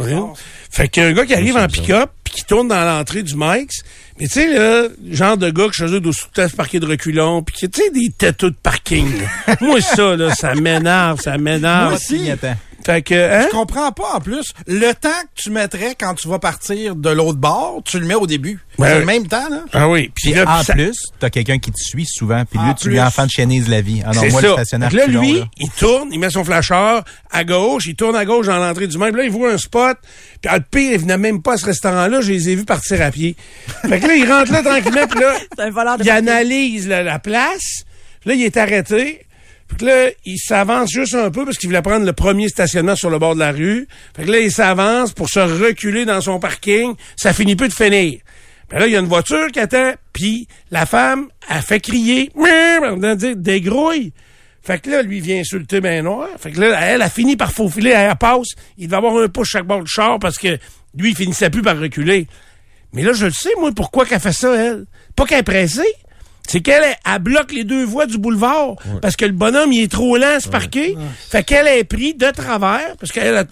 Fait 0.71 0.89
qu'il 0.89 1.03
y 1.03 1.05
a 1.05 1.09
un 1.09 1.13
gars 1.13 1.25
qui 1.25 1.33
arrive 1.35 1.53
c'est 1.53 1.63
en 1.63 1.67
pick-up 1.67 2.09
puis 2.23 2.33
qui 2.33 2.43
tourne 2.43 2.67
dans 2.67 2.83
l'entrée 2.83 3.23
du 3.23 3.35
Mike's. 3.35 3.83
Mais 4.19 4.27
tu 4.27 4.33
sais, 4.33 4.53
là, 4.53 4.87
genre 5.11 5.37
de 5.37 5.49
gars 5.51 5.67
que 5.69 5.97
doivent 5.99 6.15
tout 6.33 6.41
à 6.41 6.49
fait 6.49 6.57
parquer 6.57 6.79
de 6.79 6.87
reculons 6.87 7.43
puis 7.43 7.55
qui, 7.55 7.69
tu 7.69 7.83
sais, 7.83 7.91
des 7.91 8.09
têteux 8.09 8.49
de 8.49 8.55
parking. 8.55 9.07
Moi, 9.61 9.79
ça, 9.81 10.15
là, 10.15 10.33
ça 10.33 10.55
m'énerve, 10.55 11.21
ça 11.21 11.37
m'énerve. 11.37 11.89
Moi 11.89 11.93
aussi. 11.93 12.31
Fait 12.87 13.01
que, 13.01 13.13
hein? 13.13 13.47
Je 13.47 13.51
comprends 13.51 13.91
pas 13.91 14.13
en 14.15 14.21
plus. 14.21 14.53
Le 14.65 14.93
temps 14.93 15.09
que 15.09 15.41
tu 15.43 15.49
mettrais 15.49 15.93
quand 15.99 16.13
tu 16.13 16.29
vas 16.29 16.39
partir 16.39 16.95
de 16.95 17.09
l'autre 17.09 17.37
bord, 17.37 17.81
tu 17.83 17.99
le 17.99 18.05
mets 18.05 18.15
au 18.15 18.25
début. 18.25 18.61
Ouais, 18.77 18.99
le 18.99 19.05
même 19.05 19.27
temps, 19.27 19.49
là. 19.49 19.65
Ah 19.73 19.89
oui. 19.89 20.09
Puis 20.15 20.33
là, 20.33 20.45
en 20.47 20.63
ça- 20.63 20.71
plus, 20.71 20.95
t'as 21.19 21.29
quelqu'un 21.29 21.59
qui 21.59 21.69
te 21.73 21.81
suit 21.81 22.05
souvent, 22.05 22.45
puis 22.49 22.57
lui, 22.57 22.73
tu 22.75 22.87
lui 22.87 22.95
plus. 22.95 23.01
enfants 23.01 23.25
de 23.25 23.29
chienise 23.31 23.67
la 23.67 23.81
vie. 23.81 24.01
Ah 24.05 24.11
non, 24.13 24.21
moi, 24.29 24.41
ça. 24.41 24.47
le 24.47 24.53
stationnaire 24.53 24.93
là, 24.93 25.03
plus 25.03 25.11
long, 25.11 25.21
lui, 25.21 25.39
là. 25.39 25.45
il 25.57 25.69
tourne, 25.71 26.07
il 26.13 26.19
met 26.21 26.29
son 26.29 26.45
flasheur 26.45 27.03
à 27.29 27.43
gauche, 27.43 27.87
il 27.87 27.95
tourne 27.95 28.15
à 28.15 28.23
gauche 28.23 28.45
dans 28.45 28.57
l'entrée 28.57 28.87
du 28.87 28.97
même. 28.97 29.17
Là, 29.17 29.25
il 29.25 29.31
voit 29.31 29.51
un 29.51 29.57
spot. 29.57 29.97
Puis 30.41 30.49
ah, 30.49 30.57
le 30.59 30.63
pire, 30.63 30.93
il 30.93 30.99
venait 30.99 31.17
même 31.17 31.41
pas 31.41 31.55
à 31.55 31.57
ce 31.57 31.65
restaurant-là. 31.65 32.21
Je 32.21 32.31
les 32.31 32.51
ai 32.51 32.55
vus 32.55 32.63
partir 32.63 33.01
à 33.01 33.11
pied. 33.11 33.35
Fait 33.81 33.99
que 33.99 34.07
là, 34.07 34.15
il 34.15 34.31
rentre 34.31 34.49
là 34.53 34.63
tranquillement. 34.63 35.07
Puis 35.07 35.19
là, 35.19 35.97
il 36.03 36.09
analyse 36.09 36.87
la, 36.87 37.03
la 37.03 37.19
place. 37.19 37.83
Puis 38.21 38.29
là, 38.29 38.35
il 38.35 38.43
est 38.43 38.55
arrêté. 38.55 39.26
Puis 39.67 39.77
que 39.77 39.85
là, 39.85 40.09
il 40.25 40.37
s'avance 40.37 40.91
juste 40.91 41.13
un 41.13 41.29
peu 41.29 41.45
parce 41.45 41.57
qu'il 41.57 41.69
voulait 41.69 41.81
prendre 41.81 42.05
le 42.05 42.13
premier 42.13 42.47
stationnement 42.49 42.95
sur 42.95 43.09
le 43.09 43.19
bord 43.19 43.35
de 43.35 43.39
la 43.39 43.51
rue. 43.51 43.87
Fait 44.15 44.23
que 44.23 44.31
là, 44.31 44.39
il 44.39 44.51
s'avance 44.51 45.11
pour 45.11 45.29
se 45.29 45.39
reculer 45.39 46.05
dans 46.05 46.21
son 46.21 46.39
parking. 46.39 46.95
Ça 47.15 47.33
finit 47.33 47.55
plus 47.55 47.67
de 47.67 47.73
finir. 47.73 48.19
Puis 48.69 48.79
là, 48.79 48.87
il 48.87 48.93
y 48.93 48.95
a 48.95 48.99
une 48.99 49.07
voiture 49.07 49.47
qui 49.51 49.59
attend. 49.59 49.93
Puis 50.13 50.47
la 50.71 50.85
femme 50.85 51.27
a 51.47 51.61
fait 51.61 51.79
crier. 51.79 52.31
Va 52.35 53.15
dire 53.15 53.35
dégrouille. 53.35 54.13
Fait 54.61 54.79
que 54.79 54.89
là, 54.89 55.01
lui 55.01 55.21
vient 55.21 55.39
insulter 55.39 55.79
ben 55.79 56.03
noir. 56.03 56.27
Fait 56.39 56.51
que 56.51 56.59
là, 56.59 56.77
elle 56.81 57.01
a 57.01 57.09
fini 57.09 57.37
par 57.37 57.53
faufiler, 57.53 57.91
elle 57.91 58.13
passe. 58.17 58.49
Il 58.77 58.87
devait 58.87 58.97
avoir 58.97 59.15
un 59.17 59.29
pouce 59.29 59.47
chaque 59.47 59.65
bord 59.65 59.81
du 59.81 59.89
char 59.89 60.19
parce 60.19 60.37
que 60.37 60.57
lui, 60.97 61.11
il 61.11 61.15
finissait 61.15 61.49
plus 61.49 61.61
par 61.61 61.79
reculer. 61.79 62.27
Mais 62.91 63.03
là, 63.03 63.13
je 63.13 63.25
le 63.25 63.31
sais, 63.31 63.51
moi, 63.59 63.71
pourquoi 63.73 64.05
qu'elle 64.05 64.19
fait 64.19 64.33
ça, 64.33 64.53
elle? 64.55 64.85
Pas 65.15 65.25
qu'elle 65.25 65.39
est 65.39 65.43
pressée. 65.43 65.93
C'est 66.47 66.61
qu'elle 66.61 66.83
est- 66.83 66.95
elle 67.05 67.19
bloque 67.19 67.51
les 67.51 67.63
deux 67.63 67.83
voies 67.83 68.05
du 68.05 68.17
boulevard 68.17 68.75
parce 69.01 69.15
que 69.15 69.25
le 69.25 69.31
bonhomme, 69.33 69.71
il 69.73 69.83
est 69.83 69.91
trop 69.91 70.17
lent 70.17 70.35
à 70.37 70.39
se 70.39 70.47
parquer. 70.49 70.95
Fait 71.29 71.43
qu'elle 71.43 71.67
est 71.67 71.83
pris 71.83 72.13
de 72.13 72.29
travers 72.31 72.95
parce 72.99 73.11
qu'elle, 73.11 73.35
a 73.35 73.43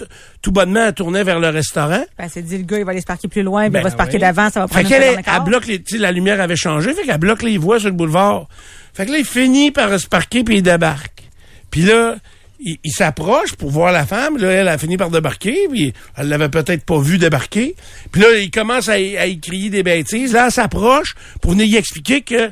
tout 0.41 0.51
bonnement, 0.51 0.85
elle 0.87 0.93
tournait 0.93 1.23
vers 1.23 1.39
le 1.39 1.49
restaurant. 1.49 2.03
Ben, 2.17 2.27
c'est 2.31 2.41
dit, 2.41 2.57
le 2.57 2.63
gars, 2.63 2.77
il 2.79 2.85
va 2.85 2.91
aller 2.91 3.01
se 3.01 3.05
parquer 3.05 3.27
plus 3.27 3.43
loin, 3.43 3.63
puis 3.63 3.71
Ben, 3.71 3.79
il 3.79 3.83
va 3.83 3.89
se 3.91 3.95
parquer 3.95 4.13
oui. 4.15 4.19
d'avant, 4.21 4.49
ça 4.49 4.61
va 4.61 4.67
Fait 4.67 4.73
prendre 4.75 4.87
qu'elle 4.89 5.03
seconde 5.03 5.19
et 5.27 5.29
elle 5.37 5.43
bloque 5.43 5.67
les, 5.67 5.81
tu 5.81 5.95
sais, 5.95 6.01
la 6.01 6.11
lumière 6.11 6.39
avait 6.39 6.55
changé, 6.55 6.93
fait 6.93 7.03
qu'elle 7.03 7.17
bloque 7.17 7.43
les 7.43 7.57
voies 7.57 7.79
sur 7.79 7.89
le 7.89 7.95
boulevard. 7.95 8.47
Fait 8.93 9.05
que 9.05 9.11
là, 9.11 9.17
il 9.17 9.25
finit 9.25 9.71
par 9.71 9.99
se 9.99 10.07
parquer 10.07 10.43
puis 10.43 10.57
il 10.57 10.61
débarque. 10.63 11.23
Puis 11.71 11.81
là, 11.81 12.15
il, 12.61 12.77
il 12.85 12.91
s'approche 12.91 13.53
pour 13.55 13.69
voir 13.71 13.91
la 13.91 14.05
femme. 14.05 14.37
Là, 14.37 14.49
elle 14.49 14.67
a 14.69 14.77
fini 14.77 14.95
par 14.95 15.09
débarquer, 15.09 15.67
puis 15.69 15.93
elle 16.15 16.29
l'avait 16.29 16.47
peut-être 16.47 16.85
pas 16.85 16.97
vu 16.99 17.17
débarquer. 17.17 17.75
Puis 18.13 18.21
là, 18.21 18.27
il 18.37 18.49
commence 18.49 18.87
à, 18.87 18.97
y- 18.97 19.17
à 19.17 19.25
y 19.27 19.37
crier 19.39 19.69
des 19.69 19.83
bêtises. 19.83 20.31
Là, 20.31 20.45
elle 20.45 20.51
s'approche 20.53 21.15
pour 21.41 21.51
venir 21.51 21.65
y 21.65 21.75
expliquer 21.75 22.21
que 22.21 22.51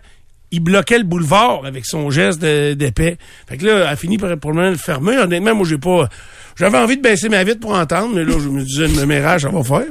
il 0.54 0.60
bloquait 0.62 0.98
le 1.00 1.04
boulevard 1.04 1.66
avec 1.66 1.86
son 1.86 2.10
geste 2.12 2.40
d'épais. 2.42 3.18
Fait 3.50 3.58
que 3.58 3.66
là, 3.66 3.74
elle 3.78 3.84
a 3.88 3.96
fini 3.96 4.18
par 4.18 4.38
pour 4.38 4.54
le 4.54 4.76
fermer. 4.76 5.18
Honnêtement, 5.18 5.54
moi, 5.56 5.66
j'ai 5.68 5.78
pas... 5.78 6.08
J'avais 6.56 6.78
envie 6.78 6.96
de 6.98 7.02
baisser 7.02 7.28
ma 7.30 7.44
vitre 7.44 7.60
pour 7.60 7.74
entendre, 7.74 8.14
mais 8.16 8.24
là, 8.24 8.34
je 8.40 8.48
me 8.48 8.64
disais, 8.64 8.88
le 8.88 8.94
mémérage, 8.94 9.42
ça 9.42 9.50
va 9.50 9.64
faire. 9.64 9.88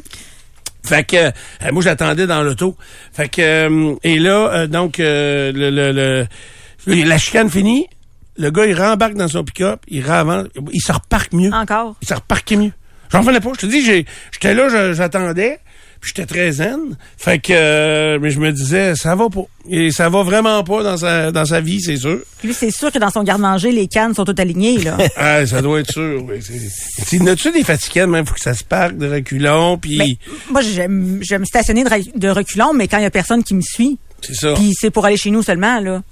Fait 0.84 1.04
que 1.04 1.16
euh, 1.16 1.30
moi 1.72 1.80
j'attendais 1.82 2.26
dans 2.26 2.42
l'auto. 2.42 2.76
Fait 3.12 3.28
que 3.28 3.40
euh, 3.40 3.94
et 4.02 4.18
là 4.18 4.50
euh, 4.52 4.66
donc 4.66 4.98
euh, 4.98 5.52
le, 5.52 5.70
le, 5.70 5.92
le- 5.92 6.26
le- 6.86 7.04
la 7.04 7.18
chicane 7.18 7.48
finie, 7.48 7.86
le 8.36 8.50
gars 8.50 8.66
il 8.66 8.74
rembarque 8.76 9.14
dans 9.14 9.28
son 9.28 9.44
pick-up, 9.44 9.80
il 9.86 10.04
ravance, 10.04 10.48
il 10.72 10.80
se 10.80 10.90
reparque 10.90 11.32
mieux. 11.34 11.52
Encore? 11.52 11.94
Il 12.02 12.08
se 12.08 12.14
reparquait 12.14 12.56
mieux. 12.56 12.72
J'en 13.12 13.20
revenais 13.20 13.40
pas. 13.40 13.50
Je 13.54 13.60
te 13.60 13.66
dis, 13.66 13.84
j'ai- 13.84 14.06
j'étais 14.32 14.54
là, 14.54 14.92
j'attendais, 14.92 15.58
puis 16.00 16.12
j'étais 16.14 16.26
très 16.26 16.50
zen. 16.52 16.96
Fait 17.16 17.38
que 17.38 17.52
euh, 17.54 18.18
mais 18.20 18.30
je 18.30 18.40
me 18.40 18.50
disais, 18.52 18.94
ça 18.96 19.14
va 19.14 19.28
pas. 19.28 19.42
Et 19.70 19.90
ça 19.92 20.08
va 20.08 20.22
vraiment 20.24 20.64
pas 20.64 20.82
dans 20.82 20.96
sa 20.96 21.30
dans 21.30 21.44
sa 21.44 21.60
vie, 21.60 21.80
c'est 21.80 21.96
sûr. 21.96 22.18
Lui, 22.42 22.52
c'est 22.54 22.70
sûr 22.70 22.90
que 22.90 22.98
dans 22.98 23.10
son 23.10 23.22
garde-manger, 23.22 23.70
les 23.70 23.86
cannes 23.86 24.14
sont 24.14 24.24
toutes 24.24 24.40
alignées, 24.40 24.78
là. 24.78 24.96
Ah, 25.16 25.46
ça 25.46 25.62
doit 25.62 25.80
être 25.80 25.92
sûr. 25.92 26.24
C'est- 27.06 27.20
N'as-tu 27.20 27.52
des 27.52 27.62
fatigues 27.64 28.06
même? 28.08 28.26
Faut 28.26 28.34
que 28.34 28.40
ça 28.40 28.54
se 28.54 28.64
parque 28.64 28.96
de 28.96 29.08
reculons, 29.08 29.78
puis 29.78 29.98
Mais 29.98 30.16
moi, 30.50 30.60
j'aime, 30.62 31.18
j'aime 31.22 31.44
stationner 31.44 31.84
de, 31.84 32.18
de 32.18 32.28
reculons, 32.28 32.72
mais 32.72 32.88
quand 32.88 32.98
il 32.98 33.02
y 33.04 33.06
a 33.06 33.10
personne 33.10 33.44
qui 33.44 33.54
me 33.54 33.60
suit, 33.62 33.98
c'est 34.22 34.34
ça. 34.34 34.54
puis 34.54 34.72
c'est 34.78 34.90
pour 34.90 35.04
aller 35.04 35.16
chez 35.16 35.30
nous 35.30 35.42
seulement, 35.42 35.78
là. 35.80 36.02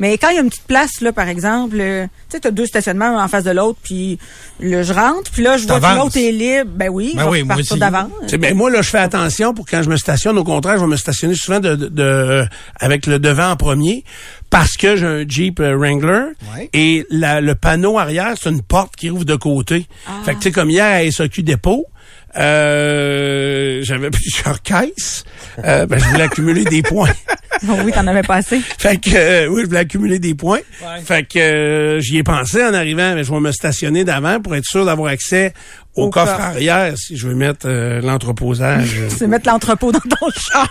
Mais 0.00 0.18
quand 0.18 0.28
il 0.30 0.34
y 0.34 0.38
a 0.38 0.42
une 0.42 0.50
petite 0.50 0.66
place, 0.66 1.00
là, 1.00 1.12
par 1.12 1.28
exemple, 1.28 1.76
euh, 1.78 2.04
tu 2.28 2.36
sais, 2.36 2.40
t'as 2.40 2.50
deux 2.50 2.66
stationnements 2.66 3.16
un 3.18 3.24
en 3.24 3.28
face 3.28 3.44
de 3.44 3.52
l'autre, 3.52 3.78
puis 3.82 4.18
là, 4.58 4.82
je 4.82 4.92
rentre, 4.92 5.30
puis 5.30 5.42
là, 5.42 5.56
je 5.56 5.66
vois 5.68 5.78
que 5.78 5.98
l'autre 5.98 6.16
est 6.18 6.32
libre. 6.32 6.70
Ben 6.74 6.88
oui, 6.88 7.12
Ben 7.14 7.24
je 7.24 7.28
oui, 7.28 7.42
moi 7.44 7.54
aussi. 7.60 7.78
sais, 8.26 8.38
ben 8.38 8.56
moi 8.56 8.70
là, 8.70 8.82
je 8.82 8.90
fais 8.90 8.98
attention 8.98 9.54
pour 9.54 9.66
quand 9.66 9.82
je 9.84 9.88
me 9.88 9.96
stationne. 9.96 10.36
Au 10.36 10.42
contraire, 10.44 10.76
je 10.78 10.80
vais 10.82 10.88
me 10.88 10.96
stationner 10.96 11.36
souvent 11.36 11.60
de, 11.60 11.76
de- 11.76 11.88
de- 11.88 12.44
avec 12.80 13.06
le 13.06 13.20
devant 13.20 13.50
en 13.50 13.56
premier 13.56 14.02
parce 14.50 14.72
que 14.72 14.96
j'ai 14.96 15.06
un 15.06 15.24
Jeep 15.28 15.60
euh, 15.60 15.76
Wrangler 15.76 16.24
Ouais. 16.56 16.68
et 16.72 17.06
la- 17.10 17.40
le 17.40 17.54
panneau 17.54 17.96
arrière 17.98 18.34
c'est 18.40 18.50
une 18.50 18.62
porte 18.62 18.96
qui 18.96 19.10
ouvre 19.10 19.24
de 19.24 19.36
côté. 19.36 19.86
Fait 20.24 20.32
que 20.32 20.38
tu 20.38 20.42
sais 20.44 20.52
comme 20.52 20.70
hier 20.70 20.84
à 20.84 21.02
SAQ 21.08 21.42
dépôt. 21.44 21.86
Euh, 22.36 23.80
j'avais 23.82 24.10
plusieurs 24.10 24.62
caisses. 24.62 25.24
Euh, 25.64 25.86
ben, 25.86 25.98
je 25.98 26.04
voulais 26.06 26.24
accumuler 26.24 26.64
des 26.64 26.82
points. 26.82 27.12
Oui, 27.66 27.92
t'en 27.92 28.06
avais 28.06 28.22
pas 28.22 28.36
assez. 28.36 28.60
Fait 28.78 28.98
que 28.98 29.10
euh, 29.14 29.46
oui, 29.46 29.62
je 29.62 29.66
voulais 29.68 29.78
accumuler 29.78 30.18
des 30.18 30.34
points. 30.34 30.58
Fait 31.04 31.22
que 31.22 31.38
euh, 31.38 32.00
j'y 32.00 32.18
ai 32.18 32.22
pensé 32.22 32.62
en 32.62 32.74
arrivant, 32.74 33.14
mais 33.14 33.24
je 33.24 33.32
vais 33.32 33.40
me 33.40 33.52
stationner 33.52 34.04
d'avant 34.04 34.40
pour 34.40 34.54
être 34.54 34.66
sûr 34.66 34.84
d'avoir 34.84 35.10
accès 35.10 35.54
au, 35.96 36.04
Au 36.06 36.10
coffre 36.10 36.32
coffre. 36.32 36.40
arrière 36.44 36.96
si 36.98 37.16
je 37.16 37.28
veux 37.28 37.34
mettre 37.34 37.66
euh, 37.66 38.00
l'entreposage. 38.00 39.00
C'est 39.16 39.26
mettre 39.26 39.48
l'entrepôt 39.48 39.92
dans 39.92 40.00
ton 40.00 40.28
char. 40.30 40.68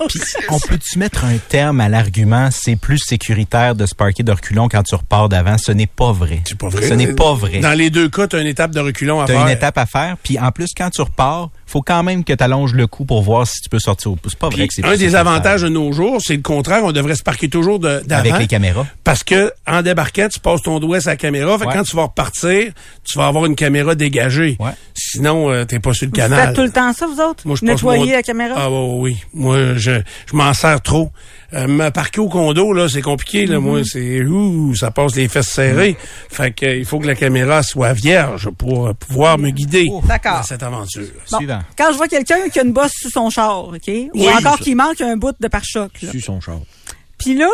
On 0.49 0.59
peut-tu 0.59 0.99
mettre 0.99 1.25
un 1.25 1.37
terme 1.49 1.79
à 1.81 1.89
l'argument 1.89 2.49
c'est 2.51 2.75
plus 2.75 2.97
sécuritaire 2.99 3.75
de 3.75 3.85
se 3.85 3.95
parquer 3.95 4.23
de 4.23 4.31
reculons 4.31 4.67
quand 4.69 4.83
tu 4.83 4.95
repars 4.95 5.29
d'avant? 5.29 5.57
Ce 5.57 5.71
n'est 5.71 5.87
pas 5.87 6.11
vrai. 6.11 6.41
C'est 6.45 6.57
pas 6.57 6.67
vrai. 6.69 6.87
Ce 6.87 6.93
n'est 6.93 7.13
pas 7.13 7.33
vrai. 7.33 7.59
Dans 7.59 7.73
les 7.77 7.89
deux 7.89 8.09
cas, 8.09 8.27
tu 8.27 8.35
as 8.35 8.39
une 8.41 8.47
étape 8.47 8.71
de 8.71 8.79
reculon 8.79 9.21
à 9.21 9.25
Tu 9.25 9.31
faire. 9.33 9.41
as 9.41 9.45
une 9.51 9.55
étape 9.57 9.77
à 9.77 9.85
faire, 9.85 10.17
puis 10.21 10.37
en 10.39 10.51
plus, 10.51 10.69
quand 10.75 10.89
tu 10.89 11.01
repars, 11.01 11.49
faut 11.65 11.81
quand 11.81 12.03
même 12.03 12.23
que 12.23 12.33
tu 12.33 12.43
allonges 12.43 12.73
le 12.73 12.85
cou 12.87 13.05
pour 13.05 13.23
voir 13.23 13.47
si 13.47 13.59
tu 13.61 13.69
peux 13.69 13.79
sortir 13.79 14.11
au 14.11 14.17
C'est 14.27 14.37
pas 14.37 14.49
vrai 14.49 14.67
que 14.67 14.73
c'est 14.73 14.85
un 14.85 14.95
des 14.95 15.15
avantages 15.15 15.61
de 15.63 15.69
nos 15.69 15.91
jours, 15.91 16.19
c'est 16.23 16.35
le 16.35 16.41
contraire. 16.41 16.81
On 16.83 16.91
devrait 16.91 17.15
se 17.15 17.23
parquer 17.23 17.49
toujours 17.49 17.79
de- 17.79 18.01
d'avant. 18.05 18.29
Avec 18.29 18.39
les 18.41 18.47
caméras. 18.47 18.85
Parce 19.03 19.23
que 19.23 19.51
en 19.65 19.81
débarquant, 19.81 20.27
tu 20.31 20.39
passes 20.39 20.61
ton 20.61 20.79
doigt 20.79 20.99
sur 21.01 21.09
la 21.09 21.15
caméra. 21.17 21.57
Fait 21.57 21.65
Ouais. 21.65 21.73
quand 21.73 21.83
tu 21.83 21.95
vas 21.95 22.03
repartir, 22.03 22.71
tu 23.03 23.17
vas 23.17 23.27
avoir 23.27 23.45
une 23.45 23.55
caméra 23.55 23.95
dégagée. 23.95 24.57
Ouais. 24.59 24.71
Sinon, 25.13 25.51
euh, 25.51 25.63
t'es 25.65 25.79
pas 25.79 25.93
sur 25.93 26.05
le 26.05 26.09
Vous 26.11 26.15
canal. 26.15 26.47
faites 26.47 26.55
tout 26.55 26.61
le 26.63 26.71
temps 26.71 26.91
ça, 26.93 27.05
vous 27.07 27.19
autres? 27.21 27.43
Moi, 27.45 27.55
je 27.59 27.65
Nettoyer 27.65 28.05
mon- 28.05 28.11
la 28.11 28.23
caméra? 28.23 28.55
Ah 28.57 28.69
oui, 28.71 28.97
oui. 28.99 29.17
Moi, 29.33 29.75
je, 29.75 30.01
je 30.25 30.35
m'en 30.35 30.53
sers 30.53 30.81
trop. 30.81 31.11
Euh, 31.53 31.67
me 31.67 31.89
parquer 31.91 32.19
au 32.19 32.29
condo, 32.29 32.73
là, 32.73 32.89
c'est 32.89 33.03
compliqué. 33.03 33.45
Là. 33.45 33.57
Mm-hmm. 33.57 33.59
Moi, 33.59 33.81
c'est 33.83 34.23
ouh, 34.23 34.73
ça 34.75 34.89
passe 34.89 35.15
les 35.15 35.27
fesses 35.27 35.49
serrées. 35.49 35.95
Fait 36.29 36.51
que 36.51 36.65
euh, 36.65 36.75
il 36.77 36.85
faut 36.85 36.99
que 36.99 37.05
la 37.05 37.13
caméra 37.13 37.61
soit 37.61 37.93
vierge 37.93 38.49
pour 38.57 38.87
euh, 38.87 38.93
pouvoir 38.93 39.37
me 39.37 39.51
guider 39.51 39.87
D'accord. 40.07 40.37
dans 40.37 40.43
cette 40.43 40.63
aventure. 40.63 41.03
Bon. 41.31 41.37
Quand 41.77 41.91
je 41.91 41.97
vois 41.97 42.07
quelqu'un 42.07 42.49
qui 42.51 42.59
a 42.59 42.63
une 42.63 42.73
bosse 42.73 42.93
sous 42.95 43.11
son 43.11 43.29
char, 43.29 43.67
OK? 43.67 43.87
Ou 43.87 44.09
Oui, 44.15 44.27
encore 44.29 44.57
qui 44.57 44.73
manque 44.73 44.99
un 45.01 45.15
bout 45.15 45.35
de 45.39 45.47
pare-choc, 45.47 45.91
là. 46.01 46.11
Sur 46.11 46.21
son 46.21 46.41
char. 46.41 46.57
Puis 47.19 47.35
là, 47.35 47.49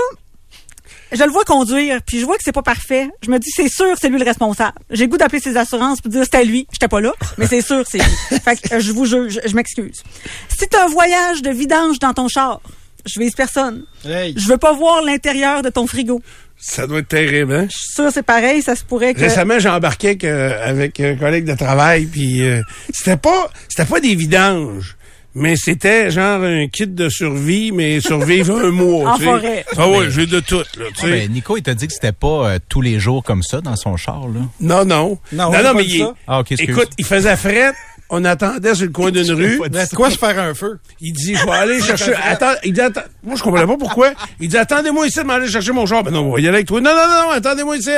je 1.11 1.23
le 1.23 1.29
vois 1.29 1.43
conduire, 1.43 1.99
puis 2.05 2.19
je 2.19 2.25
vois 2.25 2.37
que 2.37 2.43
c'est 2.43 2.51
pas 2.51 2.61
parfait. 2.61 3.09
Je 3.23 3.31
me 3.31 3.39
dis, 3.39 3.49
c'est 3.49 3.69
sûr, 3.69 3.95
c'est 3.99 4.09
lui 4.09 4.19
le 4.19 4.25
responsable. 4.25 4.77
J'ai 4.91 5.07
goût 5.07 5.17
d'appeler 5.17 5.41
ses 5.41 5.57
assurances 5.57 6.01
pour 6.01 6.11
dire, 6.11 6.23
c'était 6.23 6.45
lui. 6.45 6.67
J'étais 6.71 6.87
pas 6.87 7.01
là, 7.01 7.13
mais 7.37 7.47
c'est 7.47 7.61
sûr, 7.61 7.83
c'est 7.89 7.99
lui. 7.99 8.39
Fait 8.43 8.61
que, 8.61 8.75
euh, 8.75 8.79
je 8.79 8.91
vous 8.91 9.05
jure, 9.05 9.29
je, 9.29 9.39
je 9.45 9.55
m'excuse. 9.55 10.03
Si 10.49 10.67
t'as 10.67 10.85
un 10.85 10.89
voyage 10.89 11.41
de 11.41 11.49
vidange 11.51 11.99
dans 11.99 12.13
ton 12.13 12.27
char, 12.27 12.61
je 13.05 13.19
vise 13.19 13.33
personne. 13.33 13.85
Hey. 14.05 14.33
Je 14.37 14.47
veux 14.47 14.57
pas 14.57 14.73
voir 14.73 15.01
l'intérieur 15.03 15.61
de 15.61 15.69
ton 15.69 15.87
frigo. 15.87 16.21
Ça 16.61 16.85
doit 16.87 16.99
être 16.99 17.07
terrible, 17.07 17.53
hein? 17.53 17.67
Je 17.69 17.77
suis 17.77 17.93
sûre, 17.93 18.09
c'est 18.13 18.23
pareil, 18.23 18.61
ça 18.61 18.75
se 18.75 18.83
pourrait 18.83 19.13
que... 19.13 19.21
Récemment, 19.21 19.59
j'ai 19.59 19.69
embarqué 19.69 20.09
avec, 20.09 20.23
euh, 20.25 20.69
avec 20.69 20.99
un 20.99 21.15
collègue 21.15 21.45
de 21.45 21.55
travail, 21.55 22.05
puis 22.05 22.45
euh, 22.45 22.61
c'était 22.93 23.15
pas 23.15 23.49
c'était 23.69 23.85
pas 23.85 24.01
des 24.01 24.13
vidanges, 24.13 24.97
mais 25.35 25.55
c'était 25.55 26.09
genre 26.11 26.41
un 26.43 26.67
kit 26.67 26.87
de 26.87 27.07
survie, 27.09 27.71
mais 27.71 27.99
survivre 28.01 28.57
un 28.59 28.71
mois. 28.71 29.11
En 29.13 29.15
tu 29.17 29.23
sais. 29.23 29.29
forêt. 29.29 29.65
Ah 29.77 29.87
ouais, 29.89 30.09
j'ai 30.09 30.25
de 30.25 30.39
tout, 30.39 30.57
là, 30.59 30.63
tu 30.75 30.79
Ouais, 30.81 30.89
sais. 30.95 31.07
ben, 31.27 31.31
Nico, 31.31 31.57
il 31.57 31.63
t'a 31.63 31.73
dit 31.73 31.87
que 31.87 31.93
c'était 31.93 32.11
pas 32.11 32.49
euh, 32.49 32.59
tous 32.67 32.81
les 32.81 32.99
jours 32.99 33.23
comme 33.23 33.43
ça 33.43 33.61
dans 33.61 33.75
son 33.75 33.95
char, 33.97 34.21
là. 34.27 34.41
Non, 34.59 34.85
non. 34.85 35.17
Non, 35.31 35.47
on 35.47 35.63
non, 35.63 35.73
mais 35.75 35.85
dit 35.85 35.95
il- 35.97 35.99
ça. 35.99 36.13
Ah, 36.27 36.39
ok, 36.39 36.51
excuse. 36.53 36.69
écoute, 36.69 36.89
il 36.97 37.05
faisait 37.05 37.35
fret. 37.35 37.73
On 38.11 38.25
attendait 38.25 38.73
sur 38.73 38.85
le 38.87 38.91
coin 38.91 39.11
d'une 39.11 39.31
rue. 39.31 39.59
De 39.69 39.95
quoi 39.95 40.09
se 40.09 40.17
faire 40.17 40.39
un 40.39 40.55
feu? 40.55 40.79
Il 40.99 41.13
dit, 41.13 41.35
je 41.35 41.45
vais 41.45 41.51
aller 41.51 41.79
chercher. 41.83 42.15
Attends, 42.15 42.53
il 42.63 42.73
dit, 42.73 42.81
attends. 42.81 43.01
Moi, 43.23 43.35
je 43.35 43.43
comprenais 43.43 43.67
pas 43.67 43.77
pourquoi. 43.77 44.13
Il 44.39 44.49
dit, 44.49 44.57
attendez-moi 44.57 45.05
ici 45.05 45.19
de 45.19 45.23
m'aller 45.25 45.47
chercher 45.47 45.71
mon 45.73 45.85
char. 45.85 46.03
Ben 46.03 46.09
non, 46.11 46.21
on 46.21 46.31
va 46.33 46.39
y 46.39 46.47
aller 46.47 46.57
avec 46.57 46.67
toi. 46.67 46.81
Non, 46.81 46.89
non, 46.89 47.07
non, 47.07 47.23
non, 47.25 47.29
attendez-moi 47.31 47.77
ici. 47.77 47.91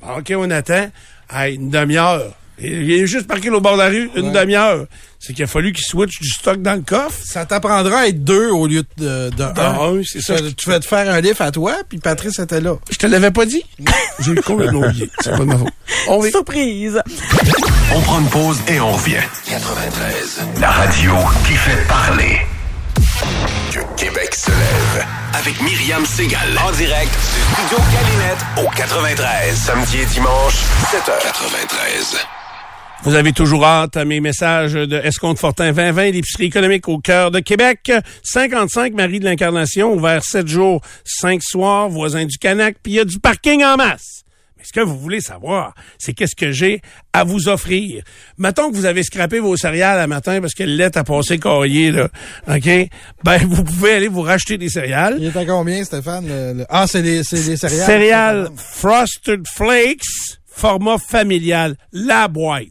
Bon, 0.00 0.18
OK, 0.18 0.32
on 0.36 0.48
attend. 0.52 0.88
Hey, 1.34 1.56
une 1.56 1.70
demi-heure. 1.70 2.32
Il 2.60 2.90
est 2.90 3.06
juste 3.06 3.26
parqué 3.26 3.50
au 3.50 3.60
bord 3.60 3.74
de 3.74 3.82
la 3.82 3.88
rue, 3.88 4.10
une 4.16 4.32
demi-heure. 4.32 4.86
C'est 5.20 5.32
qu'il 5.32 5.44
a 5.44 5.46
fallu 5.46 5.72
qu'il 5.72 5.84
switch 5.84 6.20
du 6.20 6.28
stock 6.28 6.60
dans 6.62 6.74
le 6.74 6.82
coffre. 6.82 7.18
Ça 7.24 7.44
t'apprendra 7.44 8.00
à 8.00 8.06
être 8.06 8.22
deux 8.24 8.48
au 8.50 8.66
lieu 8.66 8.84
de, 8.96 9.30
de 9.30 9.42
un. 9.42 9.98
un, 9.98 10.02
c'est 10.04 10.20
ça. 10.20 10.40
Tu, 10.40 10.54
tu 10.54 10.68
vas 10.70 10.80
te 10.80 10.86
faire 10.86 11.10
un 11.12 11.20
livre 11.20 11.40
à 11.40 11.50
toi, 11.50 11.76
puis 11.88 11.98
Patrice 11.98 12.38
était 12.38 12.60
là. 12.60 12.74
Je 12.90 12.96
te 12.96 13.06
l'avais 13.06 13.30
pas 13.30 13.46
dit? 13.46 13.62
J'ai 14.20 14.34
complètement 14.36 14.80
oublié. 14.80 15.10
C'est 15.20 15.30
pas 15.30 15.38
de 15.38 15.44
ma 15.44 15.58
faute. 15.58 15.68
On 16.08 16.22
Surprise! 16.22 17.00
On 17.94 18.00
prend 18.00 18.20
une 18.20 18.28
pause 18.28 18.58
et 18.68 18.80
on 18.80 18.92
revient. 18.92 19.16
93. 19.48 20.40
La 20.60 20.70
radio 20.70 21.12
qui 21.46 21.54
fait 21.54 21.86
parler. 21.88 22.38
Que 23.72 23.80
Québec 23.96 24.34
se 24.34 24.50
lève. 24.50 25.06
Avec 25.34 25.60
Myriam 25.62 26.04
Segal. 26.06 26.58
En 26.66 26.72
direct 26.72 27.10
du 27.12 27.54
studio 27.54 27.84
Galinette 27.92 28.44
au 28.66 28.70
93. 28.76 29.54
Samedi 29.56 29.98
et 29.98 30.06
dimanche, 30.06 30.54
7h. 30.92 31.22
93. 31.22 32.16
Vous 33.04 33.14
avez 33.14 33.32
toujours 33.32 33.64
hâte 33.64 33.96
à 33.96 34.04
mes 34.04 34.20
messages 34.20 34.72
de 34.74 34.96
Escompte 34.96 35.38
Fortin 35.38 35.72
2020, 35.72 36.10
l'épicerie 36.10 36.46
économique 36.46 36.88
au 36.88 36.98
cœur 36.98 37.30
de 37.30 37.38
Québec. 37.38 37.92
55 38.24 38.92
Marie 38.92 39.20
de 39.20 39.24
l'Incarnation, 39.24 39.94
ouvert 39.94 40.24
7 40.24 40.46
jours, 40.48 40.80
5 41.04 41.40
soirs, 41.42 41.88
voisin 41.88 42.24
du 42.26 42.36
Canac, 42.38 42.76
puis 42.82 42.94
il 42.94 42.96
y 42.96 43.00
a 43.00 43.04
du 43.04 43.18
parking 43.20 43.62
en 43.64 43.76
masse. 43.76 44.24
Mais 44.58 44.64
ce 44.64 44.72
que 44.72 44.80
vous 44.80 44.98
voulez 44.98 45.20
savoir, 45.20 45.74
c'est 45.96 46.12
qu'est-ce 46.12 46.34
que 46.34 46.50
j'ai 46.50 46.82
à 47.12 47.22
vous 47.22 47.48
offrir. 47.48 48.02
Mettons 48.36 48.68
que 48.70 48.74
vous 48.76 48.84
avez 48.86 49.04
scrappé 49.04 49.38
vos 49.38 49.56
céréales 49.56 50.00
à 50.00 50.08
matin 50.08 50.40
parce 50.40 50.52
que 50.54 50.64
le 50.64 50.74
lait 50.74 50.98
a 50.98 51.04
passé 51.04 51.38
caillé, 51.38 51.92
là. 51.92 52.08
OK? 52.48 52.68
Ben, 53.22 53.38
vous 53.46 53.62
pouvez 53.62 53.92
aller 53.92 54.08
vous 54.08 54.22
racheter 54.22 54.58
des 54.58 54.68
céréales. 54.68 55.16
Il 55.20 55.26
est 55.26 55.36
à 55.36 55.44
combien, 55.46 55.82
Stéphane? 55.84 56.26
le- 56.26 56.52
le- 56.58 56.66
Ah, 56.68 56.86
c'est 56.88 57.02
les, 57.02 57.22
c'est 57.22 57.36
les 57.46 57.56
céréales. 57.56 57.86
Céréales 57.86 58.48
Frosted 58.56 59.44
Flakes, 59.46 60.02
format 60.48 60.98
familial, 60.98 61.76
la 61.92 62.26
boîte. 62.26 62.64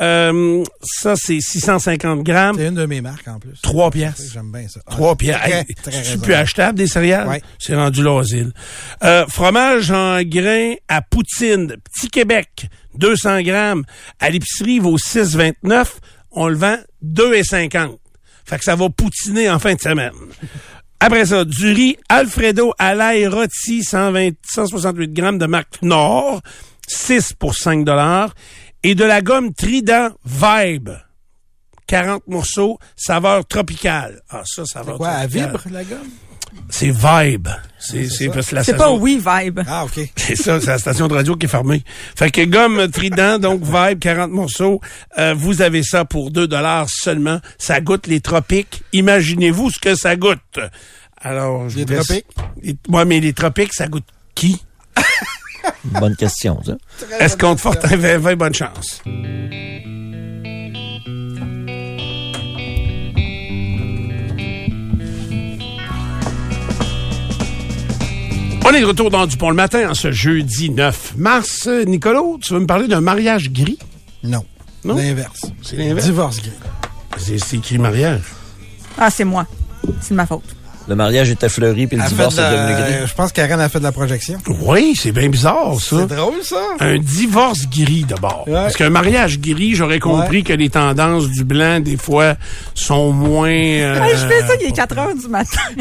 Euh, 0.00 0.62
ça, 0.82 1.14
c'est 1.16 1.38
650 1.40 2.22
grammes, 2.22 2.56
C'est 2.58 2.68
une 2.68 2.74
de 2.74 2.86
mes 2.86 3.00
marques, 3.00 3.28
en 3.28 3.38
plus. 3.38 3.60
3 3.62 3.90
piastres. 3.90 4.22
J'aime 4.32 4.52
bien 4.52 4.68
ça. 4.68 4.80
3 4.90 5.16
piastres. 5.16 5.42
Très, 5.44 5.58
Hey, 5.60 5.74
très 5.74 6.04
C'est 6.04 6.20
plus 6.20 6.34
achetable 6.34 6.78
des 6.78 6.86
céréales? 6.86 7.28
Ouais. 7.28 7.42
C'est 7.58 7.74
rendu 7.74 8.02
l'asile. 8.02 8.52
Euh, 9.02 9.24
fromage 9.28 9.90
en 9.90 10.20
grains 10.22 10.74
à 10.88 11.00
Poutine, 11.02 11.76
Petit 11.92 12.08
Québec, 12.10 12.68
200 12.98 13.42
grammes. 13.42 13.84
À 14.20 14.30
l'épicerie, 14.30 14.74
il 14.74 14.82
vaut 14.82 14.98
6,29. 14.98 15.86
On 16.32 16.48
le 16.48 16.56
vend 16.56 16.76
2,50. 17.02 17.96
Fait 18.44 18.58
que 18.58 18.64
ça 18.64 18.76
va 18.76 18.88
poutiner 18.90 19.48
en 19.50 19.58
fin 19.58 19.74
de 19.74 19.80
semaine. 19.80 20.12
Après 21.00 21.26
ça, 21.26 21.44
du 21.44 21.72
riz 21.72 21.96
Alfredo 22.08 22.72
à 22.78 22.94
l'ail 22.94 23.26
rôti, 23.26 23.82
120, 23.84 24.30
168 24.48 25.12
grammes 25.12 25.38
de 25.38 25.46
marque 25.46 25.82
Nord, 25.82 26.40
6 26.86 27.34
pour 27.34 27.54
5 27.54 27.84
dollars. 27.84 28.34
Et 28.88 28.94
de 28.94 29.04
la 29.04 29.20
gomme 29.20 29.52
Trident 29.52 30.10
Vibe, 30.24 30.90
40 31.88 32.22
morceaux, 32.28 32.78
saveur 32.94 33.44
tropicale. 33.44 34.20
Ah, 34.30 34.42
ça, 34.44 34.64
saveur 34.64 34.96
Quoi, 34.96 35.08
à 35.08 35.26
tropicale. 35.26 35.48
vibre, 35.50 35.60
la 35.72 35.82
gomme? 35.82 36.08
C'est 36.70 36.90
Vibe. 36.92 37.48
C'est 37.80 38.08
c'est 38.08 38.28
parce 38.28 38.48
que 38.50 38.54
la 38.54 38.62
C'est 38.62 38.72
pas 38.74 38.84
station- 38.84 38.98
oui 39.02 39.16
vibe. 39.24 39.60
Ah, 39.66 39.84
OK. 39.84 40.08
C'est 40.16 40.36
ça, 40.36 40.60
c'est 40.60 40.68
la 40.68 40.78
station 40.78 41.08
de 41.08 41.14
radio 41.14 41.34
qui 41.34 41.46
est 41.46 41.48
fermée. 41.48 41.82
Fait 42.16 42.30
que 42.30 42.44
gomme 42.44 42.88
Trident, 42.92 43.38
donc 43.40 43.62
Vibe, 43.64 43.98
40 43.98 44.30
morceaux. 44.30 44.80
euh, 45.18 45.34
vous 45.34 45.62
avez 45.62 45.82
ça 45.82 46.04
pour 46.04 46.30
2 46.30 46.46
dollars 46.46 46.86
seulement. 46.88 47.40
Ça 47.58 47.80
goûte 47.80 48.06
les 48.06 48.20
tropiques. 48.20 48.84
Imaginez-vous 48.92 49.70
ce 49.70 49.80
que 49.80 49.96
ça 49.96 50.14
goûte. 50.14 50.60
Alors, 51.20 51.68
je 51.68 51.78
Les 51.78 51.84
vous 51.84 51.92
laisse- 51.92 52.06
tropiques? 52.06 52.26
Les- 52.62 52.76
Ouais, 52.88 53.04
mais 53.04 53.18
les 53.18 53.32
tropiques, 53.32 53.74
ça 53.74 53.88
goûte 53.88 54.06
qui? 54.36 54.62
Bonne 55.92 56.16
question, 56.16 56.60
ça. 56.64 56.76
Est-ce 57.20 57.36
qu'on 57.36 57.54
te 57.54 57.60
Fortin 57.60 57.96
20, 57.96 58.36
bonne 58.36 58.54
chance? 58.54 59.00
On 68.68 68.72
est 68.74 68.80
de 68.80 68.84
retour 68.86 69.10
dans 69.10 69.26
Dupont 69.26 69.50
le 69.50 69.54
matin 69.54 69.90
en 69.90 69.94
ce 69.94 70.10
jeudi 70.10 70.70
9 70.70 71.14
mars. 71.16 71.68
Nicolas, 71.86 72.20
tu 72.42 72.52
veux 72.52 72.58
me 72.58 72.66
parler 72.66 72.88
d'un 72.88 73.00
mariage 73.00 73.52
gris? 73.52 73.78
Non. 74.24 74.44
Non? 74.84 74.96
L'inverse. 74.96 75.42
C'est 75.62 75.76
l'inverse? 75.76 76.04
Divorce 76.04 76.38
gris. 76.38 76.50
C'est 77.16 77.38
c'est 77.38 77.58
écrit 77.58 77.78
mariage. 77.78 78.22
Ah, 78.98 79.08
c'est 79.08 79.24
moi. 79.24 79.46
C'est 80.00 80.10
de 80.10 80.16
ma 80.16 80.26
faute. 80.26 80.55
Le 80.88 80.94
mariage 80.94 81.30
était 81.30 81.48
fleuri, 81.48 81.86
puis 81.86 81.96
le 81.96 82.02
Elle 82.04 82.08
divorce 82.10 82.38
est 82.38 82.42
la- 82.42 82.50
devenu 82.52 82.72
gris. 82.74 83.06
Je 83.08 83.14
pense 83.14 83.32
qu'Aren 83.32 83.60
a 83.60 83.68
fait 83.68 83.78
de 83.78 83.84
la 83.84 83.92
projection. 83.92 84.38
Oui, 84.62 84.96
c'est 85.00 85.10
bien 85.12 85.28
bizarre, 85.28 85.74
ça. 85.80 85.96
C'est 86.08 86.14
drôle, 86.14 86.34
ça. 86.42 86.56
Un 86.80 86.98
divorce 86.98 87.66
gris 87.68 88.04
d'abord. 88.08 88.44
Ouais. 88.46 88.52
Parce 88.54 88.76
qu'un 88.76 88.90
mariage 88.90 89.40
gris, 89.40 89.74
j'aurais 89.74 89.98
compris 89.98 90.38
Ouais. 90.38 90.42
que 90.42 90.52
les 90.52 90.68
tendances 90.70 91.28
du 91.28 91.42
blanc, 91.44 91.80
des 91.80 91.96
fois, 91.96 92.34
sont 92.74 93.12
moins... 93.12 93.48
euh, 93.50 94.08
je 94.14 94.26
fais 94.26 94.40
ça, 94.46 94.52
il 94.60 94.66
est 94.68 94.72
4 94.72 94.98
heures 94.98 95.14
du 95.14 95.28
matin. 95.28 95.60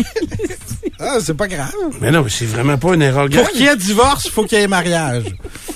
Ah, 0.98 1.18
c'est 1.22 1.34
pas 1.34 1.48
grave. 1.50 1.74
Mais 2.00 2.10
non, 2.10 2.22
mais 2.24 2.30
c'est 2.30 2.46
vraiment 2.46 2.78
pas 2.78 2.94
une 2.94 3.02
erreur 3.02 3.28
grave. 3.28 3.44
Pour 3.44 3.52
qu'il 3.52 3.64
y 3.64 3.68
ait 3.68 3.76
divorce, 3.76 4.24
il 4.26 4.32
faut 4.32 4.46
qu'il 4.46 4.58
y 4.58 4.62
ait 4.62 4.68
mariage. 4.68 5.26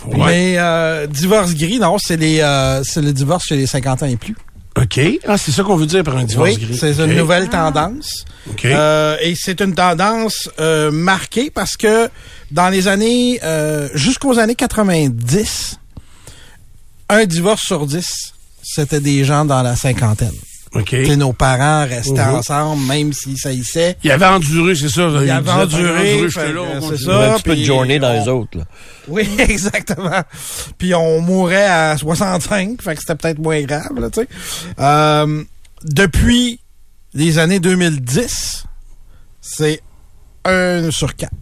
Ouais. 0.08 0.18
Mais 0.28 0.56
euh, 0.58 1.08
divorce 1.08 1.54
gris, 1.56 1.78
non, 1.78 1.98
c'est 2.00 2.16
les 2.16 2.40
euh, 2.40 2.82
c'est 2.86 3.02
le 3.02 3.12
divorce 3.12 3.44
chez 3.46 3.58
les 3.58 3.68
50 3.68 4.04
ans 4.04 4.06
et 4.06 4.16
plus. 4.16 4.36
OK. 4.82 5.00
Ah, 5.28 5.38
c'est 5.38 5.52
ça 5.52 5.64
qu'on 5.64 5.76
veut 5.76 5.86
dire 5.86 6.04
par 6.04 6.18
un 6.18 6.24
divorce 6.24 6.52
oui, 6.52 6.58
gris. 6.58 6.78
c'est 6.78 6.98
une 7.00 7.16
nouvelle 7.16 7.50
tendance. 7.50 8.26
Euh, 8.66 9.18
et 9.22 9.36
c'est 9.36 9.62
une 9.62 9.76
tendance 9.76 10.50
euh, 10.60 10.92
marquée 10.92 11.50
parce 11.50 11.76
que 11.76 12.10
dans 12.52 12.70
les 12.70 12.88
années 12.88 13.40
euh, 13.44 13.90
jusqu'aux 13.94 14.40
années 14.40 14.56
90, 14.56 15.80
un 17.10 17.26
divorce 17.26 17.64
sur 17.64 17.86
dix, 17.86 18.34
c'était 18.62 19.02
des 19.02 19.24
gens 19.26 19.46
dans 19.46 19.62
la 19.62 19.76
cinquantaine. 19.76 20.36
OK. 20.76 20.86
Tu 20.86 21.06
sais, 21.06 21.16
nos 21.16 21.34
parents 21.34 21.86
restaient 21.88 22.12
Mhm. 22.26 22.36
ensemble, 22.36 22.86
même 22.86 23.12
s'ils 23.14 23.38
saillissaient. 23.38 23.98
Il 24.04 24.12
avait 24.12 24.26
enduré, 24.28 24.76
c'est 24.76 24.90
ça. 24.90 25.04
Il 25.10 25.20
disait, 25.20 25.32
avait 25.32 25.52
enduré, 25.52 26.30
fait 26.30 26.54
là, 26.54 26.62
on 26.80 26.96
ça. 26.98 27.32
un 27.32 27.36
petit 27.38 27.44
peu 27.44 27.56
de 27.56 27.64
journée 27.64 27.98
dans 28.00 28.12
on- 28.12 28.22
les 28.22 28.28
autres. 28.30 28.58
Là. 28.60 28.64
Oui, 29.08 29.28
exactement. 29.40 30.22
Puis 30.78 30.94
on 30.94 31.22
mourait 31.22 31.66
à 31.66 31.98
65, 31.98 32.82
fait 32.82 32.94
que 32.96 33.02
c'était 33.02 33.16
peut-être 33.16 33.40
moins 33.40 33.62
grave, 33.64 34.00
là, 34.00 34.10
tu 34.12 34.22
sais. 34.22 34.28
Euh, 34.80 35.44
depuis 35.84 36.60
les 37.16 37.40
années 37.40 37.60
2010, 37.60 38.66
c'est 39.42 39.82
un 40.46 40.92
sur 40.92 41.16
quatre. 41.16 41.34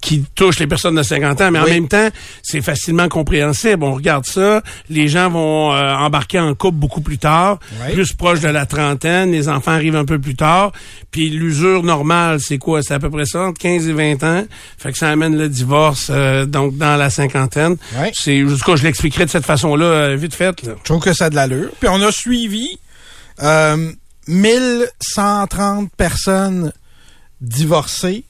Qui 0.00 0.24
touche 0.36 0.60
les 0.60 0.66
personnes 0.68 0.94
de 0.94 1.02
50 1.02 1.40
ans, 1.40 1.50
mais 1.50 1.58
en 1.58 1.64
même 1.64 1.88
temps, 1.88 2.08
c'est 2.42 2.60
facilement 2.60 3.08
compréhensible. 3.08 3.82
On 3.82 3.94
regarde 3.94 4.24
ça, 4.26 4.62
les 4.88 5.08
gens 5.08 5.28
vont 5.28 5.72
euh, 5.74 5.92
embarquer 5.94 6.38
en 6.38 6.54
couple 6.54 6.76
beaucoup 6.78 7.00
plus 7.00 7.18
tard, 7.18 7.58
Oui. 7.84 7.94
plus 7.94 8.12
proche 8.12 8.38
de 8.40 8.48
la 8.48 8.64
trentaine, 8.64 9.32
les 9.32 9.48
enfants 9.48 9.72
arrivent 9.72 9.96
un 9.96 10.04
peu 10.04 10.18
plus 10.20 10.36
tard, 10.36 10.70
puis 11.10 11.30
l'usure 11.30 11.82
normale, 11.82 12.38
c'est 12.40 12.58
quoi? 12.58 12.80
C'est 12.82 12.94
à 12.94 13.00
peu 13.00 13.10
près 13.10 13.24
ça, 13.26 13.40
entre 13.42 13.58
15 13.60 13.88
et 13.88 13.92
20 13.92 14.22
ans, 14.22 14.44
fait 14.78 14.92
que 14.92 14.98
ça 14.98 15.08
amène 15.10 15.36
le 15.36 15.48
divorce, 15.48 16.08
euh, 16.10 16.46
donc 16.46 16.76
dans 16.76 16.96
la 16.96 17.10
cinquantaine. 17.10 17.76
Oui. 17.98 18.08
C'est, 18.14 18.38
jusqu'à 18.46 18.76
je 18.76 18.84
l'expliquerai 18.84 19.24
de 19.24 19.30
cette 19.30 19.46
façon-là, 19.46 19.84
euh, 19.86 20.16
vite 20.16 20.34
fait. 20.34 20.62
Là. 20.62 20.74
Je 20.78 20.84
trouve 20.84 21.00
que 21.02 21.12
ça 21.12 21.24
a 21.26 21.30
de 21.30 21.34
l'allure. 21.34 21.70
Puis 21.80 21.88
on 21.90 22.00
a 22.02 22.12
suivi 22.12 22.78
euh, 23.42 23.90
1130 24.28 25.90
personnes 25.96 26.72
divorcées 27.40 28.24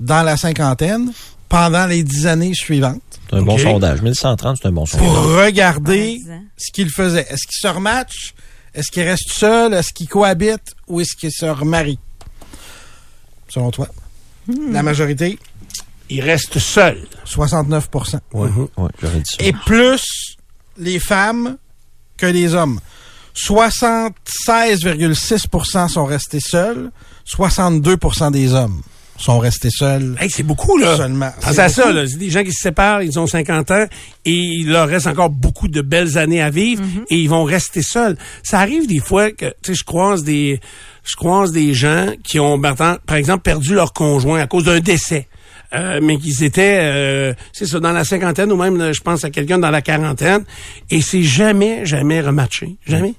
dans 0.00 0.22
la 0.22 0.36
cinquantaine 0.36 1.12
pendant 1.48 1.86
les 1.86 2.02
dix 2.02 2.26
années 2.26 2.52
suivantes 2.54 3.00
C'est 3.30 3.36
un 3.36 3.42
bon 3.42 3.56
sondage. 3.58 4.02
1130, 4.02 4.56
c'est 4.60 4.68
un 4.68 4.72
bon 4.72 4.86
sondage. 4.86 5.08
pour 5.08 5.16
regarder 5.36 6.20
Pendant 6.24 6.38
10 6.38 6.40
ans. 6.40 6.44
ce 6.56 6.72
qu'ils 6.72 6.90
faisaient. 6.90 7.26
Est-ce 7.28 7.46
qu'ils 7.46 7.60
se 7.60 7.68
rematchent? 7.68 8.34
Est-ce 8.74 8.90
qu'ils 8.90 9.02
restent 9.04 9.32
seuls? 9.32 9.72
Est-ce 9.74 9.92
qu'ils 9.92 10.08
cohabitent? 10.08 10.74
Ou 10.88 11.00
est-ce 11.00 11.14
qu'ils 11.16 11.32
se 11.32 11.46
remarient? 11.46 11.98
Selon 13.48 13.70
toi. 13.70 13.88
La 14.70 14.82
majorité, 14.82 15.38
Il 16.10 16.20
reste 16.22 16.58
seul. 16.58 16.98
69% 17.26 18.18
Oui, 18.34 18.48
ouais, 18.76 18.88
j'aurais 19.00 19.20
dit 19.20 19.30
ça. 19.30 19.36
Et 19.44 19.52
plus 19.64 20.36
les 20.76 20.98
femmes 20.98 21.56
que 22.16 22.26
les 22.26 22.52
hommes. 22.54 22.80
76,6% 23.34 25.88
sont 25.88 26.04
restés 26.04 26.40
seuls. 26.40 26.90
62% 27.26 28.30
des 28.32 28.52
hommes 28.52 28.82
sont 29.16 29.38
restés 29.38 29.70
seuls. 29.70 30.16
Hey, 30.20 30.30
c'est 30.30 30.42
beaucoup, 30.42 30.76
là. 30.76 30.96
Seulement. 30.96 31.30
Pensez 31.40 31.54
C'est 31.54 31.60
à 31.62 31.68
ça, 31.68 31.92
là. 31.92 32.06
C'est 32.06 32.18
des 32.18 32.30
gens 32.30 32.42
qui 32.42 32.52
se 32.52 32.62
séparent, 32.62 33.02
ils 33.02 33.18
ont 33.18 33.26
50 33.26 33.70
ans 33.70 33.86
et 34.24 34.32
il 34.32 34.70
leur 34.70 34.88
reste 34.88 35.06
encore 35.06 35.30
beaucoup 35.30 35.68
de 35.68 35.80
belles 35.80 36.18
années 36.18 36.42
à 36.42 36.50
vivre 36.50 36.82
et 37.08 37.16
ils 37.16 37.28
vont 37.28 37.44
rester 37.44 37.82
seuls. 37.82 38.16
Ça 38.42 38.60
arrive 38.60 38.86
des 38.86 39.00
fois 39.00 39.30
que, 39.30 39.46
tu 39.62 39.72
sais, 39.72 39.74
je 39.74 39.84
croise 39.84 40.24
des, 40.24 40.60
je 41.04 41.16
croise 41.16 41.52
des 41.52 41.74
gens 41.74 42.08
qui 42.22 42.40
ont, 42.40 42.58
maintenant, 42.58 42.96
par 43.06 43.16
exemple, 43.16 43.42
perdu 43.42 43.74
leur 43.74 43.92
conjoint 43.92 44.40
à 44.40 44.46
cause 44.46 44.64
d'un 44.64 44.80
décès. 44.80 45.28
Euh, 45.74 45.98
mais 46.02 46.18
qu'ils 46.18 46.44
étaient, 46.44 46.78
euh, 46.82 47.34
c'est 47.52 47.66
ça, 47.66 47.80
dans 47.80 47.90
la 47.90 48.04
cinquantaine 48.04 48.52
ou 48.52 48.56
même, 48.56 48.92
je 48.92 49.00
pense 49.00 49.24
à 49.24 49.30
quelqu'un 49.30 49.58
dans 49.58 49.70
la 49.70 49.82
quarantaine, 49.82 50.44
et 50.90 51.00
c'est 51.00 51.24
jamais, 51.24 51.84
jamais 51.84 52.20
rematché. 52.20 52.76
Jamais. 52.86 53.14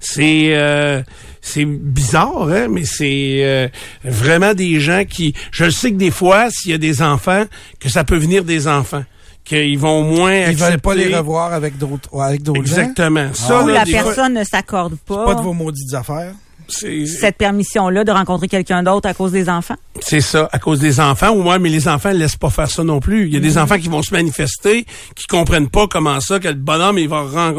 C'est 0.00 0.54
euh, 0.54 1.02
c'est 1.40 1.64
bizarre, 1.64 2.48
hein, 2.50 2.66
mais 2.68 2.84
c'est 2.84 3.40
euh, 3.44 3.68
vraiment 4.04 4.52
des 4.54 4.80
gens 4.80 5.04
qui. 5.08 5.34
Je 5.52 5.64
le 5.64 5.70
sais 5.70 5.90
que 5.92 5.96
des 5.96 6.10
fois, 6.10 6.50
s'il 6.50 6.70
y 6.72 6.74
a 6.74 6.78
des 6.78 7.02
enfants, 7.02 7.44
que 7.80 7.88
ça 7.88 8.04
peut 8.04 8.16
venir 8.16 8.44
des 8.44 8.66
enfants, 8.68 9.04
qu'ils 9.44 9.78
vont 9.78 10.02
moins. 10.02 10.34
Ils 10.34 10.56
veulent 10.56 10.80
pas 10.80 10.92
accepter- 10.92 11.08
les 11.08 11.16
revoir 11.16 11.52
avec 11.52 11.78
d'autres 11.78 12.08
avec 12.20 12.42
d'autres 12.42 12.64
gens. 12.66 12.76
Exactement. 12.76 13.32
Ça, 13.32 13.62
Ou 13.62 13.68
là, 13.68 13.84
la 13.84 13.86
fois, 13.86 14.04
personne 14.04 14.34
ne 14.34 14.44
s'accorde 14.44 14.96
pas, 15.06 15.24
Pas 15.24 15.34
de 15.36 15.42
vos 15.42 15.52
maudites 15.52 15.94
affaires. 15.94 16.34
Cette 16.68 17.36
permission-là 17.36 18.04
de 18.04 18.10
rencontrer 18.10 18.48
quelqu'un 18.48 18.82
d'autre 18.82 19.08
à 19.08 19.14
cause 19.14 19.32
des 19.32 19.48
enfants? 19.48 19.76
C'est 20.00 20.20
ça, 20.20 20.48
à 20.52 20.58
cause 20.58 20.80
des 20.80 21.00
enfants. 21.00 21.30
ou 21.30 21.48
ouais, 21.48 21.58
mais 21.58 21.68
les 21.68 21.88
enfants 21.88 22.10
ne 22.12 22.18
laissent 22.18 22.36
pas 22.36 22.50
faire 22.50 22.70
ça 22.70 22.82
non 22.84 23.00
plus. 23.00 23.26
Il 23.26 23.34
y 23.34 23.36
a 23.36 23.40
des 23.40 23.56
enfants 23.58 23.78
qui 23.78 23.88
vont 23.88 24.02
se 24.02 24.12
manifester, 24.12 24.84
qui 25.14 25.26
comprennent 25.26 25.70
pas 25.70 25.86
comment 25.86 26.20
ça, 26.20 26.38
que 26.40 26.48
le 26.48 26.54
bonhomme, 26.54 26.98
il 26.98 27.08
va 27.08 27.22
ren- 27.22 27.52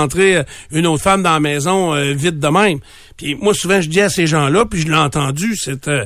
rentrer 0.00 0.36
euh, 0.38 0.42
une 0.70 0.86
autre 0.86 1.02
femme 1.02 1.22
dans 1.22 1.32
la 1.32 1.40
maison 1.40 1.94
euh, 1.94 2.12
vite 2.12 2.38
de 2.38 2.48
même. 2.48 2.78
Puis 3.16 3.34
moi, 3.34 3.52
souvent, 3.54 3.80
je 3.80 3.88
dis 3.88 4.00
à 4.00 4.08
ces 4.08 4.26
gens-là, 4.26 4.64
puis 4.64 4.80
je 4.80 4.88
l'ai 4.88 4.96
entendu, 4.96 5.56
c'est, 5.56 5.88
euh, 5.88 6.04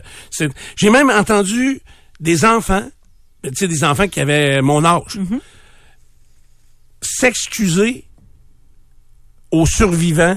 j'ai 0.76 0.90
même 0.90 1.10
entendu 1.10 1.80
des 2.20 2.44
enfants, 2.44 2.84
tu 3.44 3.50
sais, 3.54 3.68
des 3.68 3.84
enfants 3.84 4.08
qui 4.08 4.20
avaient 4.20 4.60
mon 4.62 4.84
âge, 4.84 5.18
s'excuser 7.00 8.04
aux 9.50 9.66
survivants 9.66 10.36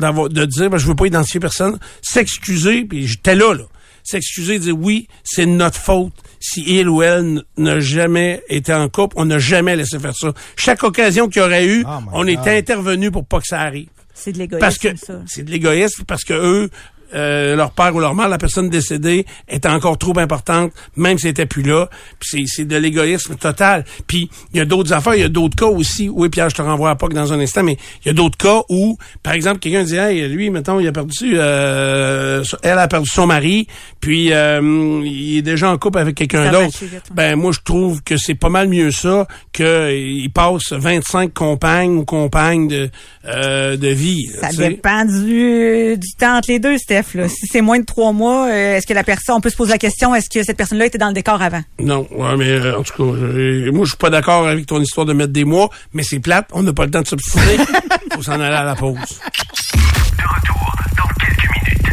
de 0.00 0.44
dire, 0.44 0.70
ben, 0.70 0.78
je 0.78 0.86
veux 0.86 0.94
pas 0.94 1.06
identifier 1.06 1.40
personne, 1.40 1.78
s'excuser, 2.02 2.84
puis 2.84 3.06
j'étais 3.06 3.34
là, 3.34 3.54
là, 3.54 3.64
s'excuser, 4.02 4.58
dire 4.58 4.76
oui, 4.76 5.08
c'est 5.24 5.46
notre 5.46 5.78
faute 5.78 6.12
si 6.40 6.62
il 6.66 6.88
ou 6.88 7.02
elle 7.02 7.42
n'a 7.58 7.80
jamais 7.80 8.42
été 8.48 8.72
en 8.72 8.88
couple, 8.88 9.14
on 9.18 9.26
n'a 9.26 9.38
jamais 9.38 9.76
laissé 9.76 9.98
faire 9.98 10.16
ça. 10.16 10.32
Chaque 10.56 10.82
occasion 10.82 11.28
qu'il 11.28 11.42
y 11.42 11.44
aurait 11.44 11.66
eu, 11.66 11.84
Oh 11.86 11.98
on 12.12 12.26
était 12.26 12.56
intervenu 12.56 13.10
pour 13.10 13.26
pas 13.26 13.40
que 13.40 13.46
ça 13.46 13.60
arrive. 13.60 13.88
C'est 14.14 14.32
de 14.32 14.38
l'égoïsme, 14.38 14.60
Parce 14.60 14.78
que 14.78 14.96
ça. 14.96 15.20
c'est 15.26 15.42
de 15.44 15.50
l'égoïsme, 15.50 16.04
parce 16.04 16.24
que 16.24 16.34
eux, 16.34 16.70
euh, 17.14 17.56
leur 17.56 17.72
père 17.72 17.94
ou 17.94 18.00
leur 18.00 18.14
mère, 18.14 18.28
la 18.28 18.38
personne 18.38 18.68
décédée, 18.68 19.26
était 19.48 19.68
encore 19.68 19.98
trop 19.98 20.18
importante, 20.18 20.72
même 20.96 21.18
si 21.18 21.26
elle 21.26 21.32
était 21.32 21.46
plus 21.46 21.62
là. 21.62 21.88
Puis 22.18 22.28
c'est, 22.30 22.44
c'est 22.46 22.64
de 22.64 22.76
l'égoïsme 22.76 23.36
total. 23.36 23.84
Puis 24.06 24.30
il 24.52 24.58
y 24.58 24.60
a 24.60 24.64
d'autres 24.64 24.92
affaires, 24.92 25.14
il 25.14 25.20
y 25.20 25.24
a 25.24 25.28
d'autres 25.28 25.56
cas 25.56 25.66
aussi. 25.66 26.08
Oui, 26.08 26.28
Pierre, 26.28 26.50
je 26.50 26.56
te 26.56 26.62
renvoie 26.62 26.90
à 26.90 26.94
POC 26.96 27.14
dans 27.14 27.32
un 27.32 27.40
instant, 27.40 27.62
mais 27.62 27.76
il 28.04 28.08
y 28.08 28.10
a 28.10 28.14
d'autres 28.14 28.38
cas 28.38 28.62
où, 28.68 28.96
par 29.22 29.32
exemple, 29.32 29.58
quelqu'un 29.58 29.84
dit, 29.84 29.96
hey, 29.96 30.28
lui, 30.28 30.50
mettons, 30.50 30.80
il 30.80 30.88
a 30.88 30.92
perdu, 30.92 31.32
euh, 31.34 32.42
elle 32.62 32.78
a 32.78 32.88
perdu 32.88 33.08
son 33.08 33.26
mari, 33.26 33.66
puis 34.00 34.32
euh, 34.32 35.02
il 35.04 35.38
est 35.38 35.42
déjà 35.42 35.70
en 35.70 35.78
couple 35.78 35.98
avec 35.98 36.16
quelqu'un 36.16 36.50
d'autre. 36.50 36.78
ouais. 36.82 37.00
Ben 37.12 37.36
moi, 37.36 37.52
je 37.52 37.60
trouve 37.64 38.02
que 38.02 38.16
c'est 38.16 38.34
pas 38.34 38.48
mal 38.48 38.68
mieux 38.68 38.90
ça 38.90 39.26
qu'il 39.52 40.30
passe 40.32 40.72
25 40.72 41.32
compagnes 41.32 41.96
ou 41.96 42.04
compagnes 42.04 42.68
de, 42.68 42.90
euh, 43.26 43.76
de 43.76 43.88
vie. 43.88 44.28
Ça 44.40 44.48
dépend 44.48 45.04
du, 45.04 45.96
du 45.96 46.14
temps 46.18 46.38
entre 46.38 46.50
les 46.50 46.58
deux, 46.58 46.76
Steph. 47.02 47.18
Là. 47.18 47.28
Si 47.28 47.46
c'est 47.50 47.60
moins 47.60 47.78
de 47.78 47.84
trois 47.84 48.12
mois, 48.12 48.48
euh, 48.48 48.76
est-ce 48.76 48.86
que 48.86 48.94
la 48.94 49.04
personne, 49.04 49.36
on 49.36 49.40
peut 49.40 49.50
se 49.50 49.56
poser 49.56 49.72
la 49.72 49.78
question, 49.78 50.14
est-ce 50.14 50.28
que 50.28 50.42
cette 50.42 50.56
personne-là 50.56 50.86
était 50.86 50.98
dans 50.98 51.08
le 51.08 51.14
décor 51.14 51.40
avant? 51.40 51.62
Non, 51.78 52.06
ouais, 52.10 52.36
mais 52.36 52.48
euh, 52.48 52.78
en 52.78 52.82
tout 52.82 52.94
cas, 52.96 53.02
euh, 53.02 53.70
moi 53.72 53.84
je 53.84 53.90
suis 53.90 53.98
pas 53.98 54.10
d'accord 54.10 54.46
avec 54.46 54.66
ton 54.66 54.80
histoire 54.80 55.06
de 55.06 55.12
mettre 55.12 55.32
des 55.32 55.44
mois, 55.44 55.70
mais 55.92 56.02
c'est 56.02 56.20
plate, 56.20 56.48
on 56.52 56.62
n'a 56.62 56.72
pas 56.72 56.84
le 56.84 56.90
temps 56.90 57.02
de 57.02 57.06
s'obstiner. 57.06 57.58
Faut 58.14 58.22
s'en 58.22 58.32
aller 58.32 58.54
à 58.54 58.64
la 58.64 58.74
pause. 58.74 58.96
De 58.96 60.22
retour 60.22 60.74
dans 60.96 61.08
quelques 61.24 61.48
minutes. 61.66 61.88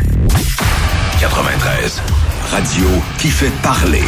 93. 1.20 2.02
Radio 2.52 2.88
qui 3.20 3.30
fait 3.30 3.52
parler. 3.62 4.04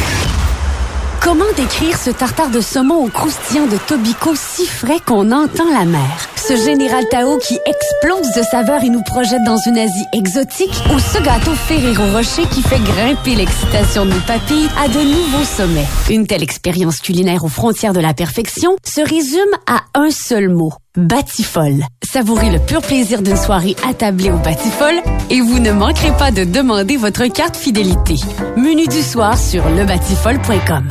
Comment 1.22 1.52
décrire 1.54 1.98
ce 1.98 2.10
tartare 2.10 2.50
de 2.50 2.60
saumon 2.60 3.04
au 3.04 3.08
croustillant 3.08 3.66
de 3.66 3.76
Tobico 3.76 4.32
si 4.34 4.66
frais 4.66 5.00
qu'on 5.04 5.30
entend 5.32 5.70
la 5.70 5.84
mer? 5.84 6.28
Ce 6.36 6.56
général 6.56 7.04
Tao 7.10 7.36
qui 7.38 7.58
explose 7.66 8.34
de 8.34 8.42
saveur 8.42 8.82
et 8.82 8.88
nous 8.88 9.02
projette 9.02 9.44
dans 9.44 9.58
une 9.58 9.76
Asie 9.78 10.06
exotique 10.14 10.72
ou 10.94 10.98
ce 10.98 11.22
gâteau 11.22 11.52
Ferrero 11.52 12.10
Rocher 12.12 12.46
qui 12.50 12.62
fait 12.62 12.80
grimper 12.80 13.34
l'excitation 13.34 14.06
de 14.06 14.12
nos 14.12 14.20
papilles 14.20 14.68
à 14.82 14.88
de 14.88 14.98
nouveaux 14.98 15.44
sommets? 15.44 15.86
Une 16.08 16.26
telle 16.26 16.42
expérience 16.42 17.00
culinaire 17.00 17.44
aux 17.44 17.48
frontières 17.48 17.92
de 17.92 18.00
la 18.00 18.14
perfection 18.14 18.76
se 18.82 19.02
résume 19.02 19.54
à 19.66 19.82
un 19.94 20.10
seul 20.10 20.48
mot. 20.48 20.72
Batifol. 20.96 21.84
Savourez 22.02 22.50
le 22.50 22.58
pur 22.58 22.80
plaisir 22.80 23.20
d'une 23.22 23.36
soirée 23.36 23.76
attablée 23.88 24.30
au 24.30 24.38
Batifol 24.38 24.94
et 25.28 25.40
vous 25.40 25.58
ne 25.58 25.70
manquerez 25.70 26.12
pas 26.16 26.30
de 26.30 26.44
demander 26.44 26.96
votre 26.96 27.26
carte 27.26 27.56
fidélité. 27.56 28.16
Menu 28.56 28.86
du 28.88 29.02
soir 29.02 29.38
sur 29.38 29.68
lebatifol.com. 29.68 30.88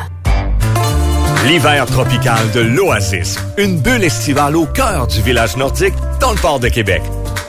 L'hiver 1.45 1.85
tropical 1.85 2.51
de 2.51 2.59
l'Oasis, 2.59 3.37
une 3.57 3.79
bulle 3.79 4.03
estivale 4.03 4.57
au 4.57 4.65
cœur 4.65 5.07
du 5.07 5.21
village 5.21 5.55
nordique 5.55 5.93
dans 6.19 6.31
le 6.31 6.37
port 6.37 6.59
de 6.59 6.67
Québec. 6.67 7.01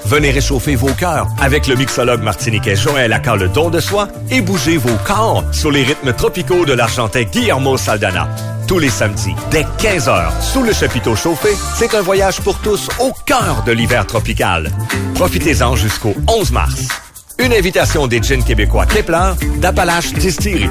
Venez 0.07 0.30
réchauffer 0.30 0.76
vos 0.76 0.93
cœurs 0.93 1.26
avec 1.41 1.66
le 1.66 1.74
mixologue 1.74 2.22
martiniquais 2.22 2.76
Joël 2.76 3.12
Accard 3.12 3.36
le 3.36 3.49
don 3.49 3.68
de 3.68 3.80
soi 3.80 4.09
et 4.30 4.41
bougez 4.41 4.76
vos 4.76 4.97
corps 5.05 5.45
sur 5.53 5.72
les 5.72 5.82
rythmes 5.82 6.12
tropicaux 6.12 6.64
de 6.64 6.72
l'argentin 6.72 7.24
Guillermo 7.24 7.76
Saldana. 7.76 8.28
Tous 8.68 8.78
les 8.78 8.91
samedis, 8.91 9.34
dès 9.51 9.66
15h, 9.78 10.41
sous 10.41 10.62
le 10.62 10.72
chapiteau 10.72 11.16
chauffé, 11.16 11.51
c'est 11.74 11.95
un 11.97 12.03
voyage 12.03 12.41
pour 12.41 12.59
tous 12.61 12.88
au 13.01 13.12
cœur 13.26 13.64
de 13.66 13.72
l'hiver 13.72 14.07
tropical. 14.07 14.70
Profitez-en 15.16 15.74
jusqu'au 15.74 16.14
11 16.28 16.53
mars. 16.53 16.88
Une 17.38 17.53
invitation 17.53 18.07
des 18.07 18.22
gins 18.22 18.43
québécois 18.43 18.86
Kepler 18.86 19.32
d'Appalache 19.57 20.12
Distillery. 20.12 20.70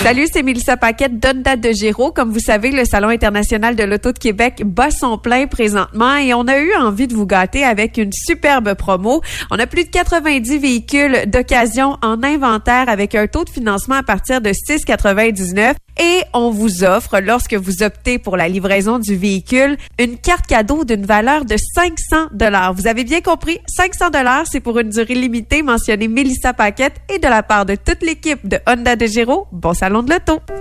Salut, 0.00 0.28
c'est 0.32 0.44
Mélissa 0.44 0.76
Paquette, 0.76 1.18
date 1.18 1.60
de 1.60 1.72
Géraud. 1.72 2.12
Comme 2.12 2.30
vous 2.30 2.38
savez, 2.38 2.70
le 2.70 2.84
Salon 2.84 3.08
international 3.08 3.74
de 3.74 3.82
l'auto 3.82 4.12
de 4.12 4.18
Québec 4.18 4.62
bat 4.64 4.92
son 4.92 5.18
plein 5.18 5.48
présentement 5.48 6.16
et 6.16 6.32
on 6.34 6.46
a 6.46 6.60
eu 6.60 6.72
envie 6.76 7.08
de 7.08 7.14
vous 7.14 7.26
gâter 7.26 7.64
avec 7.64 7.98
une 7.98 8.12
superbe 8.12 8.74
promo. 8.74 9.22
On 9.50 9.58
a 9.58 9.66
plus 9.66 9.84
de 9.84 9.90
90 9.90 10.58
véhicules 10.58 11.24
d'occasion 11.26 11.98
en 12.00 12.22
inventaire 12.22 12.88
avec 12.88 13.16
un 13.16 13.26
taux 13.26 13.44
de 13.44 13.50
financement 13.50 13.96
à 13.96 14.04
partir 14.04 14.40
de 14.40 14.50
6,99 14.50 15.74
et 16.00 16.22
on 16.32 16.50
vous 16.50 16.84
offre, 16.84 17.18
lorsque 17.18 17.54
vous 17.54 17.82
optez 17.82 18.20
pour 18.20 18.36
la 18.36 18.48
livraison 18.48 19.00
du 19.00 19.16
véhicule, 19.16 19.76
une 19.98 20.16
carte 20.16 20.46
cadeau 20.46 20.84
d'une 20.84 21.04
valeur 21.04 21.44
de 21.44 21.56
500 21.74 22.28
dollars. 22.32 22.72
Vous 22.72 22.86
avez 22.86 23.02
bien 23.02 23.20
compris, 23.20 23.58
500 23.66 24.10
dollars, 24.10 24.44
c'est 24.46 24.60
pour 24.60 24.78
une 24.78 24.90
durée 24.90 25.14
limitée. 25.14 25.62
Mentionnez 25.62 26.06
Mélissa 26.06 26.52
Paquette 26.52 27.00
et 27.12 27.18
de 27.18 27.26
la 27.26 27.42
part 27.42 27.66
de 27.66 27.74
toute 27.74 28.02
l'équipe 28.02 28.46
de 28.46 28.58
Honda 28.68 28.94
de 28.94 29.06
Géraud, 29.06 29.48
bon 29.50 29.74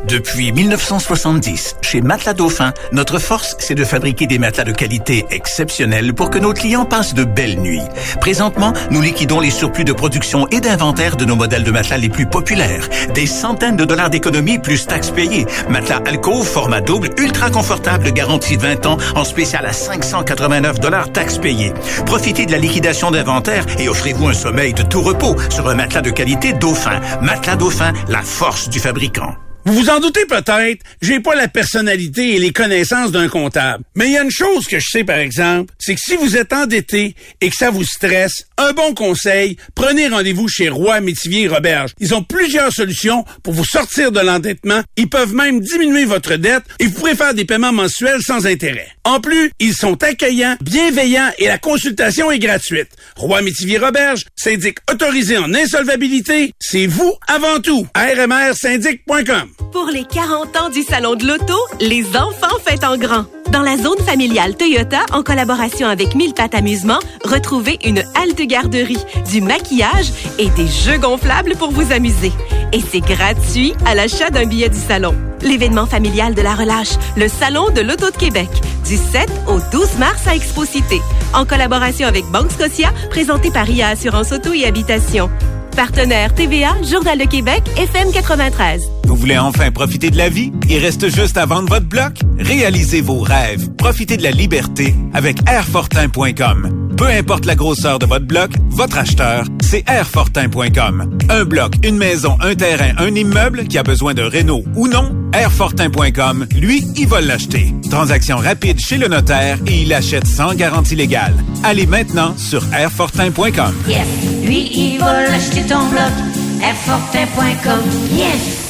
Depuis 0.07 0.53
1970, 0.53 1.78
chez 1.82 1.99
Matelas 2.01 2.34
Dauphin, 2.34 2.73
notre 2.93 3.19
force, 3.19 3.57
c'est 3.59 3.75
de 3.75 3.84
fabriquer 3.84 4.25
des 4.25 4.39
matelas 4.39 4.63
de 4.63 4.71
qualité 4.71 5.25
exceptionnelle 5.32 6.13
pour 6.13 6.30
que 6.30 6.38
nos 6.38 6.53
clients 6.53 6.86
passent 6.86 7.13
de 7.13 7.25
belles 7.25 7.59
nuits. 7.59 7.82
Présentement, 8.21 8.71
nous 8.89 9.01
liquidons 9.01 9.41
les 9.41 9.49
surplus 9.49 9.84
de 9.84 9.91
production 9.91 10.47
et 10.47 10.61
d'inventaire 10.61 11.17
de 11.17 11.25
nos 11.25 11.36
modèles 11.36 11.63
de 11.63 11.71
matelas 11.71 11.97
les 11.97 12.07
plus 12.07 12.25
populaires. 12.25 12.88
Des 13.13 13.28
centaines 13.28 13.75
de 13.75 13.84
dollars 13.84 14.09
d'économie 14.09 14.59
plus 14.59 14.86
taxes 14.86 15.11
payées. 15.11 15.45
Matelas 15.69 16.01
Alcove, 16.05 16.47
format 16.47 16.82
double, 16.82 17.09
ultra 17.17 17.49
confortable, 17.49 18.13
garantie 18.13 18.55
20 18.55 18.86
ans, 18.86 18.97
en 19.15 19.25
spécial 19.25 19.65
à 19.65 19.73
589 19.73 20.80
dollars 20.80 21.11
taxes 21.11 21.38
payées. 21.38 21.73
Profitez 22.05 22.45
de 22.45 22.51
la 22.53 22.59
liquidation 22.59 23.11
d'inventaire 23.11 23.65
et 23.78 23.89
offrez-vous 23.89 24.30
un 24.30 24.34
sommeil 24.34 24.73
de 24.73 24.84
tout 24.84 25.01
repos 25.01 25.36
sur 25.49 25.67
un 25.67 25.75
matelas 25.75 26.01
de 26.01 26.11
qualité 26.11 26.53
Dauphin. 26.53 27.01
Matelas 27.21 27.57
Dauphin, 27.57 27.91
la 28.07 28.21
force 28.21 28.69
du 28.69 28.80
fabricant. 28.80 29.16
Vatican. 29.18 29.47
Vous 29.68 29.74
vous 29.74 29.89
en 29.89 29.99
doutez 29.99 30.26
peut-être, 30.26 30.86
j'ai 31.01 31.20
pas 31.20 31.36
la 31.36 31.49
personnalité 31.49 32.36
et 32.36 32.39
les 32.39 32.53
connaissances 32.53 33.11
d'un 33.11 33.28
comptable. 33.28 33.84
Mais 33.95 34.05
il 34.05 34.13
y 34.13 34.18
a 34.18 34.24
une 34.24 34.32
chose 34.32 34.65
que 34.65 34.80
je 34.80 34.86
sais 34.89 35.03
par 35.03 35.18
exemple, 35.18 35.74
c'est 35.78 35.93
que 35.93 35.99
si 36.01 36.15
vous 36.15 36.38
êtes 36.38 36.53
endetté 36.53 37.15
et 37.41 37.49
que 37.49 37.55
ça 37.55 37.70
vous 37.70 37.84
stresse, 37.84 38.45
un 38.57 38.72
bon 38.72 38.93
conseil, 38.93 39.57
prenez 39.76 40.07
rendez-vous 40.07 40.47
chez 40.47 40.70
Roy 40.70 41.01
Métivier 41.01 41.43
et 41.43 41.47
Roberge. 41.49 41.91
Ils 41.99 42.15
ont 42.15 42.24
plusieurs 42.24 42.72
solutions 42.72 43.26
pour 43.43 43.51
vous 43.51 43.65
sortir 43.65 44.13
de 44.13 44.22
l'endettement. 44.22 44.84
Ils 44.95 45.09
peuvent 45.09 45.34
même 45.34 45.59
diminuer 45.59 46.05
votre 46.05 46.38
dette 46.38 46.63
et 46.80 46.86
vous 46.86 46.91
pourrez 46.91 47.15
faire 47.15 47.34
des 47.34 47.43
paiements 47.43 47.74
mensuels 47.74 48.22
sans 48.22 48.47
intérêt. 48.47 48.88
En 49.03 49.20
plus, 49.20 49.51
ils 49.59 49.74
sont 49.74 50.01
accueillants, 50.01 50.55
bienveillants 50.61 51.32
et 51.39 51.47
la 51.47 51.57
consultation 51.57 52.32
est 52.32 52.39
gratuite. 52.39 52.91
Roy 53.18 53.41
Métivier 53.41 53.80
Roberge, 53.80 54.24
syndic 54.38 54.78
autorisé 54.89 55.38
en 55.38 55.53
insolvabilité, 55.53 56.53
c'est 56.57 56.88
vous 56.88 57.13
avant 57.28 57.59
tout. 57.59 57.86
rmrsyndic.com. 57.97 59.57
Pour 59.72 59.88
les 59.88 60.05
40 60.05 60.55
ans 60.58 60.70
du 60.70 60.84
Salon 60.84 61.16
de 61.16 61.26
l'Auto, 61.26 61.55
les 61.80 62.05
enfants 62.16 62.58
fêtent 62.64 62.84
en 62.84 62.97
grand. 62.97 63.26
Dans 63.51 63.62
la 63.62 63.78
zone 63.78 63.97
familiale 64.05 64.55
Toyota, 64.55 65.01
en 65.12 65.24
collaboration 65.24 65.88
avec 65.88 66.16
Mille 66.16 66.34
Pattes 66.34 66.55
Amusement, 66.55 66.99
retrouvez 67.24 67.80
une 67.84 68.03
halte 68.16 68.41
garderie, 68.41 69.03
du 69.32 69.41
maquillage 69.41 70.12
et 70.38 70.49
des 70.49 70.68
jeux 70.68 70.97
gonflables 70.97 71.55
pour 71.55 71.72
vous 71.72 71.91
amuser. 71.91 72.32
Et 72.74 72.82
c'est 72.82 73.01
gratuit 73.01 73.74
à 73.86 73.95
l'achat 73.95 74.30
d'un 74.30 74.45
billet 74.45 74.70
du 74.70 74.80
salon. 74.80 75.16
L'événement 75.41 75.86
familial 75.86 76.36
de 76.36 76.41
la 76.41 76.55
relâche, 76.55 76.95
le 77.16 77.28
Salon 77.28 77.70
de 77.70 77.82
l'Auto 77.82 78.10
de 78.10 78.18
Québec, 78.18 78.49
du 78.86 78.97
7 78.97 79.30
au 79.47 79.60
12 79.72 79.97
mars 79.97 80.28
à 80.28 80.36
Expo 80.36 80.66
Cité, 80.66 81.01
en 81.34 81.45
collaboration 81.45 82.08
avec 82.08 82.26
Banque 82.26 82.51
Scotia, 82.51 82.91
présenté 83.10 83.51
par 83.51 83.70
IA 83.70 83.89
Assurance 83.89 84.32
Auto 84.32 84.53
et 84.53 84.66
Habitation. 84.66 85.30
Partenaire 85.78 86.34
TVA, 86.34 86.75
Journal 86.82 87.19
de 87.19 87.25
Québec, 87.25 87.61
FM 87.78 88.11
93. 88.11 88.82
Vous 89.05 89.15
voulez 89.15 89.38
enfin 89.38 89.69
profiter 89.69 90.09
de 90.09 90.17
la 90.17 90.28
vie? 90.28 90.51
Il 90.67 90.80
reste 90.80 91.07
juste 91.07 91.38
à 91.38 91.45
vendre 91.45 91.69
votre 91.69 91.86
bloc? 91.86 92.13
Réalisez 92.39 93.01
vos 93.01 93.19
rêves. 93.19 93.69
Profitez 93.78 94.17
de 94.17 94.23
la 94.23 94.32
liberté 94.32 94.95
avec 95.13 95.38
Airfortin.com. 95.47 96.93
Peu 96.97 97.05
importe 97.05 97.45
la 97.45 97.53
grosseur 97.53 97.99
de 97.99 98.07
votre 98.07 98.25
bloc, 98.25 98.49
votre 98.71 98.97
acheteur, 98.97 99.45
c'est 99.61 99.88
Airfortin.com. 99.88 101.15
Un 101.30 101.45
bloc, 101.45 101.75
une 101.84 101.97
maison, 101.97 102.38
un 102.41 102.55
terrain, 102.55 102.93
un 102.97 103.13
immeuble 103.13 103.65
qui 103.67 103.78
a 103.78 103.84
besoin 103.84 104.15
de 104.15 104.23
réno 104.23 104.63
ou 104.75 104.88
non, 104.88 105.15
Airfortin.com, 105.32 106.47
lui, 106.55 106.84
il 106.95 107.07
va 107.07 107.21
l'acheter. 107.21 107.71
Transaction 107.91 108.38
rapide 108.38 108.80
chez 108.80 108.97
le 108.97 109.09
notaire 109.09 109.59
et 109.67 109.84
il 109.84 109.93
achète 109.93 110.25
sans 110.25 110.55
garantie 110.55 110.95
légale. 110.95 111.36
Allez 111.63 111.86
maintenant 111.86 112.36
sur 112.36 112.63
Airfortin.com. 112.73 113.75
Yes. 113.88 114.26
Lui, 114.48 114.70
il 114.72 115.00
va 115.00 115.24
l'acheter 115.24 115.62
ton 115.64 115.89
bloc. 115.89 116.14
Airfortin.com. 116.62 117.82
Yes. 118.12 118.66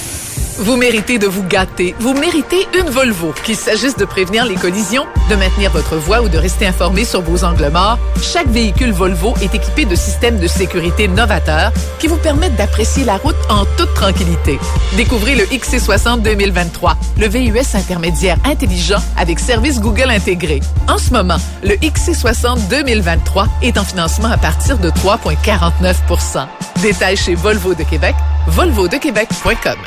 Vous 0.60 0.76
méritez 0.76 1.20
de 1.20 1.28
vous 1.28 1.43
gâter. 1.43 1.93
Vous 1.99 2.14
méritez 2.14 2.68
une 2.80 2.89
Volvo. 2.89 3.32
Qu'il 3.43 3.55
s'agisse 3.55 3.95
de 3.95 4.05
prévenir 4.05 4.45
les 4.45 4.55
collisions, 4.55 5.05
de 5.30 5.36
maintenir 5.36 5.70
votre 5.72 5.97
voie 5.97 6.22
ou 6.22 6.30
de 6.30 6.38
rester 6.38 6.66
informé 6.66 7.05
sur 7.05 7.22
vos 7.22 7.43
angles 7.43 7.70
morts, 7.72 7.99
chaque 8.22 8.47
véhicule 8.47 8.91
Volvo 8.91 9.36
est 9.41 9.53
équipé 9.53 9.86
de 9.86 9.95
systèmes 9.95 10.39
de 10.39 10.47
sécurité 10.47 11.08
novateurs 11.08 11.72
qui 11.99 12.08
vous 12.08 12.18
permettent 12.18 12.55
d'apprécier 12.55 13.03
la 13.03 13.18
route 13.18 13.36
en 13.49 13.66
toute 13.78 13.93
tranquillité. 13.93 14.58
Découvrez 14.95 15.36
le 15.36 15.43
XC60 15.43 16.24
2023, 16.24 16.97
le 17.20 17.28
VUS 17.28 17.76
intermédiaire 17.76 18.38
intelligent 18.43 19.01
avec 19.16 19.39
service 19.39 19.80
Google 19.80 20.10
intégré. 20.10 20.62
En 20.88 20.97
ce 20.97 21.12
moment, 21.12 21.38
le 21.64 21.76
XC60 21.76 22.68
2023 22.68 23.47
est 23.62 23.78
en 23.78 23.84
financement 23.84 24.32
à 24.32 24.38
partir 24.38 24.80
de 24.80 24.89
3,49% 24.89 26.47
Détails 26.82 27.18
chez 27.18 27.36
Volvo 27.36 27.74
de 27.74 27.84
Québec, 27.84 28.16
volvodequebec.com. 28.47 29.78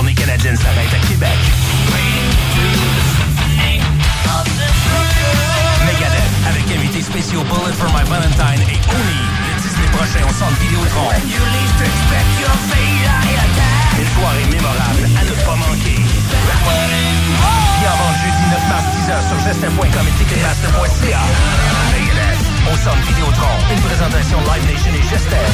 Tournée 0.00 0.14
canadienne 0.14 0.56
s'arrête 0.56 0.94
à 0.96 1.06
Québec. 1.06 1.36
Megadeth 5.84 6.32
avec 6.48 6.64
invités 6.72 7.02
spéciaux 7.02 7.44
Bullet 7.44 7.76
for 7.76 7.92
My 7.92 8.08
Valentine 8.08 8.64
et 8.64 8.80
Oni 8.96 9.20
le 9.44 9.60
10 9.60 9.76
mai 9.76 9.88
prochain 9.92 10.24
au 10.24 10.32
centre 10.32 10.56
Vidéotron. 10.56 11.10
Une 14.00 14.08
soirée 14.16 14.46
mémorable 14.48 15.04
à 15.04 15.22
ne 15.22 15.34
pas 15.44 15.56
manquer. 15.68 16.00
Qui 16.00 17.84
avant 17.84 18.12
jeudi 18.24 18.44
9 18.56 18.68
mars 18.72 18.84
10h 19.04 19.12
sur 19.28 19.38
gestin.com 19.44 20.06
et 20.08 20.16
ticketmaster.ca. 20.16 21.20
Megadeth 21.92 22.40
au 22.72 22.76
centre 22.78 23.04
Vidéotron. 23.06 23.52
Une 23.70 23.82
présentation 23.82 24.38
Live 24.48 24.64
Nation 24.64 24.92
et 24.96 25.04
Gestin. 25.10 25.44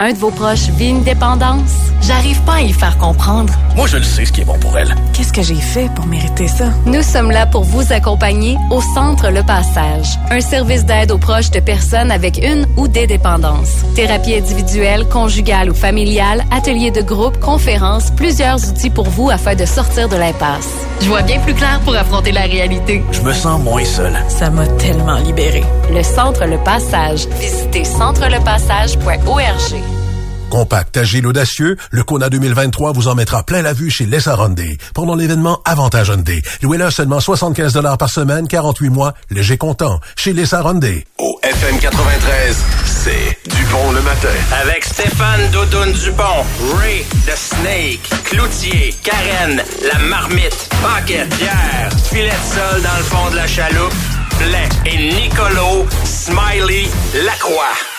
Un 0.00 0.12
de 0.12 0.18
vos 0.18 0.30
proches 0.30 0.68
vit 0.76 0.90
une 0.90 1.02
dépendance? 1.02 1.72
J'arrive 2.02 2.40
pas 2.42 2.54
à 2.54 2.60
y 2.60 2.72
faire 2.72 2.96
comprendre. 2.98 3.52
Moi, 3.74 3.88
je 3.88 3.96
le 3.96 4.04
sais 4.04 4.24
ce 4.24 4.30
qui 4.30 4.42
est 4.42 4.44
bon 4.44 4.56
pour 4.60 4.78
elle. 4.78 4.94
Qu'est-ce 5.12 5.32
que 5.32 5.42
j'ai 5.42 5.56
fait 5.56 5.92
pour 5.96 6.06
mériter 6.06 6.46
ça? 6.46 6.66
Nous 6.86 7.02
sommes 7.02 7.32
là 7.32 7.46
pour 7.46 7.64
vous 7.64 7.92
accompagner 7.92 8.56
au 8.70 8.80
Centre 8.80 9.28
Le 9.30 9.42
Passage, 9.42 10.06
un 10.30 10.40
service 10.40 10.84
d'aide 10.84 11.10
aux 11.10 11.18
proches 11.18 11.50
de 11.50 11.58
personnes 11.58 12.12
avec 12.12 12.38
une 12.38 12.64
ou 12.76 12.86
des 12.86 13.08
dépendances. 13.08 13.82
Thérapie 13.96 14.36
individuelle, 14.36 15.04
conjugale 15.08 15.68
ou 15.68 15.74
familiale, 15.74 16.44
ateliers 16.52 16.92
de 16.92 17.02
groupe, 17.02 17.40
conférences, 17.40 18.12
plusieurs 18.12 18.70
outils 18.70 18.90
pour 18.90 19.08
vous 19.08 19.30
afin 19.30 19.56
de 19.56 19.64
sortir 19.64 20.08
de 20.08 20.14
l'impasse. 20.16 20.86
Je 21.00 21.08
vois 21.08 21.22
bien 21.22 21.38
plus 21.40 21.54
clair 21.54 21.80
pour 21.84 21.94
affronter 21.94 22.32
la 22.32 22.42
réalité. 22.42 23.02
Je 23.12 23.22
me 23.22 23.32
sens 23.32 23.62
moins 23.62 23.84
seul. 23.84 24.12
Ça 24.28 24.50
m'a 24.50 24.66
tellement 24.66 25.18
libéré. 25.18 25.62
Le 25.92 26.02
Centre 26.02 26.44
Le 26.44 26.58
Passage. 26.58 27.26
Visitez 27.40 27.84
centrelepassage.org. 27.84 29.97
Compact, 30.50 30.96
agile, 30.96 31.26
audacieux, 31.26 31.76
le 31.90 32.02
Kona 32.02 32.30
2023 32.30 32.92
vous 32.92 33.08
en 33.08 33.14
mettra 33.14 33.42
plein 33.42 33.60
la 33.60 33.74
vue 33.74 33.90
chez 33.90 34.06
Lessa 34.06 34.34
Hyundai 34.34 34.78
pendant 34.94 35.14
l'événement 35.14 35.60
Avantage 35.64 36.08
Hyundai. 36.08 36.40
Louez-le 36.62 36.90
seulement 36.90 37.20
75 37.20 37.78
par 37.98 38.08
semaine, 38.08 38.48
48 38.48 38.88
mois, 38.88 39.14
léger 39.30 39.58
comptant, 39.58 40.00
chez 40.16 40.32
Lessa 40.32 40.62
Hyundai. 40.62 41.06
Au 41.18 41.38
FM 41.42 41.78
93, 41.78 42.56
c'est 42.86 43.38
Dupont 43.50 43.92
le 43.92 44.00
matin. 44.00 44.28
Avec 44.62 44.84
Stéphane 44.84 45.50
Doudoune 45.52 45.92
Dupont, 45.92 46.44
Ray, 46.78 47.04
The 47.26 47.36
Snake, 47.36 48.10
Cloutier, 48.24 48.94
Karen, 49.02 49.62
La 49.92 49.98
Marmite, 49.98 50.68
Paquette, 50.82 51.28
Pierre, 51.36 51.90
Filet 52.10 52.30
de 52.30 52.54
sol 52.54 52.82
dans 52.82 52.96
le 52.96 53.04
fond 53.04 53.30
de 53.30 53.36
la 53.36 53.46
chaloupe, 53.46 53.94
Blais 54.38 54.68
et 54.86 55.14
Nicolo, 55.14 55.86
Smiley, 56.04 56.88
Lacroix. 57.24 57.97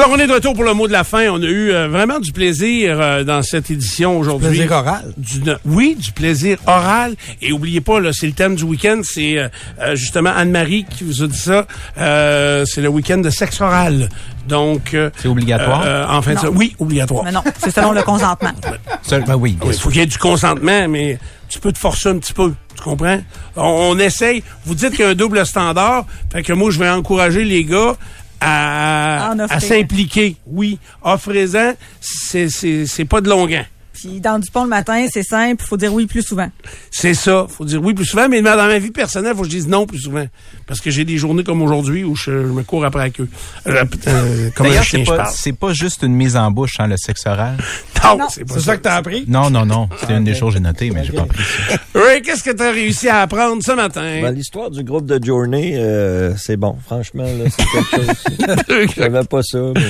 Alors, 0.00 0.12
on 0.14 0.18
est 0.18 0.26
de 0.26 0.32
retour 0.32 0.54
pour 0.54 0.64
le 0.64 0.72
mot 0.72 0.86
de 0.88 0.92
la 0.92 1.04
fin. 1.04 1.28
On 1.28 1.42
a 1.42 1.46
eu 1.46 1.72
euh, 1.72 1.86
vraiment 1.88 2.20
du 2.20 2.32
plaisir 2.32 2.98
euh, 2.98 3.22
dans 3.22 3.42
cette 3.42 3.70
édition 3.70 4.18
aujourd'hui. 4.18 4.48
Plaisir 4.48 4.72
oral. 4.72 5.12
Du- 5.18 5.42
oui, 5.66 5.94
du 5.94 6.12
plaisir 6.12 6.56
oral. 6.66 7.16
Et 7.42 7.52
oubliez 7.52 7.82
pas, 7.82 8.00
là, 8.00 8.10
c'est 8.14 8.26
le 8.26 8.32
thème 8.32 8.54
du 8.54 8.64
week-end. 8.64 9.02
C'est 9.04 9.36
euh, 9.36 9.48
justement 9.96 10.30
Anne-Marie 10.34 10.86
qui 10.88 11.04
vous 11.04 11.22
a 11.22 11.26
dit 11.26 11.36
ça. 11.36 11.66
Euh, 11.98 12.64
c'est 12.64 12.80
le 12.80 12.88
week-end 12.88 13.18
de 13.18 13.28
sexe 13.28 13.60
oral. 13.60 14.08
Donc... 14.48 14.96
c'est 15.18 15.28
obligatoire? 15.28 16.10
en 16.10 16.22
fin 16.22 16.30
de 16.30 16.36
Non. 16.36 16.40
ça- 16.44 16.50
Oui, 16.50 16.74
obligatoire. 16.78 17.24
Mais 17.24 17.32
non, 17.32 17.42
c'est 17.58 17.70
selon 17.70 17.92
le 17.92 18.02
consentement. 18.02 18.52
ben 19.26 19.34
oui. 19.36 19.58
Il 19.66 19.72
faut 19.74 19.90
qu'il 19.90 19.98
y 20.00 20.02
ait 20.02 20.06
du 20.06 20.16
consentement, 20.16 20.88
mais 20.88 21.18
tu 21.50 21.58
peux 21.60 21.72
te 21.72 21.78
forcer 21.78 22.08
un 22.08 22.16
petit 22.18 22.32
peu. 22.32 22.54
Tu 22.74 22.82
comprends? 22.82 23.20
On, 23.54 23.90
on 23.94 23.98
essaye. 23.98 24.42
Vous 24.64 24.74
dites 24.74 24.92
qu'il 24.92 25.00
y 25.00 25.02
a 25.02 25.08
un 25.10 25.14
double 25.14 25.44
standard. 25.44 26.06
Fait 26.32 26.42
que 26.42 26.54
moi, 26.54 26.70
je 26.70 26.78
vais 26.78 26.88
encourager 26.88 27.44
les 27.44 27.64
gars 27.64 27.96
à, 28.40 29.34
s'impliquer. 29.60 30.36
Oui. 30.46 30.78
Offrez-en. 31.02 31.74
C'est, 32.00 32.48
c'est, 32.48 32.86
c'est 32.86 33.04
pas 33.04 33.20
de 33.20 33.28
longuant. 33.28 33.64
Puis 34.00 34.20
dans 34.20 34.38
du 34.38 34.50
pont 34.50 34.62
le 34.64 34.68
matin, 34.70 35.06
c'est 35.12 35.22
simple, 35.22 35.62
il 35.64 35.66
faut 35.68 35.76
dire 35.76 35.92
oui 35.92 36.06
plus 36.06 36.22
souvent. 36.22 36.48
C'est 36.90 37.14
ça. 37.14 37.46
Faut 37.48 37.64
dire 37.64 37.82
oui 37.82 37.94
plus 37.94 38.04
souvent, 38.06 38.28
mais 38.28 38.40
dans 38.42 38.56
ma 38.56 38.78
vie 38.78 38.90
personnelle, 38.90 39.32
faut 39.34 39.40
que 39.42 39.46
je 39.48 39.56
dise 39.56 39.68
non 39.68 39.86
plus 39.86 39.98
souvent. 40.00 40.26
Parce 40.66 40.80
que 40.80 40.90
j'ai 40.90 41.04
des 41.04 41.16
journées 41.18 41.44
comme 41.44 41.60
aujourd'hui 41.62 42.04
où 42.04 42.14
je, 42.16 42.30
je 42.30 42.30
me 42.52 42.62
cours 42.62 42.84
après 42.84 43.00
la 43.04 43.10
queue. 43.10 43.28
Euh, 43.66 43.84
euh, 44.06 44.50
comme 44.54 44.66
un 44.66 44.68
D'ailleurs, 44.70 44.84
chien, 44.84 45.00
c'est 45.00 45.04
je 45.04 45.10
pas, 45.10 45.16
parle. 45.18 45.34
c'est 45.34 45.52
pas 45.52 45.72
juste 45.72 46.02
une 46.02 46.14
mise 46.14 46.36
en 46.36 46.50
bouche, 46.50 46.76
hein, 46.78 46.86
le 46.86 46.96
sexe 46.96 47.26
oral. 47.26 47.56
Non, 48.02 48.26
c'est 48.30 48.44
pas 48.46 48.54
C'est 48.54 48.60
ça 48.60 48.76
que 48.76 48.82
t'as 48.82 48.94
appris? 48.96 49.24
Non, 49.28 49.50
non, 49.50 49.66
non. 49.66 49.88
C'est 50.00 50.12
une 50.14 50.24
des 50.24 50.34
choses 50.34 50.54
que 50.54 50.58
j'ai 50.58 50.64
notées, 50.64 50.90
mais 50.90 51.04
j'ai 51.04 51.12
pas 51.12 51.22
appris 51.22 51.42
ça. 51.44 51.76
Oui, 51.94 52.22
qu'est-ce 52.22 52.42
que 52.42 52.50
tu 52.50 52.62
as 52.62 52.70
réussi 52.70 53.08
à 53.08 53.20
apprendre 53.22 53.62
ce 53.62 53.72
matin? 53.72 54.20
Ben, 54.22 54.34
L'histoire 54.34 54.70
du 54.70 54.82
groupe 54.82 55.04
de 55.06 55.22
Journey, 55.22 55.74
euh, 55.76 56.34
c'est 56.36 56.56
bon. 56.56 56.76
Franchement, 56.86 57.24
là, 57.24 57.50
c'est 57.50 57.64
quelque 57.66 58.06
chose. 58.06 58.86
Je 58.96 59.00
savais 59.02 59.24
pas 59.24 59.42
ça, 59.42 59.58
mais 59.74 59.82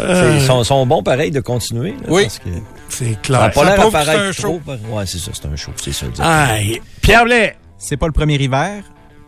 Euh. 0.00 0.36
ils 0.40 0.46
sont, 0.46 0.62
sont 0.64 0.86
bons 0.86 1.02
pareil 1.02 1.30
de 1.30 1.40
continuer. 1.40 1.90
là, 1.90 2.06
Oui. 2.08 2.22
parce 2.22 2.38
que 2.38 2.48
C'est 2.88 3.04
ça 3.12 3.18
clair. 3.22 3.50
Pas 3.64 3.76
l'air 3.76 3.94
à 3.94 4.04
c'est 4.04 4.10
un 4.10 4.32
trop. 4.32 4.60
Ouais, 4.90 5.06
c'est 5.06 5.18
ça, 5.18 5.30
c'est 5.32 5.46
un 5.46 5.56
show. 5.56 5.72
C'est 5.76 5.92
ça. 5.92 6.06
le 6.06 6.12
dire. 6.12 6.24
Aïe. 6.24 6.80
Pierre 7.02 7.24
Blais. 7.24 7.56
C'est 7.78 7.96
pas 7.96 8.06
le 8.06 8.12
premier 8.12 8.34
hiver. 8.36 8.82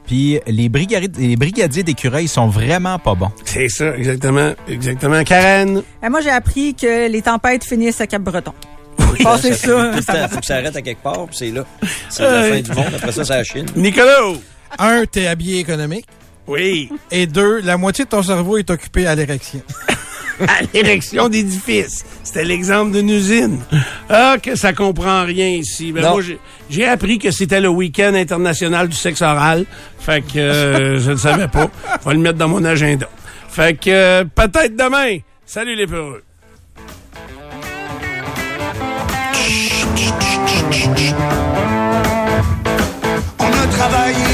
Puis 0.07 0.41
les 0.47 0.69
brigadiers, 0.69 1.11
les 1.19 1.37
brigadiers 1.37 1.85
d'écureuils 1.85 2.27
sont 2.27 2.49
vraiment 2.49 2.99
pas 2.99 3.15
bons. 3.15 3.31
C'est 3.45 3.69
ça, 3.69 3.97
exactement. 3.97 4.55
Exactement. 4.69 5.23
Karen. 5.23 5.83
Et 6.03 6.09
moi, 6.09 6.21
j'ai 6.21 6.31
appris 6.31 6.75
que 6.75 7.09
les 7.09 7.23
tempêtes 7.23 7.65
finissent 7.65 8.01
à 8.01 8.07
Cap-Breton. 8.09 8.53
Oui, 8.99 9.23
Passez 9.23 9.53
ça, 9.55 10.01
ça. 10.03 10.13
Temps, 10.13 10.29
faut 10.29 10.41
que 10.41 10.47
ça 10.47 10.57
arrête 10.57 10.75
à 10.75 10.83
quelque 10.83 11.03
part, 11.03 11.27
puis 11.27 11.37
c'est 11.37 11.51
là. 11.51 11.65
C'est 12.09 12.23
la 12.25 12.43
fin 12.43 12.61
du 12.61 12.71
monde. 12.73 12.93
Après 12.95 13.13
ça, 13.13 13.25
c'est 13.25 13.37
la 13.37 13.45
Chine. 13.45 13.67
Nicolas. 13.77 14.33
Un, 14.79 15.05
t'es 15.05 15.27
habillé 15.27 15.61
économique. 15.61 16.07
Oui. 16.47 16.91
Et 17.13 17.27
deux, 17.27 17.61
la 17.61 17.77
moitié 17.77 18.05
de 18.05 18.11
ton 18.11 18.23
cerveau 18.23 18.57
est 18.59 18.69
occupé 18.71 19.07
à 19.07 19.15
l'érection. 19.15 19.63
à 20.49 20.61
l'érection 20.75 21.29
d'édifices. 21.29 22.05
C'était 22.25 22.45
l'exemple 22.45 22.93
d'une 22.93 23.11
usine. 23.11 23.59
Ah, 24.09 24.37
que 24.43 24.55
ça 24.57 24.73
comprend 24.73 25.25
rien 25.25 25.49
ici. 25.49 25.93
Ben, 25.93 26.03
moi, 26.09 26.21
j'ai- 26.23 26.39
j'ai 26.69 26.87
appris 26.87 27.19
que 27.19 27.31
c'était 27.31 27.61
le 27.61 27.69
week-end 27.69 28.15
international 28.15 28.89
du 28.89 28.97
sexe 28.97 29.23
oral. 29.23 29.65
Fait 29.99 30.23
que 30.23 30.39
euh, 30.39 30.99
je 30.99 31.11
ne 31.11 31.17
savais 31.17 31.49
pas. 31.49 31.69
Faut 32.03 32.13
le 32.13 32.19
mettre 32.19 32.39
dans 32.39 32.49
mon 32.49 32.65
agenda. 32.65 33.09
Fait 33.49 33.75
que 33.79 33.91
euh, 33.91 34.25
peut-être 34.25 34.77
demain. 34.77 35.19
Salut 35.45 35.75
les 35.75 35.87
peureux. 35.87 36.23
On 43.39 43.45
a 43.45 43.67
travaillé 43.77 44.25